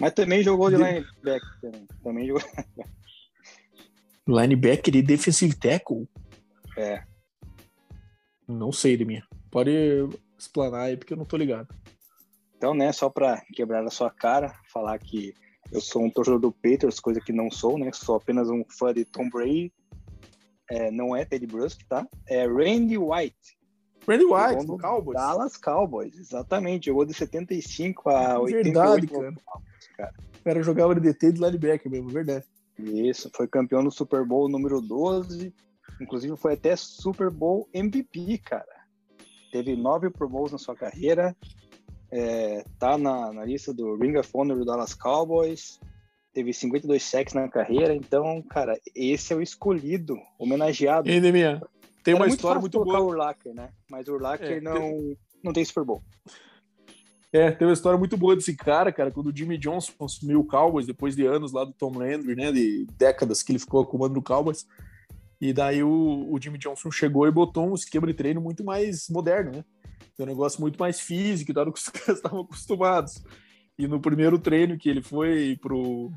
Mas 0.00 0.12
também 0.12 0.42
jogou 0.42 0.68
de, 0.70 0.76
linebacker. 0.76 1.60
Também. 1.60 1.86
também 2.02 2.26
jogou. 2.26 2.42
linebacker 4.26 4.96
e 4.96 5.02
defensive 5.02 5.54
tackle? 5.54 6.08
É. 6.76 7.04
Não 8.48 8.72
sei 8.72 8.96
mim. 9.04 9.22
Pode 9.52 9.70
explanar 10.36 10.86
aí, 10.86 10.96
porque 10.96 11.12
eu 11.12 11.18
não 11.18 11.24
tô 11.24 11.36
ligado. 11.36 11.72
Então, 12.56 12.74
né, 12.74 12.90
só 12.90 13.08
para 13.08 13.40
quebrar 13.54 13.84
a 13.84 13.90
sua 13.90 14.10
cara, 14.10 14.52
falar 14.72 14.98
que 14.98 15.32
eu 15.70 15.80
sou 15.80 16.02
um 16.02 16.10
torcedor 16.10 16.40
do 16.40 16.50
Patriots, 16.50 16.98
coisa 16.98 17.20
que 17.20 17.32
não 17.32 17.50
sou, 17.52 17.78
né? 17.78 17.92
Sou 17.92 18.16
apenas 18.16 18.50
um 18.50 18.64
fã 18.68 18.92
de 18.92 19.04
Tom 19.04 19.30
Brady. 19.30 19.72
É, 20.70 20.90
não 20.90 21.14
é 21.14 21.24
Teddy 21.24 21.46
Brusque, 21.46 21.84
tá? 21.86 22.06
É 22.26 22.46
Randy 22.46 22.96
White. 22.96 23.58
Randy 24.06 24.24
White, 24.24 24.66
do 24.66 24.78
Cowboys. 24.78 25.16
Dallas 25.16 25.56
Cowboys, 25.56 26.16
exatamente. 26.16 26.86
Jogou 26.86 27.04
de 27.04 27.12
75 27.12 28.08
a 28.08 28.38
88. 28.38 28.64
Verdade, 28.64 29.06
cara. 29.06 29.34
cara. 29.96 30.14
O 30.40 30.44
cara 30.44 30.62
jogava 30.62 30.94
de 30.94 31.00
DT 31.00 31.32
de 31.32 31.40
linebacker 31.40 31.90
mesmo, 31.90 32.08
verdade. 32.08 32.44
Isso, 32.78 33.30
foi 33.34 33.46
campeão 33.46 33.84
do 33.84 33.90
Super 33.90 34.24
Bowl 34.24 34.48
número 34.48 34.80
12. 34.80 35.52
Inclusive 36.00 36.36
foi 36.36 36.54
até 36.54 36.74
Super 36.76 37.30
Bowl 37.30 37.68
MVP, 37.74 38.38
cara. 38.38 38.80
teve 39.52 39.76
nove 39.76 40.08
Pro 40.08 40.28
Bowls 40.28 40.52
na 40.52 40.58
sua 40.58 40.74
carreira, 40.74 41.36
é, 42.10 42.64
tá 42.78 42.96
na, 42.96 43.32
na, 43.32 43.44
lista 43.44 43.74
do 43.74 43.96
Ring 43.96 44.16
of 44.16 44.30
Honor 44.32 44.58
do 44.58 44.64
Dallas 44.64 44.94
Cowboys, 44.94 45.78
teve 46.32 46.52
52 46.52 47.02
sacks 47.02 47.34
na 47.34 47.48
carreira, 47.48 47.94
então, 47.94 48.42
cara, 48.42 48.78
esse 48.94 49.32
é 49.32 49.36
o 49.36 49.42
escolhido, 49.42 50.16
homenageado. 50.38 51.08
E 51.08 51.12
tem 52.02 52.14
Era 52.14 52.22
uma 52.22 52.28
história 52.28 52.60
muito, 52.60 52.78
muito 52.78 52.90
boa. 52.90 53.00
o 53.00 53.08
Urlacher, 53.08 53.54
né? 53.54 53.70
Mas 53.90 54.08
o 54.08 54.14
Urlacher 54.14 54.58
é, 54.58 54.60
não, 54.60 54.74
tem... 54.74 55.18
não 55.44 55.52
tem 55.52 55.64
Super 55.64 55.84
Bowl. 55.84 56.02
É, 57.32 57.50
tem 57.52 57.66
uma 57.66 57.74
história 57.74 57.98
muito 57.98 58.16
boa 58.16 58.34
desse 58.34 58.56
cara, 58.56 58.90
cara, 58.90 59.10
quando 59.10 59.28
o 59.28 59.36
Jimmy 59.36 59.56
Johnson 59.56 59.92
assumiu 60.00 60.40
o 60.40 60.46
Cowboys, 60.46 60.86
depois 60.86 61.14
de 61.14 61.24
anos 61.24 61.52
lá 61.52 61.64
do 61.64 61.72
Tom 61.72 61.96
Landry, 61.96 62.34
né, 62.34 62.50
de 62.50 62.86
décadas 62.98 63.42
que 63.42 63.52
ele 63.52 63.58
ficou 63.60 63.86
comando 63.86 64.14
do 64.14 64.22
Cowboys, 64.22 64.66
e 65.40 65.52
daí 65.52 65.82
o, 65.82 66.28
o 66.28 66.40
Jimmy 66.42 66.58
Johnson 66.58 66.90
chegou 66.90 67.28
e 67.28 67.30
botou 67.30 67.70
um 67.70 67.74
esquema 67.74 68.06
de 68.08 68.14
treino 68.14 68.40
muito 68.40 68.64
mais 68.64 69.08
moderno, 69.08 69.52
né, 69.52 69.64
um 70.18 70.26
negócio 70.26 70.60
muito 70.60 70.78
mais 70.78 71.00
físico, 71.00 71.52
do 71.52 71.72
que 71.72 71.78
os 71.78 71.88
caras 71.88 72.16
estavam 72.16 72.40
acostumados. 72.40 73.22
E 73.80 73.88
no 73.88 73.98
primeiro 73.98 74.38
treino 74.38 74.76
que 74.76 74.90
ele 74.90 75.00
foi 75.00 75.58
pro. 75.58 76.12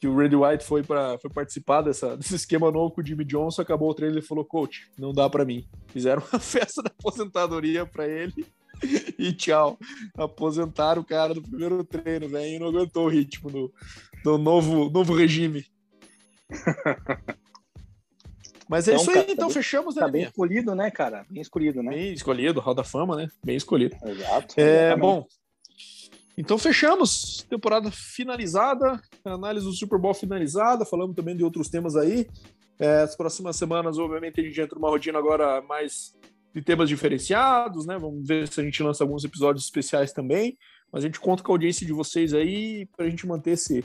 que 0.00 0.08
o 0.08 0.16
Randy 0.16 0.34
White 0.34 0.64
foi 0.64 0.82
para 0.82 1.16
foi 1.18 1.30
participar 1.30 1.82
dessa, 1.82 2.16
desse 2.18 2.34
esquema 2.34 2.68
novo 2.72 2.92
com 2.92 3.00
o 3.00 3.06
Jimmy 3.06 3.24
Johnson, 3.24 3.62
acabou 3.62 3.88
o 3.88 3.94
treino 3.94 4.16
e 4.16 4.18
ele 4.18 4.26
falou: 4.26 4.44
Coach, 4.44 4.90
não 4.98 5.12
dá 5.12 5.30
para 5.30 5.44
mim. 5.44 5.64
Fizeram 5.86 6.20
uma 6.32 6.40
festa 6.42 6.82
da 6.82 6.90
aposentadoria 6.90 7.86
para 7.86 8.08
ele 8.08 8.44
e 9.16 9.32
tchau. 9.32 9.78
Aposentaram 10.18 11.00
o 11.00 11.04
cara 11.04 11.32
do 11.32 11.40
primeiro 11.40 11.84
treino, 11.84 12.28
velho, 12.28 12.56
e 12.56 12.58
não 12.58 12.66
aguentou 12.66 13.06
o 13.06 13.08
ritmo 13.08 13.48
do, 13.48 13.72
do 14.24 14.36
novo, 14.36 14.90
novo 14.90 15.14
regime. 15.14 15.64
Mas 18.68 18.88
é 18.88 18.94
então, 18.94 19.02
isso 19.02 19.10
aí, 19.10 19.16
cara, 19.16 19.32
então 19.32 19.46
tá 19.46 19.54
fechamos, 19.54 19.94
né? 19.94 20.02
Tá 20.02 20.08
bem 20.08 20.24
escolhido, 20.24 20.74
né, 20.74 20.90
cara? 20.90 21.24
Bem 21.30 21.40
escolhido, 21.40 21.84
né? 21.84 21.90
Bem 21.92 22.12
escolhido, 22.12 22.58
Hall 22.58 22.74
da 22.74 22.82
Fama, 22.82 23.14
né? 23.14 23.28
Bem 23.44 23.54
escolhido. 23.54 23.94
Exato. 24.04 24.54
É, 24.58 24.96
bom, 24.96 25.24
então 26.36 26.58
fechamos. 26.58 27.46
Temporada 27.48 27.90
finalizada, 27.90 29.00
análise 29.24 29.64
do 29.64 29.72
Super 29.72 29.98
Bowl 29.98 30.14
finalizada, 30.14 30.84
falamos 30.84 31.16
também 31.16 31.36
de 31.36 31.42
outros 31.42 31.68
temas 31.68 31.96
aí. 31.96 32.28
É, 32.78 33.00
as 33.00 33.16
próximas 33.16 33.56
semanas, 33.56 33.98
obviamente, 33.98 34.40
a 34.40 34.44
gente 34.44 34.60
entra 34.60 34.78
numa 34.78 34.90
rotina 34.90 35.18
agora 35.18 35.62
mais 35.62 36.14
de 36.54 36.62
temas 36.62 36.88
diferenciados, 36.88 37.86
né? 37.86 37.98
Vamos 37.98 38.26
ver 38.26 38.48
se 38.48 38.60
a 38.60 38.64
gente 38.64 38.82
lança 38.82 39.02
alguns 39.02 39.24
episódios 39.24 39.64
especiais 39.64 40.12
também. 40.12 40.58
Mas 40.92 41.04
a 41.04 41.06
gente 41.06 41.20
conta 41.20 41.42
com 41.42 41.52
a 41.52 41.54
audiência 41.54 41.86
de 41.86 41.92
vocês 41.92 42.32
aí 42.32 42.86
para 42.96 43.06
a 43.06 43.10
gente 43.10 43.26
manter 43.26 43.52
esse, 43.52 43.84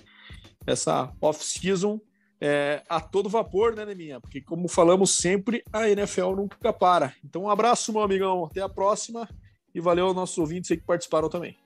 essa 0.65 1.11
off-season 1.19 1.99
é, 2.39 2.81
a 2.89 2.99
todo 2.99 3.29
vapor, 3.29 3.75
né, 3.75 3.85
Neminha? 3.85 4.19
Porque, 4.19 4.41
como 4.41 4.67
falamos 4.67 5.17
sempre, 5.17 5.63
a 5.71 5.89
NFL 5.89 6.35
nunca 6.35 6.73
para. 6.73 7.13
Então, 7.23 7.43
um 7.43 7.49
abraço, 7.49 7.93
meu 7.93 8.01
amigão. 8.01 8.45
Até 8.45 8.61
a 8.61 8.69
próxima. 8.69 9.29
E 9.73 9.79
valeu 9.79 10.07
aos 10.07 10.15
nossos 10.15 10.37
ouvintes 10.37 10.71
aí 10.71 10.77
que 10.77 10.85
participaram 10.85 11.29
também. 11.29 11.57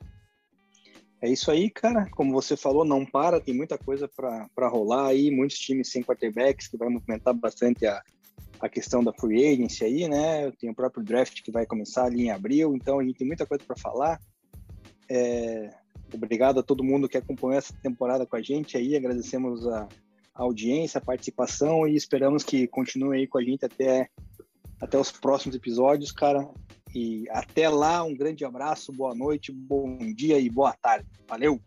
É 1.26 1.30
isso 1.30 1.50
aí, 1.50 1.70
cara. 1.70 2.08
Como 2.12 2.32
você 2.32 2.56
falou, 2.56 2.86
não 2.86 3.06
para. 3.06 3.42
Tem 3.42 3.54
muita 3.54 3.78
coisa 3.78 4.08
para 4.08 4.68
rolar 4.68 5.08
aí. 5.08 5.32
Muitos 5.32 5.58
times 5.58 5.90
sem 5.90 6.04
quarterbacks 6.04 6.68
que 6.68 6.78
vai 6.78 6.90
movimentar 6.90 7.34
bastante 7.34 7.86
a, 7.86 8.02
a 8.60 8.70
questão 8.70 9.04
da 9.04 9.14
free 9.14 9.46
agency 9.46 9.84
aí, 9.84 10.08
né? 10.08 10.52
Tem 10.52 10.70
o 10.70 10.76
próprio 10.76 11.04
draft 11.04 11.42
que 11.42 11.52
vai 11.52 11.66
começar 11.66 12.06
ali 12.06 12.24
em 12.24 12.32
abril. 12.32 12.76
Então, 12.76 13.00
a 13.00 13.04
gente 13.04 13.18
tem 13.18 13.28
muita 13.28 13.46
coisa 13.46 13.64
para 13.66 13.76
falar. 13.76 14.20
É... 15.10 15.72
Obrigado 16.14 16.60
a 16.60 16.64
todo 16.64 16.84
mundo 16.84 17.10
que 17.10 17.18
acompanhou 17.18 17.58
essa 17.58 17.74
temporada 17.82 18.26
com 18.26 18.36
a 18.36 18.42
gente 18.42 18.78
aí. 18.78 18.96
Agradecemos 18.96 19.68
a 19.68 19.88
a 20.36 20.44
audiência, 20.44 20.98
a 20.98 21.02
participação 21.02 21.88
e 21.88 21.96
esperamos 21.96 22.44
que 22.44 22.68
continue 22.68 23.20
aí 23.20 23.28
com 23.28 23.38
a 23.38 23.44
gente 23.44 23.64
até, 23.64 24.10
até 24.82 25.00
os 25.00 25.10
próximos 25.10 25.56
episódios, 25.56 26.12
cara. 26.12 26.46
E 26.96 27.28
até 27.30 27.68
lá, 27.68 28.06
um 28.06 28.16
grande 28.16 28.46
abraço, 28.46 28.94
boa 28.94 29.14
noite, 29.14 29.52
bom 29.52 29.98
dia 30.16 30.40
e 30.40 30.50
boa 30.50 30.72
tarde. 30.72 31.06
Valeu! 31.28 31.60